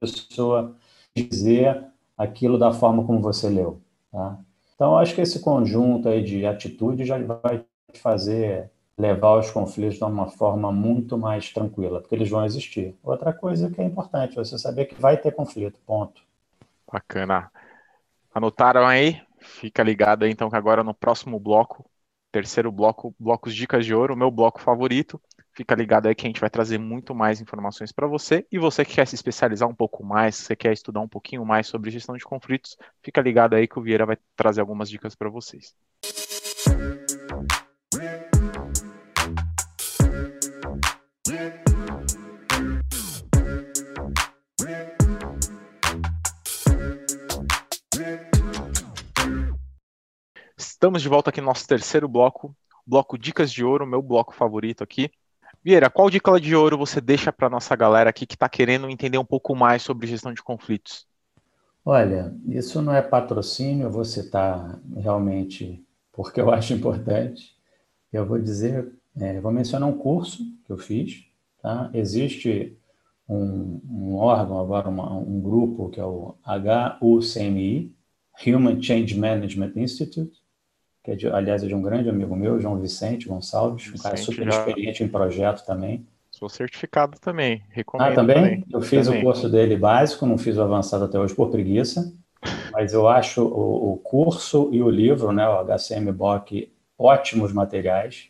pessoa 0.00 0.74
dizer 1.14 1.84
aquilo 2.18 2.58
da 2.58 2.72
forma 2.72 3.04
como 3.04 3.20
você 3.20 3.48
leu. 3.48 3.80
Tá? 4.10 4.36
Então, 4.74 4.98
acho 4.98 5.14
que 5.14 5.20
esse 5.20 5.38
conjunto 5.38 6.08
aí 6.08 6.24
de 6.24 6.44
atitude 6.44 7.04
já 7.04 7.16
vai 7.16 7.64
te 7.92 8.00
fazer 8.00 8.72
levar 8.98 9.38
os 9.38 9.52
conflitos 9.52 9.98
de 9.98 10.04
uma 10.04 10.26
forma 10.26 10.72
muito 10.72 11.16
mais 11.16 11.52
tranquila, 11.52 12.00
porque 12.00 12.16
eles 12.16 12.28
vão 12.28 12.44
existir. 12.44 12.96
Outra 13.04 13.32
coisa 13.32 13.70
que 13.70 13.80
é 13.80 13.84
importante, 13.84 14.34
você 14.34 14.58
saber 14.58 14.86
que 14.86 15.00
vai 15.00 15.16
ter 15.16 15.30
conflito, 15.30 15.78
ponto. 15.86 16.28
Bacana. 16.92 17.50
Anotaram 18.34 18.86
aí? 18.86 19.20
Fica 19.40 19.82
ligado 19.82 20.24
aí, 20.24 20.30
então, 20.30 20.50
que 20.50 20.56
agora 20.56 20.84
no 20.84 20.94
próximo 20.94 21.38
bloco, 21.38 21.88
terceiro 22.30 22.70
bloco, 22.70 23.14
blocos 23.18 23.54
Dicas 23.54 23.86
de 23.86 23.94
Ouro, 23.94 24.16
meu 24.16 24.30
bloco 24.30 24.60
favorito. 24.60 25.20
Fica 25.52 25.74
ligado 25.74 26.06
aí 26.06 26.14
que 26.14 26.26
a 26.26 26.28
gente 26.28 26.40
vai 26.40 26.48
trazer 26.48 26.78
muito 26.78 27.14
mais 27.14 27.40
informações 27.40 27.90
para 27.90 28.06
você. 28.06 28.46
E 28.50 28.58
você 28.58 28.84
que 28.84 28.94
quer 28.94 29.06
se 29.06 29.14
especializar 29.14 29.68
um 29.68 29.74
pouco 29.74 30.04
mais, 30.04 30.36
você 30.36 30.54
quer 30.54 30.72
estudar 30.72 31.00
um 31.00 31.08
pouquinho 31.08 31.44
mais 31.44 31.66
sobre 31.66 31.90
gestão 31.90 32.16
de 32.16 32.24
conflitos, 32.24 32.76
fica 33.02 33.20
ligado 33.20 33.54
aí 33.54 33.66
que 33.66 33.78
o 33.78 33.82
Vieira 33.82 34.06
vai 34.06 34.16
trazer 34.36 34.60
algumas 34.60 34.88
dicas 34.88 35.14
para 35.14 35.28
vocês. 35.28 35.74
Estamos 50.80 51.02
de 51.02 51.10
volta 51.10 51.28
aqui 51.28 51.42
no 51.42 51.46
nosso 51.48 51.68
terceiro 51.68 52.08
bloco, 52.08 52.56
bloco 52.86 53.18
Dicas 53.18 53.52
de 53.52 53.62
Ouro, 53.62 53.86
meu 53.86 54.00
bloco 54.00 54.34
favorito 54.34 54.82
aqui. 54.82 55.10
Vieira, 55.62 55.90
qual 55.90 56.08
dica 56.08 56.40
de 56.40 56.56
ouro 56.56 56.78
você 56.78 57.02
deixa 57.02 57.30
para 57.30 57.50
nossa 57.50 57.76
galera 57.76 58.08
aqui 58.08 58.24
que 58.24 58.32
está 58.32 58.48
querendo 58.48 58.88
entender 58.88 59.18
um 59.18 59.24
pouco 59.24 59.54
mais 59.54 59.82
sobre 59.82 60.06
gestão 60.06 60.32
de 60.32 60.42
conflitos? 60.42 61.06
Olha, 61.84 62.34
isso 62.48 62.80
não 62.80 62.94
é 62.94 63.02
patrocínio, 63.02 63.88
eu 63.88 63.90
vou 63.90 64.06
citar 64.06 64.80
realmente 64.96 65.84
porque 66.14 66.40
eu 66.40 66.50
acho 66.50 66.72
importante. 66.72 67.54
Eu 68.10 68.24
vou 68.24 68.38
dizer, 68.38 68.90
é, 69.18 69.38
vou 69.38 69.52
mencionar 69.52 69.86
um 69.86 69.98
curso 69.98 70.42
que 70.64 70.72
eu 70.72 70.78
fiz. 70.78 71.26
Tá? 71.60 71.90
Existe 71.92 72.74
um, 73.28 73.82
um 73.86 74.16
órgão 74.16 74.58
agora, 74.58 74.88
uma, 74.88 75.12
um 75.12 75.42
grupo 75.42 75.90
que 75.90 76.00
é 76.00 76.04
o 76.06 76.36
HUCMI, 77.02 77.94
Human 78.46 78.80
Change 78.80 79.18
Management 79.18 79.72
Institute, 79.76 80.39
que 81.10 81.12
é 81.12 81.16
de, 81.16 81.28
aliás 81.28 81.62
é 81.64 81.66
de 81.66 81.74
um 81.74 81.82
grande 81.82 82.08
amigo 82.08 82.36
meu, 82.36 82.60
João 82.60 82.78
Vicente 82.78 83.26
Gonçalves, 83.26 83.84
Vicente, 83.84 83.98
um 83.98 84.02
cara 84.02 84.16
super 84.16 84.44
já... 84.44 84.58
experiente 84.58 85.02
em 85.02 85.08
projeto 85.08 85.64
também. 85.66 86.06
Sou 86.30 86.48
certificado 86.48 87.18
também, 87.18 87.62
recomendo. 87.70 88.12
Ah, 88.12 88.14
também? 88.14 88.36
também. 88.36 88.64
Eu 88.72 88.80
fiz 88.80 89.06
também. 89.06 89.20
o 89.20 89.24
curso 89.24 89.48
dele 89.48 89.76
básico, 89.76 90.24
não 90.24 90.38
fiz 90.38 90.56
o 90.56 90.62
avançado 90.62 91.04
até 91.04 91.18
hoje 91.18 91.34
por 91.34 91.50
preguiça, 91.50 92.12
mas 92.72 92.92
eu 92.92 93.08
acho 93.08 93.42
o, 93.42 93.92
o 93.92 93.96
curso 93.98 94.68
e 94.72 94.80
o 94.80 94.88
livro, 94.88 95.32
né, 95.32 95.48
o 95.48 95.64
HCM 95.64 96.12
BOC, 96.12 96.70
ótimos 96.96 97.52
materiais, 97.52 98.28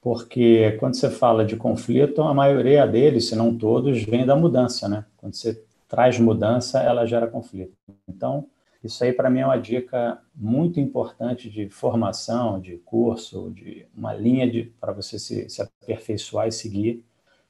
porque 0.00 0.72
quando 0.80 0.96
você 0.96 1.08
fala 1.10 1.44
de 1.44 1.56
conflito, 1.56 2.22
a 2.22 2.34
maioria 2.34 2.86
deles, 2.86 3.28
se 3.28 3.36
não 3.36 3.56
todos, 3.56 4.02
vem 4.02 4.26
da 4.26 4.34
mudança, 4.34 4.88
né? 4.88 5.04
Quando 5.16 5.34
você 5.34 5.62
traz 5.88 6.18
mudança, 6.18 6.80
ela 6.80 7.06
gera 7.06 7.26
conflito. 7.26 7.76
Então, 8.08 8.46
isso 8.82 9.02
aí, 9.02 9.12
para 9.12 9.28
mim, 9.28 9.40
é 9.40 9.46
uma 9.46 9.58
dica 9.58 10.20
muito 10.34 10.78
importante 10.78 11.50
de 11.50 11.68
formação, 11.68 12.60
de 12.60 12.76
curso, 12.78 13.50
de 13.50 13.86
uma 13.94 14.14
linha 14.14 14.70
para 14.80 14.92
você 14.92 15.18
se, 15.18 15.48
se 15.48 15.60
aperfeiçoar 15.60 16.46
e 16.46 16.52
seguir, 16.52 17.04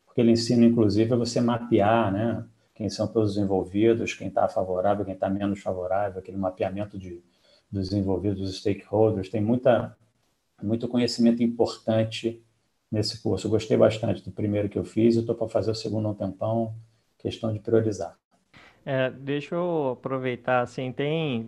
porque 0.06 0.22
ele 0.22 0.32
ensina, 0.32 0.64
inclusive, 0.64 1.12
a 1.12 1.16
você 1.16 1.40
mapear 1.40 2.10
né, 2.10 2.44
quem 2.74 2.88
são 2.88 3.06
todos 3.06 3.32
os 3.32 3.36
envolvidos, 3.36 4.14
quem 4.14 4.28
está 4.28 4.48
favorável, 4.48 5.04
quem 5.04 5.14
está 5.14 5.28
menos 5.28 5.60
favorável, 5.60 6.18
aquele 6.18 6.38
mapeamento 6.38 6.98
de, 6.98 7.22
dos 7.70 7.92
envolvidos, 7.92 8.40
dos 8.40 8.58
stakeholders. 8.58 9.28
Tem 9.28 9.40
muita, 9.40 9.94
muito 10.62 10.88
conhecimento 10.88 11.42
importante 11.42 12.42
nesse 12.90 13.22
curso. 13.22 13.46
Eu 13.46 13.50
gostei 13.50 13.76
bastante 13.76 14.24
do 14.24 14.30
primeiro 14.30 14.68
que 14.68 14.78
eu 14.78 14.84
fiz 14.84 15.14
e 15.14 15.20
estou 15.20 15.34
para 15.34 15.48
fazer 15.48 15.70
o 15.70 15.74
segundo 15.74 16.08
um 16.08 16.14
tempão, 16.14 16.74
questão 17.18 17.52
de 17.52 17.58
priorizar. 17.58 18.16
É, 18.90 19.10
deixa 19.10 19.54
eu 19.54 19.90
aproveitar, 19.90 20.62
assim, 20.62 20.90
tem 20.90 21.46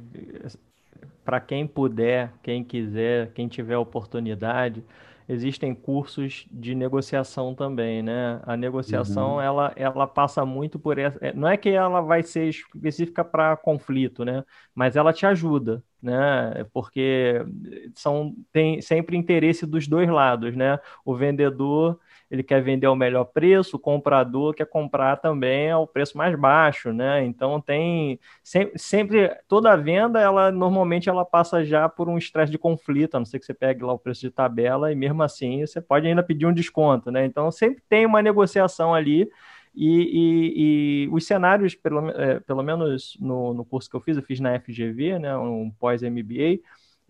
para 1.24 1.40
quem 1.40 1.66
puder, 1.66 2.30
quem 2.42 2.62
quiser, 2.62 3.32
quem 3.32 3.48
tiver 3.48 3.78
oportunidade, 3.78 4.84
existem 5.26 5.74
cursos 5.74 6.46
de 6.50 6.74
negociação 6.74 7.54
também, 7.54 8.02
né? 8.02 8.40
A 8.42 8.58
negociação, 8.58 9.36
uhum. 9.36 9.40
ela, 9.40 9.72
ela 9.74 10.06
passa 10.06 10.44
muito 10.44 10.78
por 10.78 10.98
essa... 10.98 11.18
É, 11.22 11.32
não 11.32 11.48
é 11.48 11.56
que 11.56 11.70
ela 11.70 12.02
vai 12.02 12.22
ser 12.22 12.46
específica 12.46 13.24
para 13.24 13.56
conflito, 13.56 14.22
né? 14.22 14.44
Mas 14.74 14.94
ela 14.94 15.10
te 15.10 15.24
ajuda, 15.24 15.82
né? 16.02 16.66
Porque 16.74 17.42
são, 17.94 18.34
tem 18.52 18.82
sempre 18.82 19.16
interesse 19.16 19.64
dos 19.64 19.88
dois 19.88 20.10
lados, 20.10 20.54
né? 20.54 20.78
O 21.06 21.16
vendedor 21.16 21.98
ele 22.30 22.42
quer 22.44 22.62
vender 22.62 22.86
ao 22.86 22.94
melhor 22.94 23.24
preço, 23.24 23.76
o 23.76 23.80
comprador 23.80 24.54
quer 24.54 24.66
comprar 24.66 25.16
também 25.16 25.70
ao 25.70 25.86
preço 25.86 26.16
mais 26.16 26.38
baixo, 26.38 26.92
né? 26.92 27.24
Então 27.24 27.60
tem 27.60 28.20
sempre, 28.42 28.78
sempre 28.78 29.36
toda 29.48 29.76
venda, 29.76 30.20
ela 30.20 30.52
normalmente 30.52 31.08
ela 31.08 31.24
passa 31.24 31.64
já 31.64 31.88
por 31.88 32.08
um 32.08 32.16
estresse 32.16 32.52
de 32.52 32.58
conflito, 32.58 33.16
a 33.16 33.18
não 33.18 33.26
ser 33.26 33.40
que 33.40 33.46
você 33.46 33.52
pegue 33.52 33.82
lá 33.82 33.92
o 33.92 33.98
preço 33.98 34.20
de 34.20 34.30
tabela 34.30 34.92
e 34.92 34.94
mesmo 34.94 35.22
assim 35.22 35.66
você 35.66 35.80
pode 35.80 36.06
ainda 36.06 36.22
pedir 36.22 36.46
um 36.46 36.52
desconto, 36.52 37.10
né? 37.10 37.24
Então 37.24 37.50
sempre 37.50 37.82
tem 37.88 38.06
uma 38.06 38.22
negociação 38.22 38.94
ali. 38.94 39.28
E, 39.74 39.86
e, 39.86 41.04
e, 41.06 41.08
os 41.12 41.24
cenários, 41.24 41.76
pelo, 41.76 42.10
é, 42.10 42.40
pelo 42.40 42.62
menos 42.62 43.16
no, 43.20 43.54
no 43.54 43.64
curso 43.64 43.88
que 43.88 43.94
eu 43.94 44.00
fiz, 44.00 44.16
eu 44.16 44.22
fiz 44.22 44.40
na 44.40 44.58
FGV, 44.58 45.18
né, 45.20 45.36
um 45.36 45.70
pós-MBA, 45.78 46.58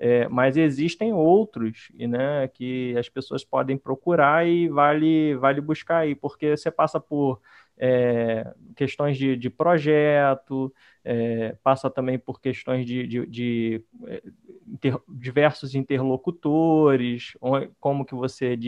é, 0.01 0.27
mas 0.29 0.57
existem 0.57 1.13
outros 1.13 1.93
né, 1.95 2.49
que 2.49 2.97
as 2.99 3.07
pessoas 3.11 3.45
podem 3.45 3.77
procurar 3.77 4.49
e 4.49 4.67
vale, 4.67 5.35
vale 5.37 5.61
buscar 5.61 5.99
aí, 5.99 6.15
porque 6.15 6.57
você 6.57 6.71
passa 6.71 6.99
por 6.99 7.39
é, 7.77 8.51
questões 8.75 9.19
de, 9.19 9.37
de 9.37 9.51
projeto, 9.51 10.73
é, 11.05 11.55
passa 11.63 11.91
também 11.91 12.19
por 12.19 12.41
questões 12.41 12.87
de, 12.87 13.07
de, 13.07 13.27
de 13.27 13.85
é, 14.07 14.23
inter, 14.67 14.99
diversos 15.07 15.75
interlocutores, 15.75 17.35
como 17.79 18.05
que 18.05 18.15
você 18.15 18.59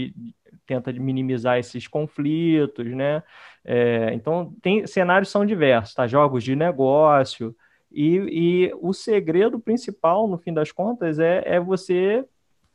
tenta 0.67 0.93
minimizar 0.93 1.59
esses 1.59 1.89
conflitos, 1.89 2.87
né? 2.87 3.23
É, 3.65 4.13
então, 4.13 4.55
tem 4.61 4.87
cenários 4.87 5.31
são 5.31 5.47
diversos, 5.47 5.95
tá? 5.95 6.07
Jogos 6.07 6.45
de 6.45 6.55
negócio, 6.55 7.57
e, 7.95 8.69
e 8.69 8.75
o 8.81 8.93
segredo 8.93 9.59
principal, 9.59 10.27
no 10.29 10.39
fim 10.39 10.53
das 10.53 10.73
contas, 10.73 11.19
é, 11.19 11.43
é 11.47 11.61
você 11.61 12.25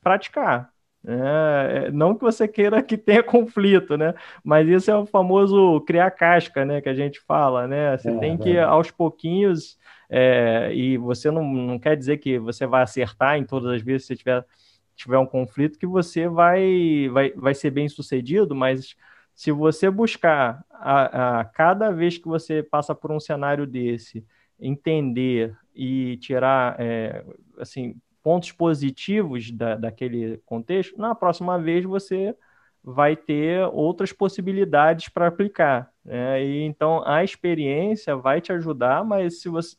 praticar. 0.01 0.71
Né? 1.03 1.85
É, 1.87 1.91
não 1.91 2.15
que 2.15 2.21
você 2.21 2.47
queira 2.47 2.83
que 2.83 2.97
tenha 2.97 3.23
conflito, 3.23 3.97
né? 3.97 4.13
Mas 4.43 4.67
isso 4.67 4.91
é 4.91 4.95
o 4.97 5.05
famoso 5.05 5.81
criar 5.81 6.11
casca, 6.11 6.65
né? 6.65 6.81
Que 6.81 6.89
a 6.89 6.93
gente 6.93 7.19
fala, 7.21 7.67
né? 7.67 7.97
Você 7.97 8.09
é, 8.09 8.17
tem 8.17 8.37
que, 8.37 8.57
é. 8.57 8.63
aos 8.63 8.91
pouquinhos, 8.91 9.77
é, 10.09 10.71
e 10.73 10.97
você 10.97 11.31
não, 11.31 11.43
não 11.43 11.79
quer 11.79 11.95
dizer 11.95 12.17
que 12.17 12.37
você 12.37 12.65
vai 12.65 12.83
acertar 12.83 13.37
em 13.37 13.45
todas 13.45 13.71
as 13.71 13.81
vezes 13.81 14.03
que 14.03 14.07
você 14.07 14.15
tiver, 14.17 14.45
tiver 14.95 15.17
um 15.17 15.25
conflito, 15.25 15.79
que 15.79 15.87
você 15.87 16.27
vai, 16.27 17.09
vai, 17.11 17.31
vai 17.31 17.53
ser 17.53 17.71
bem 17.71 17.87
sucedido, 17.87 18.55
mas 18.55 18.95
Se 19.35 19.51
você 19.51 19.89
buscar 19.91 20.65
a, 20.71 21.39
a 21.41 21.45
cada 21.45 21.91
vez 21.91 22.17
que 22.17 22.27
você 22.27 22.63
passa 22.63 22.95
por 22.95 23.11
um 23.11 23.19
cenário 23.19 23.67
desse, 23.67 24.25
entender 24.59 25.55
e 25.75 26.17
tirar 26.17 26.75
é, 26.79 27.23
assim 27.59 27.95
pontos 28.23 28.51
positivos 28.51 29.51
da, 29.51 29.75
daquele 29.75 30.37
contexto, 30.45 30.99
na 30.99 31.15
próxima 31.15 31.57
vez 31.57 31.85
você 31.85 32.35
vai 32.83 33.15
ter 33.15 33.67
outras 33.71 34.11
possibilidades 34.11 35.09
para 35.09 35.27
aplicar. 35.27 35.91
Né? 36.03 36.43
E, 36.43 36.63
então 36.63 37.05
a 37.05 37.23
experiência 37.23 38.15
vai 38.15 38.41
te 38.41 38.51
ajudar, 38.51 39.03
mas 39.03 39.41
se 39.41 39.49
você 39.49 39.77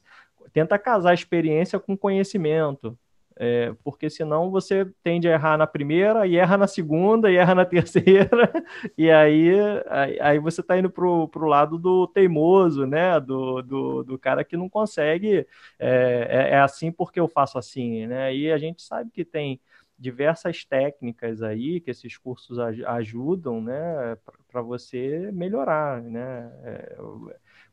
tenta 0.53 0.79
casar 0.79 1.11
a 1.11 1.15
experiência 1.15 1.79
com 1.79 1.97
conhecimento, 1.97 2.99
é, 3.41 3.73
porque 3.85 4.11
senão 4.11 4.51
você 4.51 4.85
tende 5.01 5.29
a 5.29 5.33
errar 5.33 5.57
na 5.57 5.67
primeira, 5.67 6.27
e 6.27 6.37
erra 6.37 6.57
na 6.57 6.67
segunda, 6.67 7.31
e 7.31 7.37
erra 7.37 7.55
na 7.55 7.65
terceira, 7.67 8.53
e 8.97 9.09
aí, 9.11 9.51
aí, 9.89 10.21
aí 10.21 10.39
você 10.41 10.61
está 10.61 10.77
indo 10.77 10.91
para 10.91 11.07
o 11.07 11.47
lado 11.47 11.79
do 11.79 12.09
teimoso, 12.09 12.85
né? 12.85 13.21
Do, 13.21 13.63
do, 13.63 14.03
do, 14.03 14.19
cara 14.19 14.43
que 14.43 14.57
não 14.57 14.69
consegue, 14.69 15.47
é, 15.79 16.27
é, 16.29 16.51
é 16.55 16.59
assim 16.61 16.91
porque 16.91 17.21
eu 17.21 17.29
faço 17.29 17.59
assim, 17.59 18.07
né? 18.09 18.35
E 18.35 18.51
a 18.51 18.59
gente 18.59 18.83
sabe 18.83 19.11
que 19.13 19.25
tem 19.25 19.61
diversas 19.97 20.65
técnicas 20.65 21.43
aí 21.43 21.81
que 21.81 21.91
esses 21.91 22.17
cursos 22.17 22.59
ajudam, 22.59 23.61
né, 23.61 24.17
para 24.49 24.63
você 24.63 25.31
melhorar, 25.33 26.01
né, 26.03 26.53
é, 26.63 26.97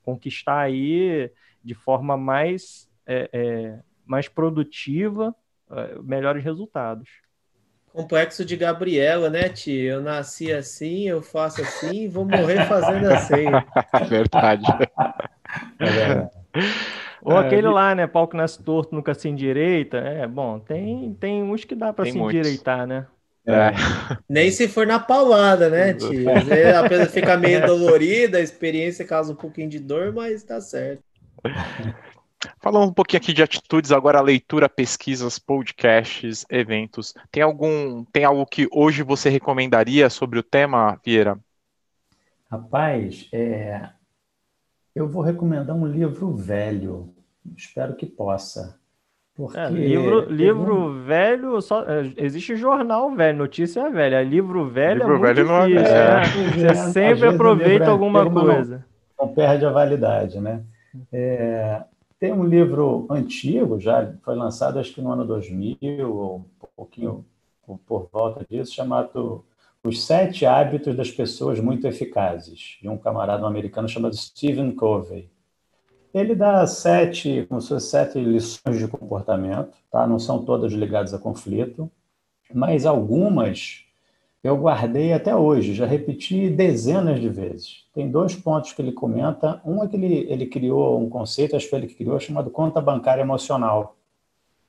conquistar 0.02 0.62
aí 0.62 1.32
de 1.64 1.76
forma 1.76 2.18
mais, 2.18 2.90
é, 3.06 3.30
é, 3.32 3.80
mais 4.06 4.28
produtiva 4.28 5.36
melhores 6.04 6.44
resultados. 6.44 7.10
Complexo 7.92 8.44
de 8.44 8.58
Gabriela, 8.58 9.30
né, 9.30 9.48
tio? 9.48 9.86
Eu 9.86 10.02
nasci 10.02 10.52
assim, 10.52 11.08
eu 11.08 11.22
faço 11.22 11.62
assim, 11.62 12.10
vou 12.10 12.26
morrer 12.26 12.66
fazendo 12.66 13.08
assim. 13.08 13.46
Verdade. 14.10 14.66
É 15.80 16.28
Ou 17.22 17.38
é, 17.38 17.40
aquele 17.40 17.68
lá, 17.70 17.96
né? 17.96 18.06
Pau 18.06 18.28
que 18.28 18.36
nasce 18.36 18.62
torto, 18.62 18.94
nunca 18.94 19.14
se 19.14 19.30
endireita. 19.30 19.98
É, 19.98 20.28
bom, 20.28 20.60
tem, 20.60 21.16
tem 21.20 21.42
uns 21.42 21.64
que 21.64 21.74
dá 21.74 21.94
para 21.94 22.06
se 22.06 22.18
muitos. 22.18 22.38
endireitar, 22.38 22.86
né? 22.86 23.08
É. 23.48 23.72
Nem 24.28 24.52
se 24.52 24.68
for 24.68 24.86
na 24.86 25.00
paulada, 25.00 25.70
né, 25.70 25.94
tio? 25.94 26.26
A 26.78 26.90
pessoa 26.90 27.08
fica 27.08 27.38
meio 27.38 27.66
dolorida, 27.66 28.40
a 28.40 28.42
experiência 28.42 29.06
causa 29.06 29.32
um 29.32 29.36
pouquinho 29.36 29.70
de 29.70 29.80
dor, 29.80 30.12
mas 30.12 30.44
tá 30.44 30.60
certo. 30.60 31.04
Falando 32.60 32.90
um 32.90 32.94
pouquinho 32.94 33.22
aqui 33.22 33.34
de 33.34 33.42
atitudes, 33.42 33.92
agora 33.92 34.22
leitura, 34.22 34.70
pesquisas, 34.70 35.40
podcasts, 35.40 36.46
eventos. 36.50 37.14
Tem 37.32 37.42
algum, 37.42 38.04
tem 38.06 38.24
algo 38.24 38.46
que 38.46 38.68
hoje 38.72 39.04
você 39.04 39.30
recomendaria 39.30 40.10
sobre 40.10 40.40
o 40.40 40.44
tema, 40.44 41.00
Vieira? 41.04 41.40
Rapaz, 42.50 43.28
é, 43.34 43.90
eu 44.96 45.08
vou 45.08 45.22
recomendar 45.22 45.76
um 45.76 45.86
livro 45.86 46.36
velho. 46.36 47.14
Espero 47.56 47.96
que 47.96 48.06
possa. 48.06 48.80
Porque 49.36 49.58
é, 49.58 49.70
livro, 49.70 50.22
livro 50.32 51.04
velho, 51.04 51.60
só, 51.62 51.84
é, 51.84 52.14
existe 52.16 52.56
jornal 52.56 53.14
velho, 53.14 53.38
notícia 53.38 53.90
velha. 53.90 54.24
Livro 54.24 54.70
velho 54.70 55.00
livro 55.00 55.16
é 55.16 55.18
muito 55.18 55.22
velho 55.22 55.52
é 55.52 55.68
difícil. 55.68 55.96
É, 55.96 56.16
né? 56.16 56.74
Você 56.74 56.92
sempre 56.94 57.28
aproveita 57.28 57.90
alguma 57.90 58.30
coisa. 58.32 58.86
Não, 59.20 59.28
não, 59.28 59.34
perde 59.34 59.66
a 59.66 59.70
validade, 59.70 60.40
né? 60.40 60.64
É, 61.12 61.84
tem 62.20 62.32
um 62.32 62.44
livro 62.44 63.06
antigo, 63.10 63.80
já 63.80 64.14
foi 64.24 64.36
lançado 64.36 64.80
acho 64.80 64.94
que 64.94 65.02
no 65.02 65.12
ano 65.12 65.26
2000, 65.26 66.14
ou 66.14 66.38
um 66.38 66.68
pouquinho 66.76 67.26
por 67.86 68.08
volta 68.12 68.46
disso, 68.50 68.74
chamado 68.74 69.44
Os 69.84 70.06
Sete 70.06 70.46
Hábitos 70.46 70.96
das 70.96 71.12
Pessoas 71.12 71.60
Muito 71.60 71.88
Eficazes, 71.88 72.78
de 72.82 72.88
um 72.88 72.98
camarada 72.98 73.46
americano 73.46 73.90
chamado 73.90 74.16
Stephen 74.16 74.72
Covey. 74.72 75.30
Ele 76.14 76.34
dá 76.34 76.66
sete, 76.66 77.46
como 77.50 77.60
se 77.60 77.70
fosse 77.70 77.90
sete 77.90 78.20
lições 78.20 78.78
de 78.78 78.88
comportamento, 78.88 79.76
tá? 79.92 80.08
não 80.08 80.18
são 80.18 80.46
todas 80.46 80.72
ligadas 80.72 81.14
a 81.14 81.20
conflito, 81.20 81.92
mas 82.54 82.86
algumas 82.86 83.85
eu 84.46 84.56
guardei 84.56 85.12
até 85.12 85.36
hoje, 85.36 85.74
já 85.74 85.88
repeti 85.88 86.52
dezenas 86.52 87.20
de 87.20 87.28
vezes. 87.28 87.84
Tem 87.96 88.08
dois 88.08 88.36
pontos 88.36 88.74
que 88.74 88.82
ele 88.82 88.92
comenta. 88.92 89.60
Um 89.66 89.84
é 89.84 89.88
que 89.88 89.96
ele, 89.96 90.28
ele 90.30 90.46
criou 90.46 91.02
um 91.02 91.10
conceito, 91.10 91.56
acho 91.56 91.68
que 91.68 91.76
ele 91.76 91.88
criou, 91.88 92.20
chamado 92.20 92.52
conta 92.52 92.80
bancária 92.80 93.24
emocional. 93.24 93.98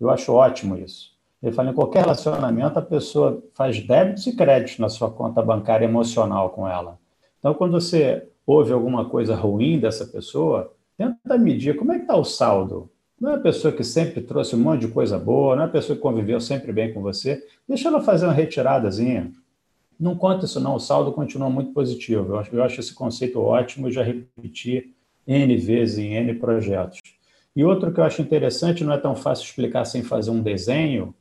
Eu 0.01 0.09
acho 0.09 0.33
ótimo 0.33 0.79
isso. 0.79 1.11
Ele 1.43 1.53
fala 1.53 1.72
em 1.72 1.74
qualquer 1.74 2.05
relacionamento, 2.05 2.79
a 2.79 2.83
pessoa 2.83 3.43
faz 3.53 3.79
débitos 3.79 4.27
e 4.27 4.35
créditos 4.35 4.79
na 4.79 4.89
sua 4.89 5.11
conta 5.11 5.43
bancária 5.43 5.85
emocional 5.85 6.49
com 6.49 6.66
ela. 6.66 6.99
Então, 7.39 7.53
quando 7.53 7.72
você 7.72 8.27
ouve 8.47 8.72
alguma 8.72 9.05
coisa 9.05 9.35
ruim 9.35 9.79
dessa 9.79 10.07
pessoa, 10.07 10.72
tenta 10.97 11.37
medir 11.37 11.77
como 11.77 11.93
é 11.93 11.97
que 11.97 12.03
está 12.05 12.16
o 12.16 12.24
saldo. 12.24 12.89
Não 13.20 13.33
é 13.33 13.35
a 13.35 13.41
pessoa 13.41 13.74
que 13.74 13.85
sempre 13.85 14.22
trouxe 14.22 14.57
um 14.57 14.61
monte 14.61 14.87
de 14.87 14.89
coisa 14.89 15.18
boa, 15.18 15.55
não 15.55 15.64
é 15.64 15.66
a 15.66 15.70
pessoa 15.70 15.97
que 15.97 16.03
conviveu 16.03 16.41
sempre 16.41 16.72
bem 16.72 16.95
com 16.95 17.03
você. 17.03 17.47
Deixa 17.68 17.89
ela 17.89 18.01
fazer 18.01 18.24
uma 18.24 18.33
retiradazinha 18.33 19.33
não 19.99 20.16
conta 20.16 20.44
isso 20.44 20.61
não, 20.61 20.74
o 20.74 20.80
saldo 20.80 21.12
continua 21.12 21.49
muito 21.49 21.72
positivo. 21.72 22.34
Eu 22.34 22.38
acho, 22.38 22.55
eu 22.55 22.62
acho 22.62 22.80
esse 22.80 22.94
conceito 22.94 23.40
ótimo, 23.40 23.88
e 23.88 23.92
já 23.92 24.03
repeti 24.03 24.94
N 25.26 25.57
vezes 25.57 25.99
em 25.99 26.14
N 26.14 26.34
projetos. 26.34 27.01
E 27.55 27.64
outro 27.64 27.92
que 27.92 28.01
eu 28.01 28.05
acho 28.05 28.20
interessante, 28.20 28.84
não 28.84 28.92
é 28.92 28.99
tão 28.99 29.16
fácil 29.16 29.44
explicar 29.44 29.84
sem 29.86 30.03
fazer 30.03 30.30
um 30.30 30.42
desenho, 30.42 31.14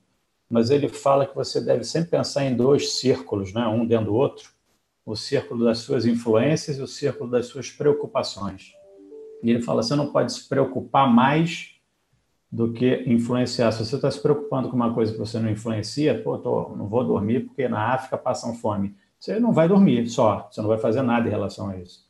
mas 0.49 0.69
ele 0.69 0.89
fala 0.89 1.25
que 1.25 1.35
você 1.35 1.61
deve 1.61 1.83
sempre 1.83 2.09
pensar 2.09 2.45
em 2.45 2.55
dois 2.55 2.93
círculos, 2.93 3.53
né? 3.53 3.65
um 3.67 3.85
dentro 3.85 4.07
do 4.07 4.15
outro, 4.15 4.51
o 5.05 5.15
círculo 5.15 5.63
das 5.63 5.79
suas 5.79 6.05
influências 6.05 6.77
e 6.77 6.81
o 6.81 6.87
círculo 6.87 7.29
das 7.29 7.45
suas 7.45 7.69
preocupações. 7.71 8.73
E 9.41 9.49
ele 9.49 9.61
fala, 9.61 9.81
você 9.83 9.95
não 9.95 10.11
pode 10.11 10.33
se 10.33 10.49
preocupar 10.49 11.11
mais 11.11 11.74
do 12.55 12.71
que 12.71 13.03
influenciar. 13.05 13.69
Se 13.73 13.85
você 13.85 13.97
está 13.97 14.09
se 14.09 14.21
preocupando 14.21 14.69
com 14.69 14.77
uma 14.77 14.93
coisa 14.93 15.11
que 15.11 15.19
você 15.19 15.37
não 15.37 15.49
influencia, 15.49 16.21
pô, 16.23 16.37
tô, 16.37 16.69
não 16.69 16.87
vou 16.87 17.03
dormir 17.03 17.41
porque 17.41 17.67
na 17.67 17.93
África 17.93 18.17
passam 18.17 18.55
fome. 18.55 18.95
Você 19.19 19.39
não 19.41 19.51
vai 19.51 19.67
dormir 19.67 20.07
só, 20.07 20.47
você 20.49 20.61
não 20.61 20.69
vai 20.69 20.77
fazer 20.77 21.01
nada 21.01 21.27
em 21.27 21.31
relação 21.31 21.69
a 21.69 21.77
isso. 21.77 22.05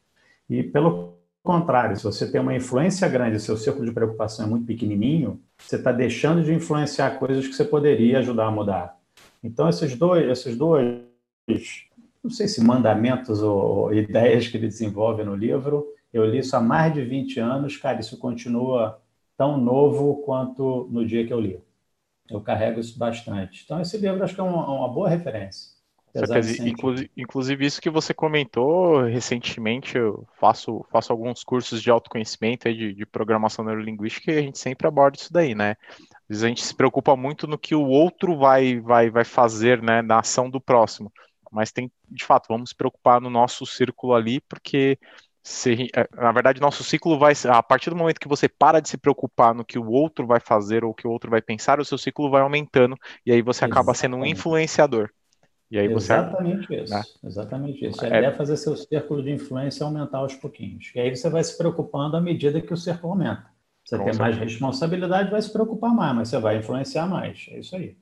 E 0.47 0.61
pelo 0.61 1.15
contrário, 1.43 1.97
se 1.97 2.03
você 2.03 2.31
tem 2.31 2.39
uma 2.39 2.55
influência 2.55 3.07
grande, 3.09 3.39
seu 3.39 3.57
círculo 3.57 3.85
de 3.85 3.91
preocupação 3.91 4.45
é 4.45 4.49
muito 4.49 4.67
pequenininho, 4.67 5.39
você 5.57 5.77
está 5.77 5.91
deixando 5.91 6.43
de 6.43 6.53
influenciar 6.53 7.17
coisas 7.17 7.47
que 7.47 7.53
você 7.55 7.65
poderia 7.65 8.19
ajudar 8.19 8.45
a 8.45 8.51
mudar. 8.51 8.97
Então, 9.43 9.67
esses 9.67 9.95
dois, 9.95 10.29
esses 10.29 10.55
dois, 10.55 11.01
não 12.23 12.29
sei 12.29 12.47
se 12.47 12.63
mandamentos 12.63 13.41
ou, 13.41 13.91
ideias 13.91 14.47
que 14.47 14.57
ele 14.57 14.67
desenvolve 14.67 15.23
no 15.23 15.35
livro, 15.35 15.87
eu 16.13 16.23
li 16.23 16.37
isso 16.37 16.55
há 16.55 16.61
mais 16.61 16.93
de 16.93 17.03
20 17.03 17.39
anos, 17.39 17.77
cara, 17.77 17.99
isso 17.99 18.17
continua 18.19 18.99
tão 19.37 19.57
novo 19.57 20.23
quanto 20.23 20.87
no 20.91 21.05
dia 21.05 21.25
que 21.25 21.33
eu 21.33 21.39
li. 21.39 21.59
Eu 22.29 22.41
carrego 22.41 22.79
isso 22.79 22.97
bastante. 22.97 23.63
Então, 23.63 23.79
esse 23.79 23.97
livro 23.97 24.23
acho 24.23 24.33
que 24.33 24.41
é 24.41 24.43
uma, 24.43 24.67
uma 24.67 24.87
boa 24.87 25.07
referência. 25.09 25.75
Inclusive, 26.69 27.11
inclusive, 27.17 27.65
isso 27.65 27.81
que 27.81 27.89
você 27.89 28.13
comentou 28.13 29.03
recentemente, 29.03 29.97
eu 29.97 30.25
faço, 30.39 30.85
faço 30.89 31.11
alguns 31.11 31.43
cursos 31.43 31.81
de 31.81 31.91
autoconhecimento 31.91 32.73
de, 32.73 32.93
de 32.93 33.05
programação 33.05 33.65
neurolinguística 33.65 34.31
e 34.31 34.37
a 34.37 34.41
gente 34.41 34.57
sempre 34.57 34.87
aborda 34.87 35.17
isso 35.17 35.31
daí, 35.31 35.53
né? 35.53 35.75
Às 35.91 36.29
vezes 36.29 36.43
a 36.43 36.47
gente 36.47 36.63
se 36.63 36.73
preocupa 36.73 37.17
muito 37.17 37.47
no 37.47 37.57
que 37.57 37.75
o 37.75 37.85
outro 37.85 38.37
vai, 38.37 38.79
vai, 38.79 39.09
vai 39.09 39.25
fazer, 39.25 39.81
né, 39.83 40.01
na 40.01 40.19
ação 40.19 40.49
do 40.49 40.61
próximo. 40.61 41.11
Mas 41.51 41.71
tem, 41.71 41.91
de 42.09 42.23
fato, 42.23 42.47
vamos 42.47 42.69
se 42.69 42.75
preocupar 42.75 43.19
no 43.19 43.29
nosso 43.29 43.65
círculo 43.65 44.13
ali, 44.13 44.39
porque 44.41 44.97
se, 45.47 45.89
é, 45.95 46.09
na 46.15 46.31
verdade, 46.31 46.59
nosso 46.59 46.83
ciclo 46.83 47.19
vai. 47.19 47.33
A 47.47 47.61
partir 47.61 47.91
do 47.91 47.95
momento 47.95 48.19
que 48.19 48.27
você 48.27 48.49
para 48.49 48.79
de 48.79 48.89
se 48.89 48.97
preocupar 48.97 49.53
no 49.53 49.63
que 49.63 49.77
o 49.77 49.91
outro 49.91 50.25
vai 50.25 50.39
fazer 50.39 50.83
ou 50.83 50.89
o 50.89 50.93
que 50.93 51.07
o 51.07 51.11
outro 51.11 51.29
vai 51.29 51.39
pensar, 51.39 51.79
o 51.79 51.85
seu 51.85 51.99
ciclo 51.99 52.31
vai 52.31 52.41
aumentando 52.41 52.97
e 53.23 53.31
aí 53.31 53.43
você 53.43 53.63
acaba 53.63 53.91
Exatamente. 53.91 53.99
sendo 53.99 54.17
um 54.17 54.25
influenciador. 54.25 55.11
E 55.69 55.77
aí 55.77 55.87
você, 55.87 56.13
Exatamente 56.13 56.73
isso. 56.73 56.91
Né? 56.91 57.03
Exatamente 57.23 57.85
isso. 57.85 58.03
A 58.03 58.05
é... 58.05 58.07
ideia 58.07 58.25
é 58.25 58.31
fazer 58.31 58.57
seu 58.57 58.75
círculo 58.75 59.21
de 59.21 59.31
influência 59.31 59.85
aumentar 59.85 60.17
aos 60.17 60.33
pouquinhos. 60.33 60.91
E 60.95 60.99
aí 60.99 61.15
você 61.15 61.29
vai 61.29 61.43
se 61.43 61.55
preocupando 61.55 62.17
à 62.17 62.21
medida 62.21 62.59
que 62.59 62.73
o 62.73 62.77
círculo 62.77 63.13
aumenta. 63.13 63.45
Você 63.85 63.99
Com 63.99 64.03
tem 64.03 64.13
certeza. 64.13 64.23
mais 64.23 64.37
responsabilidade, 64.37 65.29
vai 65.29 65.41
se 65.43 65.53
preocupar 65.53 65.93
mais, 65.93 66.15
mas 66.15 66.29
você 66.29 66.39
vai 66.39 66.57
influenciar 66.57 67.05
mais. 67.05 67.45
É 67.51 67.59
isso 67.59 67.75
aí. 67.75 67.95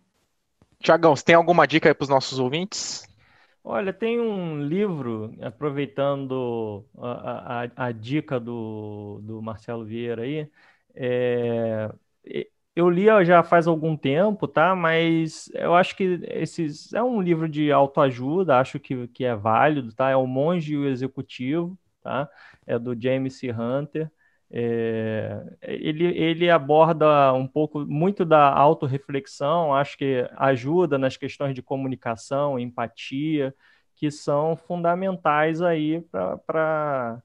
Tiagão, 0.79 1.13
você 1.13 1.25
tem 1.25 1.35
alguma 1.35 1.67
dica 1.67 1.89
aí 1.89 1.93
para 1.93 2.03
os 2.03 2.09
nossos 2.09 2.39
ouvintes? 2.39 3.05
Olha, 3.65 3.93
tem 3.93 4.19
um 4.19 4.61
livro, 4.61 5.33
aproveitando 5.41 6.85
a, 6.97 7.63
a, 7.63 7.87
a 7.87 7.91
dica 7.93 8.37
do, 8.39 9.21
do 9.23 9.41
Marcelo 9.41 9.85
Vieira 9.85 10.23
aí, 10.23 10.49
é, 10.93 11.89
eu 12.75 12.89
li 12.89 13.05
já 13.25 13.43
faz 13.43 13.67
algum 13.67 13.95
tempo, 13.97 14.47
tá? 14.47 14.75
Mas 14.75 15.49
eu 15.53 15.75
acho 15.75 15.95
que 15.95 16.19
esses 16.29 16.91
é 16.93 17.01
um 17.03 17.21
livro 17.21 17.47
de 17.47 17.71
autoajuda, 17.71 18.59
acho 18.59 18.79
que, 18.79 19.07
que 19.09 19.23
é 19.25 19.35
válido, 19.35 19.93
tá? 19.93 20.09
É 20.09 20.15
o 20.15 20.27
Monge 20.27 20.73
e 20.73 20.77
o 20.77 20.87
Executivo, 20.87 21.77
tá? 22.01 22.29
É 22.67 22.77
do 22.79 22.99
James 22.99 23.35
C. 23.39 23.51
Hunter. 23.51 24.11
É, 24.55 25.43
ele, 25.63 26.05
ele 26.15 26.47
aborda 26.47 27.33
um 27.33 27.47
pouco 27.47 27.79
muito 27.79 28.23
da 28.23 28.53
autorreflexão, 28.53 29.73
acho 29.73 29.97
que 29.97 30.29
ajuda 30.37 30.95
nas 30.99 31.17
questões 31.17 31.55
de 31.55 31.63
comunicação, 31.63 32.59
empatia, 32.59 33.55
que 33.95 34.11
são 34.11 34.55
fundamentais 34.55 35.59
aí 35.59 36.01
para 36.45 37.19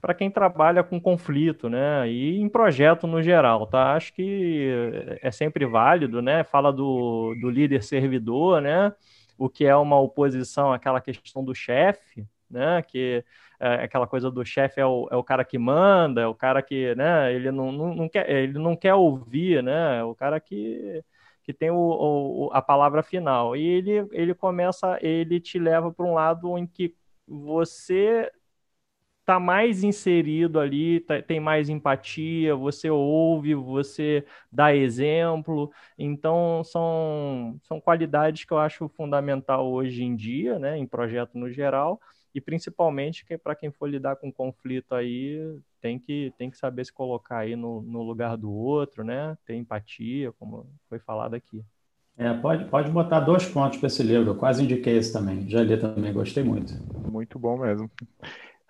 para 0.00 0.14
quem 0.14 0.30
trabalha 0.30 0.82
com 0.82 0.98
conflito, 0.98 1.68
né? 1.68 2.08
E 2.10 2.40
em 2.40 2.48
projeto 2.48 3.06
no 3.06 3.22
geral, 3.22 3.66
tá? 3.66 3.92
Acho 3.94 4.14
que 4.14 4.72
é 5.20 5.30
sempre 5.30 5.66
válido, 5.66 6.22
né? 6.22 6.42
Fala 6.42 6.72
do, 6.72 7.34
do 7.38 7.50
líder 7.50 7.82
servidor, 7.82 8.62
né? 8.62 8.94
O 9.36 9.46
que 9.48 9.66
é 9.66 9.76
uma 9.76 10.00
oposição 10.00 10.72
àquela 10.72 11.02
questão 11.02 11.44
do 11.44 11.54
chefe, 11.54 12.26
né? 12.50 12.80
Que 12.82 13.22
é 13.60 13.84
aquela 13.84 14.06
coisa 14.06 14.30
do 14.30 14.44
chefe 14.44 14.80
é 14.80 14.86
o, 14.86 15.08
é 15.10 15.16
o 15.16 15.24
cara 15.24 15.44
que 15.44 15.58
manda, 15.58 16.20
é 16.22 16.26
o 16.26 16.34
cara 16.34 16.62
que, 16.62 16.94
né? 16.94 17.32
Ele 17.34 17.50
não, 17.52 17.70
não, 17.72 17.94
não 17.94 18.08
quer, 18.08 18.28
ele 18.30 18.58
não 18.58 18.76
quer 18.76 18.94
ouvir, 18.94 19.62
né? 19.62 19.98
É 20.00 20.04
o 20.04 20.14
cara 20.14 20.40
que 20.40 21.02
que 21.42 21.54
tem 21.54 21.70
o, 21.70 21.76
o, 21.76 22.50
a 22.52 22.60
palavra 22.62 23.02
final. 23.02 23.56
E 23.56 23.62
ele, 23.66 24.06
ele 24.12 24.34
começa, 24.34 24.98
ele 25.02 25.40
te 25.40 25.58
leva 25.58 25.92
para 25.92 26.04
um 26.06 26.12
lado 26.14 26.56
em 26.58 26.66
que 26.66 26.94
você 27.26 28.30
está 29.20 29.38
mais 29.38 29.84
inserido 29.84 30.58
ali, 30.58 31.00
tá, 31.00 31.22
tem 31.22 31.38
mais 31.40 31.68
empatia, 31.68 32.56
você 32.56 32.90
ouve, 32.90 33.54
você 33.54 34.24
dá 34.50 34.74
exemplo. 34.74 35.70
Então, 35.98 36.62
são, 36.64 37.58
são 37.62 37.80
qualidades 37.80 38.44
que 38.44 38.52
eu 38.52 38.58
acho 38.58 38.88
fundamental 38.88 39.70
hoje 39.70 40.02
em 40.02 40.16
dia, 40.16 40.58
né, 40.58 40.76
em 40.78 40.86
projeto 40.86 41.38
no 41.38 41.50
geral, 41.50 42.00
e 42.34 42.40
principalmente 42.40 43.24
que 43.24 43.36
para 43.36 43.54
quem 43.54 43.70
for 43.70 43.88
lidar 43.88 44.16
com 44.16 44.32
conflito 44.32 44.94
aí, 44.94 45.58
tem 45.80 45.98
que, 45.98 46.32
tem 46.38 46.50
que 46.50 46.56
saber 46.56 46.84
se 46.84 46.92
colocar 46.92 47.38
aí 47.38 47.56
no, 47.56 47.82
no 47.82 48.02
lugar 48.02 48.36
do 48.36 48.52
outro, 48.52 49.02
né, 49.02 49.36
ter 49.44 49.54
empatia, 49.54 50.32
como 50.38 50.66
foi 50.88 50.98
falado 50.98 51.34
aqui. 51.34 51.62
É, 52.16 52.32
pode, 52.34 52.66
pode 52.66 52.90
botar 52.90 53.20
dois 53.20 53.46
pontos 53.46 53.78
para 53.78 53.86
esse 53.86 54.02
livro, 54.02 54.30
eu 54.30 54.36
quase 54.36 54.62
indiquei 54.62 54.96
esse 54.96 55.12
também, 55.12 55.48
já 55.48 55.62
li 55.62 55.76
também, 55.76 56.12
gostei 56.12 56.42
muito. 56.44 56.74
Muito 57.10 57.38
bom 57.38 57.58
mesmo. 57.58 57.90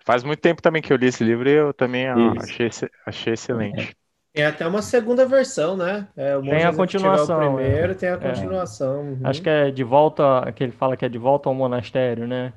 Faz 0.03 0.23
muito 0.23 0.39
tempo 0.39 0.61
também 0.61 0.81
que 0.81 0.91
eu 0.91 0.97
li 0.97 1.07
esse 1.07 1.23
livro 1.23 1.47
e 1.47 1.53
eu 1.53 1.73
também 1.73 2.07
achei, 2.07 2.69
achei 3.05 3.33
excelente. 3.33 3.95
Tem 4.33 4.45
até 4.45 4.65
uma 4.65 4.81
segunda 4.81 5.25
versão, 5.25 5.75
né? 5.75 6.07
É, 6.15 6.39
tem 6.39 6.63
a 6.63 6.73
continuação. 6.73 7.53
O 7.53 7.57
primeiro, 7.57 7.91
é. 7.91 7.95
tem 7.95 8.09
a 8.09 8.13
é. 8.13 8.17
continuação. 8.17 8.95
É. 8.95 9.01
Uhum. 9.01 9.19
Acho 9.25 9.41
que 9.41 9.49
é 9.49 9.71
de 9.71 9.83
volta, 9.83 10.51
que 10.55 10.63
ele 10.63 10.71
fala 10.71 10.95
que 10.95 11.03
é 11.03 11.09
de 11.09 11.17
volta 11.17 11.49
ao 11.49 11.55
monastério, 11.55 12.25
né? 12.25 12.53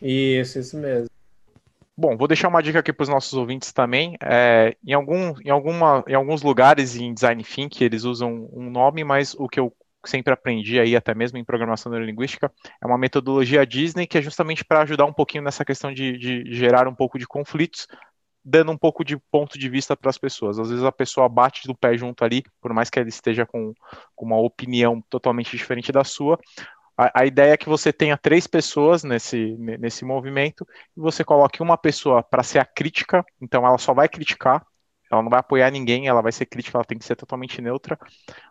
Isso, 0.00 0.58
isso 0.58 0.76
mesmo. 0.76 1.08
Bom, 1.96 2.16
vou 2.16 2.28
deixar 2.28 2.46
uma 2.46 2.62
dica 2.62 2.78
aqui 2.78 2.92
para 2.92 3.02
os 3.02 3.08
nossos 3.08 3.32
ouvintes 3.32 3.72
também. 3.72 4.16
É, 4.22 4.76
em, 4.86 4.92
algum, 4.92 5.34
em, 5.44 5.50
alguma, 5.50 6.04
em 6.06 6.14
alguns 6.14 6.42
lugares 6.42 6.94
em 6.94 7.12
design 7.12 7.42
thinking 7.42 7.84
eles 7.84 8.04
usam 8.04 8.48
um 8.52 8.70
nome, 8.70 9.02
mas 9.02 9.34
o 9.34 9.48
que 9.48 9.58
eu 9.58 9.72
sempre 10.06 10.32
aprendi 10.32 10.78
aí, 10.78 10.94
até 10.94 11.12
mesmo 11.12 11.38
em 11.38 11.44
programação 11.44 11.90
neurolinguística, 11.90 12.52
é 12.80 12.86
uma 12.86 12.96
metodologia 12.96 13.66
Disney 13.66 14.06
que 14.06 14.16
é 14.16 14.22
justamente 14.22 14.64
para 14.64 14.82
ajudar 14.82 15.06
um 15.06 15.12
pouquinho 15.12 15.42
nessa 15.42 15.64
questão 15.64 15.92
de, 15.92 16.16
de 16.16 16.54
gerar 16.54 16.86
um 16.86 16.94
pouco 16.94 17.18
de 17.18 17.26
conflitos, 17.26 17.88
dando 18.44 18.70
um 18.70 18.78
pouco 18.78 19.04
de 19.04 19.16
ponto 19.30 19.58
de 19.58 19.68
vista 19.68 19.96
para 19.96 20.08
as 20.08 20.18
pessoas. 20.18 20.58
Às 20.58 20.70
vezes 20.70 20.84
a 20.84 20.92
pessoa 20.92 21.28
bate 21.28 21.66
do 21.66 21.74
pé 21.74 21.96
junto 21.96 22.24
ali, 22.24 22.44
por 22.60 22.72
mais 22.72 22.88
que 22.88 22.98
ela 22.98 23.08
esteja 23.08 23.44
com, 23.44 23.74
com 24.14 24.24
uma 24.24 24.38
opinião 24.38 25.02
totalmente 25.10 25.56
diferente 25.56 25.90
da 25.90 26.04
sua. 26.04 26.38
A, 26.98 27.20
a, 27.20 27.26
ideia 27.26 27.52
é 27.52 27.56
que 27.56 27.68
você 27.68 27.92
tenha 27.92 28.18
três 28.18 28.48
pessoas 28.48 29.04
nesse, 29.04 29.56
nesse 29.56 30.04
movimento 30.04 30.66
e 30.96 31.00
você 31.00 31.22
coloque 31.22 31.62
uma 31.62 31.78
pessoa 31.78 32.24
para 32.24 32.42
ser 32.42 32.58
a 32.58 32.64
crítica, 32.64 33.24
então 33.40 33.64
ela 33.64 33.78
só 33.78 33.94
vai 33.94 34.08
criticar, 34.08 34.66
ela 35.10 35.22
não 35.22 35.30
vai 35.30 35.38
apoiar 35.38 35.70
ninguém, 35.70 36.08
ela 36.08 36.20
vai 36.20 36.32
ser 36.32 36.46
crítica, 36.46 36.76
ela 36.76 36.84
tem 36.84 36.98
que 36.98 37.04
ser 37.04 37.14
totalmente 37.14 37.62
neutra. 37.62 37.96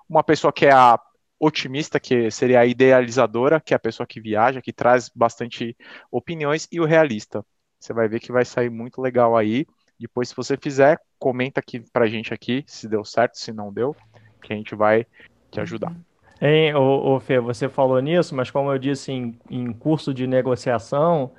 Uma 0.07 0.23
pessoa 0.23 0.53
que 0.53 0.65
é 0.65 0.71
a 0.71 0.97
otimista, 1.39 1.99
que 1.99 2.31
seria 2.31 2.61
a 2.61 2.65
idealizadora, 2.65 3.59
que 3.59 3.73
é 3.73 3.77
a 3.77 3.79
pessoa 3.79 4.07
que 4.07 4.21
viaja, 4.21 4.61
que 4.61 4.73
traz 4.73 5.09
bastante 5.13 5.75
opiniões, 6.09 6.67
e 6.71 6.79
o 6.79 6.85
realista. 6.85 7.45
Você 7.79 7.93
vai 7.93 8.07
ver 8.07 8.19
que 8.19 8.31
vai 8.31 8.45
sair 8.45 8.69
muito 8.69 9.01
legal 9.01 9.37
aí. 9.37 9.67
Depois, 9.99 10.29
se 10.29 10.35
você 10.35 10.57
fizer, 10.57 10.99
comenta 11.19 11.59
aqui 11.59 11.79
pra 11.91 12.07
gente 12.07 12.33
aqui 12.33 12.63
se 12.65 12.87
deu 12.87 13.03
certo, 13.03 13.37
se 13.37 13.51
não 13.51 13.71
deu, 13.71 13.95
que 14.41 14.53
a 14.53 14.55
gente 14.55 14.73
vai 14.73 15.05
te 15.51 15.59
ajudar. 15.59 15.95
Hein, 16.41 16.75
ô, 16.75 17.15
ô 17.15 17.19
Fê, 17.19 17.39
você 17.39 17.67
falou 17.67 17.99
nisso, 17.99 18.35
mas 18.35 18.51
como 18.51 18.71
eu 18.71 18.77
disse 18.77 19.11
em, 19.11 19.39
em 19.49 19.73
curso 19.73 20.13
de 20.13 20.27
negociação, 20.27 21.31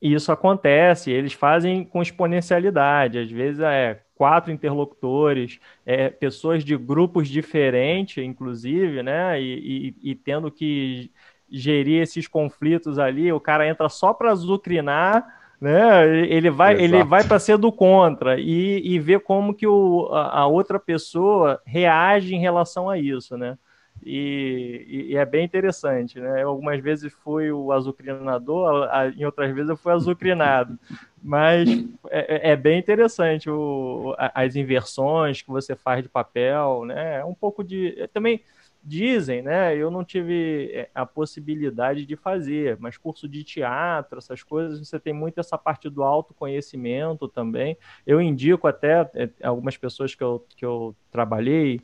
isso 0.00 0.30
acontece, 0.30 1.10
eles 1.10 1.32
fazem 1.32 1.84
com 1.84 2.02
exponencialidade. 2.02 3.18
Às 3.18 3.30
vezes 3.30 3.60
é 3.60 4.00
quatro 4.14 4.52
interlocutores, 4.52 5.58
é, 5.84 6.08
pessoas 6.10 6.64
de 6.64 6.76
grupos 6.76 7.28
diferentes, 7.28 8.22
inclusive, 8.22 9.02
né? 9.02 9.40
E, 9.40 9.94
e, 10.02 10.10
e, 10.10 10.14
tendo 10.14 10.50
que 10.50 11.10
gerir 11.50 12.02
esses 12.02 12.26
conflitos 12.26 12.98
ali, 12.98 13.32
o 13.32 13.40
cara 13.40 13.68
entra 13.68 13.88
só 13.88 14.12
para 14.12 14.34
zucrinar, 14.34 15.24
né? 15.60 16.26
Ele 16.26 16.50
vai, 16.50 16.74
Exato. 16.74 16.84
ele 16.84 17.04
vai 17.04 17.24
para 17.24 17.38
ser 17.38 17.56
do 17.56 17.72
contra 17.72 18.38
e, 18.38 18.82
e 18.84 18.98
ver 18.98 19.20
como 19.20 19.54
que 19.54 19.66
o, 19.66 20.08
a, 20.12 20.40
a 20.40 20.46
outra 20.46 20.78
pessoa 20.78 21.60
reage 21.64 22.34
em 22.34 22.40
relação 22.40 22.90
a 22.90 22.98
isso, 22.98 23.36
né? 23.36 23.56
E, 24.08 25.08
e, 25.10 25.16
é 25.16 25.26
bem 25.26 25.44
interessante, 25.44 26.20
né? 26.20 26.40
Eu, 26.40 26.50
algumas 26.50 26.80
vezes 26.80 27.12
fui 27.12 27.50
o 27.50 27.72
azucrinador, 27.72 28.88
em 29.16 29.24
outras 29.24 29.52
vezes 29.52 29.68
eu 29.68 29.76
fui 29.76 29.92
azucrinado. 29.92 30.78
Mas 31.20 31.68
é, 32.08 32.50
é, 32.50 32.50
é 32.52 32.56
bem 32.56 32.78
interessante 32.78 33.50
o, 33.50 34.14
as 34.16 34.54
inversões 34.54 35.42
que 35.42 35.48
você 35.48 35.74
faz 35.74 36.04
de 36.04 36.08
papel, 36.08 36.84
né? 36.84 37.16
É 37.16 37.24
um 37.24 37.34
pouco 37.34 37.64
de. 37.64 38.08
Também 38.12 38.44
dizem, 38.86 39.42
né? 39.42 39.76
Eu 39.76 39.90
não 39.90 40.04
tive 40.04 40.70
é, 40.72 40.88
a 40.94 41.04
possibilidade 41.04 42.06
de 42.06 42.14
fazer, 42.14 42.76
mas 42.78 42.96
curso 42.96 43.28
de 43.28 43.42
teatro, 43.42 44.18
essas 44.18 44.44
coisas, 44.44 44.78
você 44.78 45.00
tem 45.00 45.12
muito 45.12 45.40
essa 45.40 45.58
parte 45.58 45.90
do 45.90 46.04
autoconhecimento 46.04 47.26
também. 47.26 47.76
Eu 48.06 48.20
indico 48.20 48.68
até 48.68 49.10
é, 49.14 49.28
algumas 49.42 49.76
pessoas 49.76 50.14
que 50.14 50.22
eu, 50.22 50.46
que 50.56 50.64
eu 50.64 50.94
trabalhei 51.10 51.80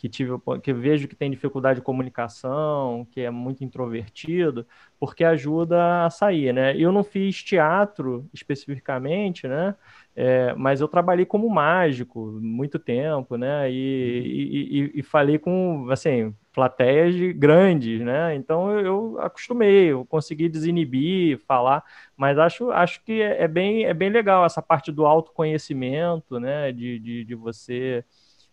que 0.00 0.08
tive 0.08 0.32
que 0.62 0.72
vejo 0.72 1.06
que 1.06 1.14
tem 1.14 1.30
dificuldade 1.30 1.80
de 1.80 1.84
comunicação, 1.84 3.06
que 3.10 3.20
é 3.20 3.30
muito 3.30 3.62
introvertido, 3.62 4.66
porque 4.98 5.22
ajuda 5.22 6.06
a 6.06 6.10
sair, 6.10 6.54
né? 6.54 6.74
Eu 6.74 6.90
não 6.90 7.04
fiz 7.04 7.42
teatro 7.42 8.26
especificamente, 8.32 9.46
né? 9.46 9.74
É, 10.16 10.54
mas 10.54 10.80
eu 10.80 10.88
trabalhei 10.88 11.26
como 11.26 11.50
mágico 11.50 12.38
muito 12.40 12.78
tempo, 12.78 13.36
né? 13.36 13.70
E, 13.70 14.94
e, 14.94 15.00
e, 15.00 15.02
falei 15.02 15.38
com 15.38 15.86
assim 15.90 16.34
plateias 16.50 17.14
grandes, 17.36 18.00
né? 18.00 18.34
Então 18.34 18.70
eu, 18.70 18.86
eu, 18.86 19.20
acostumei, 19.20 19.92
eu 19.92 20.06
consegui 20.06 20.48
desinibir, 20.48 21.38
falar, 21.46 21.84
mas 22.16 22.38
acho, 22.38 22.70
acho 22.70 23.04
que 23.04 23.20
é, 23.20 23.42
é, 23.42 23.48
bem, 23.48 23.84
é 23.84 23.92
bem 23.92 24.08
legal 24.08 24.46
essa 24.46 24.62
parte 24.62 24.90
do 24.90 25.04
autoconhecimento, 25.04 26.40
né? 26.40 26.72
De, 26.72 26.98
de, 26.98 27.24
de 27.24 27.34
você 27.34 28.02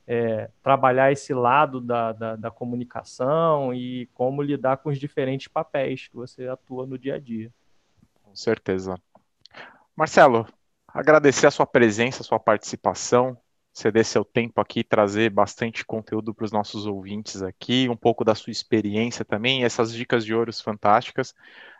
é, 0.07 0.49
trabalhar 0.63 1.11
esse 1.11 1.33
lado 1.33 1.81
da, 1.81 2.13
da, 2.13 2.35
da, 2.37 2.49
comunicação 2.49 3.73
e 3.73 4.07
como 4.13 4.41
lidar 4.41 4.77
com 4.77 4.89
os 4.89 4.97
diferentes 4.97 5.49
papéis 5.49 6.07
que 6.07 6.15
você 6.15 6.47
atua 6.47 6.87
no 6.87 6.97
dia 6.97 7.15
a 7.15 7.19
dia. 7.19 7.51
Com 8.23 8.33
certeza. 8.33 8.95
Marcelo, 9.93 10.47
agradecer 10.87 11.45
a 11.45 11.51
sua 11.51 11.65
presença, 11.65 12.21
a 12.21 12.25
sua 12.25 12.39
participação, 12.39 13.37
ceder 13.73 14.05
seu 14.05 14.23
tempo 14.23 14.61
aqui, 14.61 14.81
trazer 14.81 15.29
bastante 15.29 15.85
conteúdo 15.85 16.33
para 16.33 16.45
os 16.45 16.51
nossos 16.51 16.85
ouvintes 16.85 17.41
aqui, 17.41 17.89
um 17.89 17.97
pouco 17.97 18.23
da 18.23 18.33
sua 18.33 18.51
experiência 18.51 19.25
também, 19.25 19.65
essas 19.65 19.93
dicas 19.93 20.23
de 20.23 20.33
ouros 20.33 20.61
fantásticas. 20.61 21.33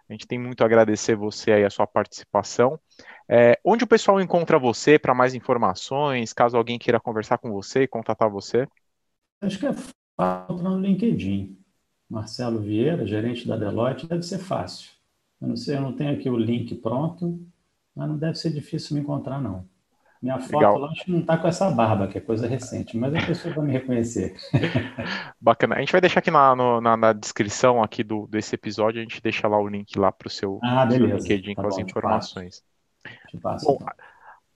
A 0.10 0.14
gente 0.14 0.28
tem 0.28 0.40
muito 0.40 0.62
a 0.62 0.66
agradecer 0.66 1.16
você 1.16 1.52
aí 1.52 1.66
a 1.66 1.70
sua 1.70 1.86
participação. 1.86 2.80
É, 3.30 3.60
onde 3.64 3.84
o 3.84 3.88
pessoal 3.88 4.22
encontra 4.22 4.58
você 4.58 4.98
para 4.98 5.14
mais 5.14 5.34
informações, 5.34 6.32
caso 6.34 6.56
alguém 6.56 6.80
queira 6.80 7.00
conversar 7.00 7.38
com 7.38 7.52
você 7.52 7.84
e 7.84 7.88
contatar 7.88 8.30
você? 8.30 8.68
Acho 9.42 9.60
que 9.60 9.66
é 9.68 9.74
fácil 10.16 10.64
no 10.64 10.80
LinkedIn. 10.80 11.58
Marcelo 12.10 12.62
Vieira, 12.62 13.06
gerente 13.06 13.46
da 13.48 13.58
Deloitte, 13.58 14.08
deve 14.08 14.24
ser 14.24 14.40
fácil. 14.40 14.92
Eu 15.42 15.50
não 15.50 15.58
sei, 15.58 15.76
eu 15.76 15.82
não 15.82 15.94
tenho 15.94 16.14
aqui 16.14 16.30
o 16.30 16.38
link 16.38 16.74
pronto, 16.76 17.40
mas 17.94 18.08
não 18.08 18.18
deve 18.18 18.36
ser 18.38 18.52
difícil 18.52 18.96
me 18.96 19.02
encontrar, 19.02 19.42
não. 19.42 19.68
Minha 20.22 20.40
foto 20.40 20.56
Legal. 20.56 20.78
lá 20.80 20.90
acho 20.90 21.06
que 21.06 21.12
não 21.12 21.20
está 21.20 21.38
com 21.38 21.48
essa 21.48 21.70
barba, 21.70 22.08
que 22.08 22.18
é 22.18 22.22
coisa 22.22 22.48
recente, 22.48 22.98
mas 22.98 23.14
a 23.14 23.26
pessoa 23.26 23.54
vai 23.54 23.66
me 23.66 23.72
reconhecer. 23.72 24.36
Bacana. 25.40 25.76
A 25.76 25.80
gente 25.80 25.92
vai 25.92 26.02
deixar 26.02 26.20
aqui 26.20 26.32
na, 26.32 26.56
no, 26.56 26.82
na, 26.82 26.98
na, 26.98 27.14
descrição 27.14 27.84
aqui 27.84 28.04
do, 28.04 28.28
desse 28.28 28.56
episódio, 28.56 29.00
a 29.00 29.04
gente 29.04 29.22
deixa 29.22 29.48
lá 29.48 29.60
o 29.60 29.68
link 29.68 29.98
lá 29.98 30.12
para 30.12 30.28
o 30.28 30.32
seu, 30.32 30.60
ah, 30.64 30.90
seu 30.90 31.06
LinkedIn 31.06 31.54
tá 31.54 31.62
com 31.62 31.70
bom, 31.70 31.76
as 31.76 31.78
informações. 31.78 32.64
Passo, 33.42 33.66
bom, 33.66 33.78
então. 33.80 33.94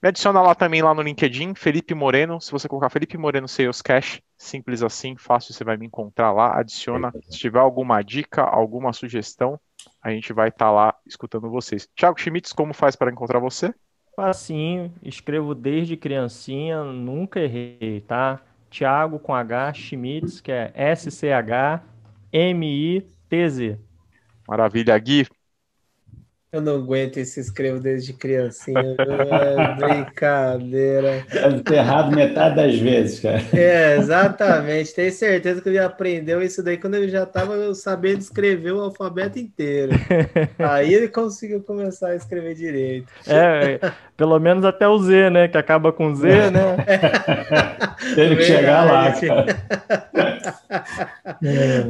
me 0.02 0.08
adiciona 0.08 0.42
lá 0.42 0.54
também 0.54 0.82
lá 0.82 0.92
no 0.92 1.02
LinkedIn, 1.02 1.54
Felipe 1.54 1.94
Moreno. 1.94 2.40
Se 2.40 2.50
você 2.50 2.68
colocar 2.68 2.90
Felipe 2.90 3.16
Moreno 3.16 3.46
Sales 3.46 3.80
Cash, 3.80 4.20
simples 4.36 4.82
assim, 4.82 5.16
fácil, 5.16 5.54
você 5.54 5.62
vai 5.62 5.76
me 5.76 5.86
encontrar 5.86 6.32
lá. 6.32 6.58
Adiciona. 6.58 7.12
Se 7.30 7.38
tiver 7.38 7.60
alguma 7.60 8.02
dica, 8.02 8.42
alguma 8.42 8.92
sugestão, 8.92 9.60
a 10.02 10.10
gente 10.10 10.32
vai 10.32 10.48
estar 10.48 10.66
tá 10.66 10.70
lá 10.72 10.94
escutando 11.06 11.48
vocês. 11.48 11.88
Thiago 11.94 12.20
Schmitz, 12.20 12.52
como 12.52 12.74
faz 12.74 12.96
para 12.96 13.10
encontrar 13.10 13.38
você? 13.38 13.72
Facinho, 14.14 14.92
escrevo 15.02 15.54
desde 15.54 15.96
criancinha, 15.96 16.82
nunca 16.84 17.40
errei, 17.40 18.00
tá? 18.02 18.40
Thiago 18.70 19.18
com 19.18 19.34
H, 19.34 19.72
Schmitz, 19.74 20.40
que 20.40 20.52
é 20.52 20.72
S-C-H-M-I-T-Z. 20.74 21.82
Maravilha, 24.46 24.96
Gui. 24.98 25.26
Eu 26.52 26.60
não 26.60 26.74
aguento 26.74 27.16
esse 27.16 27.40
escrevo 27.40 27.80
desde 27.80 28.12
criancinha. 28.12 28.94
é 28.98 29.74
brincadeira. 29.74 31.24
Deve 31.32 31.62
ter 31.62 31.76
errado 31.76 32.14
metade 32.14 32.56
das 32.56 32.78
vezes, 32.78 33.20
cara. 33.20 33.40
É, 33.54 33.96
exatamente. 33.96 34.94
Tenho 34.94 35.10
certeza 35.12 35.62
que 35.62 35.70
ele 35.70 35.78
aprendeu 35.78 36.42
isso 36.42 36.62
daí 36.62 36.76
quando 36.76 36.96
ele 36.96 37.08
já 37.08 37.22
estava 37.22 37.74
sabendo 37.74 38.18
escrever 38.18 38.72
o 38.72 38.82
alfabeto 38.82 39.38
inteiro. 39.38 39.92
Aí 40.58 40.92
ele 40.92 41.08
conseguiu 41.08 41.62
começar 41.62 42.08
a 42.08 42.16
escrever 42.16 42.54
direito. 42.54 43.10
É, 43.26 43.80
pelo 44.14 44.38
menos 44.38 44.62
até 44.66 44.86
o 44.86 44.98
Z, 44.98 45.30
né? 45.30 45.48
Que 45.48 45.56
acaba 45.56 45.90
com 45.90 46.14
Z, 46.14 46.50
né? 46.50 46.76
Teve 48.14 48.36
que 48.36 48.42
chegar 48.42 48.84
lá, 48.84 49.10
cara. 49.12 49.46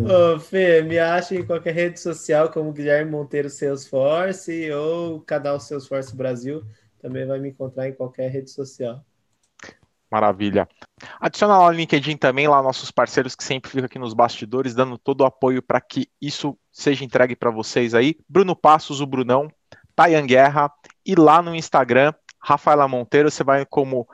Ô, 0.08 0.38
Fê, 0.38 0.82
me 0.82 0.98
acha 1.00 1.34
em 1.34 1.44
qualquer 1.44 1.74
rede 1.74 1.98
social 1.98 2.48
como 2.48 2.72
Guilherme 2.72 3.10
Monteiro 3.10 3.50
Salesforce 3.50 4.51
ou 4.72 5.20
canal 5.20 5.59
Salesforce 5.59 6.14
Brasil. 6.14 6.64
Também 7.00 7.26
vai 7.26 7.38
me 7.38 7.50
encontrar 7.50 7.88
em 7.88 7.94
qualquer 7.94 8.30
rede 8.30 8.50
social. 8.50 9.05
Maravilha. 10.11 10.68
Adiciona 11.18 11.57
lá 11.57 11.70
no 11.70 11.76
LinkedIn 11.76 12.18
também, 12.18 12.46
lá 12.46 12.62
nossos 12.62 12.90
parceiros 12.90 13.34
que 13.34 13.42
sempre 13.42 13.70
ficam 13.70 13.86
aqui 13.86 13.98
nos 13.98 14.12
bastidores, 14.12 14.74
dando 14.74 14.98
todo 14.98 15.22
o 15.22 15.24
apoio 15.24 15.62
para 15.62 15.80
que 15.80 16.07
isso 16.20 16.57
seja 16.70 17.03
entregue 17.03 17.34
para 17.34 17.50
vocês 17.50 17.94
aí. 17.94 18.16
Bruno 18.28 18.55
Passos, 18.55 19.00
o 19.00 19.07
Brunão, 19.07 19.48
Tayan 19.96 20.26
Guerra, 20.26 20.70
e 21.05 21.14
lá 21.14 21.40
no 21.40 21.55
Instagram, 21.55 22.12
Rafaela 22.38 22.86
Monteiro, 22.86 23.30
você 23.30 23.42
vai 23.42 23.64
como 23.64 24.07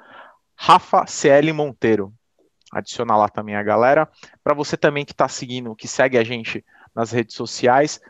Rafa 0.55 1.05
CL 1.05 1.53
Monteiro. 1.53 2.14
Adiciona 2.70 3.16
lá 3.16 3.28
também 3.28 3.57
a 3.57 3.62
galera. 3.62 4.09
Para 4.45 4.55
você 4.55 4.76
também 4.76 5.05
que 5.05 5.12
está 5.12 5.26
seguindo, 5.26 5.74
que 5.74 5.89
segue 5.89 6.16
a 6.16 6.22
gente 6.22 6.64
nas 6.95 7.11
redes 7.11 7.34
sociais, 7.34 8.01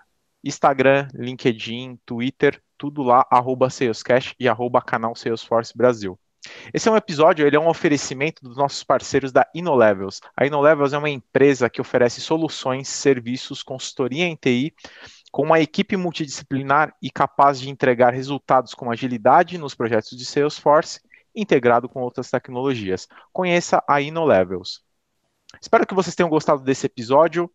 Instagram, 0.44 1.08
LinkedIn, 1.14 1.98
Twitter, 2.06 2.62
tudo 2.76 3.02
lá, 3.02 3.26
arroba 3.30 3.70
Salescast 3.70 4.34
e 4.38 4.48
arroba 4.48 4.80
canal 4.80 5.14
Salesforce 5.14 5.76
Brasil. 5.76 6.18
Esse 6.72 6.88
é 6.88 6.92
um 6.92 6.96
episódio, 6.96 7.46
ele 7.46 7.56
é 7.56 7.60
um 7.60 7.68
oferecimento 7.68 8.42
dos 8.42 8.56
nossos 8.56 8.84
parceiros 8.84 9.32
da 9.32 9.46
InnoLevels. 9.54 10.20
A 10.36 10.46
InnoLevels 10.46 10.92
é 10.92 10.98
uma 10.98 11.10
empresa 11.10 11.68
que 11.68 11.80
oferece 11.80 12.20
soluções, 12.20 12.88
serviços, 12.88 13.62
consultoria 13.62 14.24
em 14.24 14.36
TI, 14.36 14.72
com 15.30 15.42
uma 15.42 15.60
equipe 15.60 15.96
multidisciplinar 15.96 16.94
e 17.02 17.10
capaz 17.10 17.60
de 17.60 17.68
entregar 17.68 18.14
resultados 18.14 18.74
com 18.74 18.90
agilidade 18.90 19.58
nos 19.58 19.74
projetos 19.74 20.16
de 20.16 20.24
Salesforce, 20.24 21.00
integrado 21.34 21.88
com 21.88 22.00
outras 22.00 22.30
tecnologias. 22.30 23.06
Conheça 23.32 23.82
a 23.86 24.00
InnoLevels. 24.00 24.82
Espero 25.60 25.86
que 25.86 25.94
vocês 25.94 26.14
tenham 26.14 26.30
gostado 26.30 26.62
desse 26.62 26.86
episódio. 26.86 27.50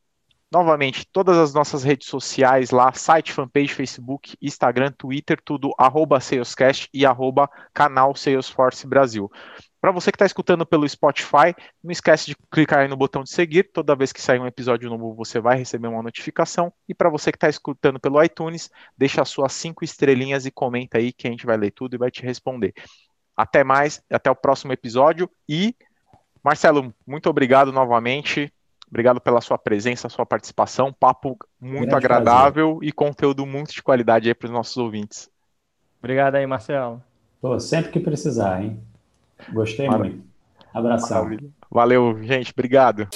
Novamente, 0.53 1.07
todas 1.11 1.35
as 1.35 1.51
nossas 1.51 1.83
redes 1.83 2.07
sociais 2.07 2.69
lá, 2.69 2.93
site, 2.93 3.33
fanpage, 3.33 3.73
Facebook, 3.73 4.37
Instagram, 4.39 4.91
Twitter, 4.91 5.41
tudo 5.43 5.73
arroba 5.79 6.19
Salescast 6.19 6.87
e 6.93 7.07
arroba 7.07 7.49
canal 7.73 8.15
Salesforce 8.15 8.85
Brasil. 8.85 9.31
Para 9.81 9.91
você 9.91 10.11
que 10.11 10.15
está 10.15 10.27
escutando 10.27 10.63
pelo 10.63 10.87
Spotify, 10.87 11.55
não 11.83 11.91
esquece 11.91 12.27
de 12.27 12.35
clicar 12.51 12.81
aí 12.81 12.87
no 12.87 12.95
botão 12.95 13.23
de 13.23 13.31
seguir. 13.31 13.63
Toda 13.73 13.95
vez 13.95 14.13
que 14.13 14.21
sair 14.21 14.39
um 14.39 14.45
episódio 14.45 14.91
novo, 14.91 15.15
você 15.15 15.39
vai 15.39 15.57
receber 15.57 15.87
uma 15.87 16.03
notificação. 16.03 16.71
E 16.87 16.93
para 16.93 17.09
você 17.09 17.31
que 17.31 17.37
está 17.37 17.49
escutando 17.49 17.99
pelo 17.99 18.23
iTunes, 18.23 18.69
deixa 18.95 19.23
as 19.23 19.29
suas 19.29 19.53
cinco 19.53 19.83
estrelinhas 19.83 20.45
e 20.45 20.51
comenta 20.51 20.99
aí 20.99 21.11
que 21.11 21.27
a 21.27 21.31
gente 21.31 21.47
vai 21.47 21.57
ler 21.57 21.71
tudo 21.71 21.95
e 21.95 21.97
vai 21.97 22.11
te 22.11 22.21
responder. 22.21 22.75
Até 23.35 23.63
mais, 23.63 24.03
até 24.07 24.29
o 24.29 24.35
próximo 24.35 24.71
episódio. 24.71 25.27
E, 25.49 25.75
Marcelo, 26.43 26.93
muito 27.07 27.27
obrigado 27.27 27.71
novamente. 27.71 28.53
Obrigado 28.93 29.19
pela 29.19 29.41
sua 29.41 29.57
presença, 29.57 30.07
sua 30.07 30.23
participação. 30.23 30.93
Papo 30.93 31.35
muito 31.59 31.89
Grande 31.89 31.95
agradável 31.95 32.73
prazer. 32.75 32.89
e 32.89 32.91
conteúdo 32.91 33.43
muito 33.43 33.73
de 33.73 33.81
qualidade 33.81 34.27
aí 34.29 34.35
para 34.35 34.45
os 34.45 34.51
nossos 34.51 34.77
ouvintes. 34.77 35.31
Obrigado 35.97 36.35
aí, 36.35 36.45
Marcelo. 36.45 37.01
Pô, 37.41 37.59
sempre 37.59 37.89
que 37.91 37.99
precisar, 37.99 38.61
hein? 38.61 38.79
Gostei 39.51 39.87
Maravilha. 39.87 40.17
muito. 40.17 40.27
Abração. 40.71 41.23
Maravilha. 41.23 41.49
Valeu, 41.71 42.21
gente. 42.21 42.51
Obrigado. 42.51 43.07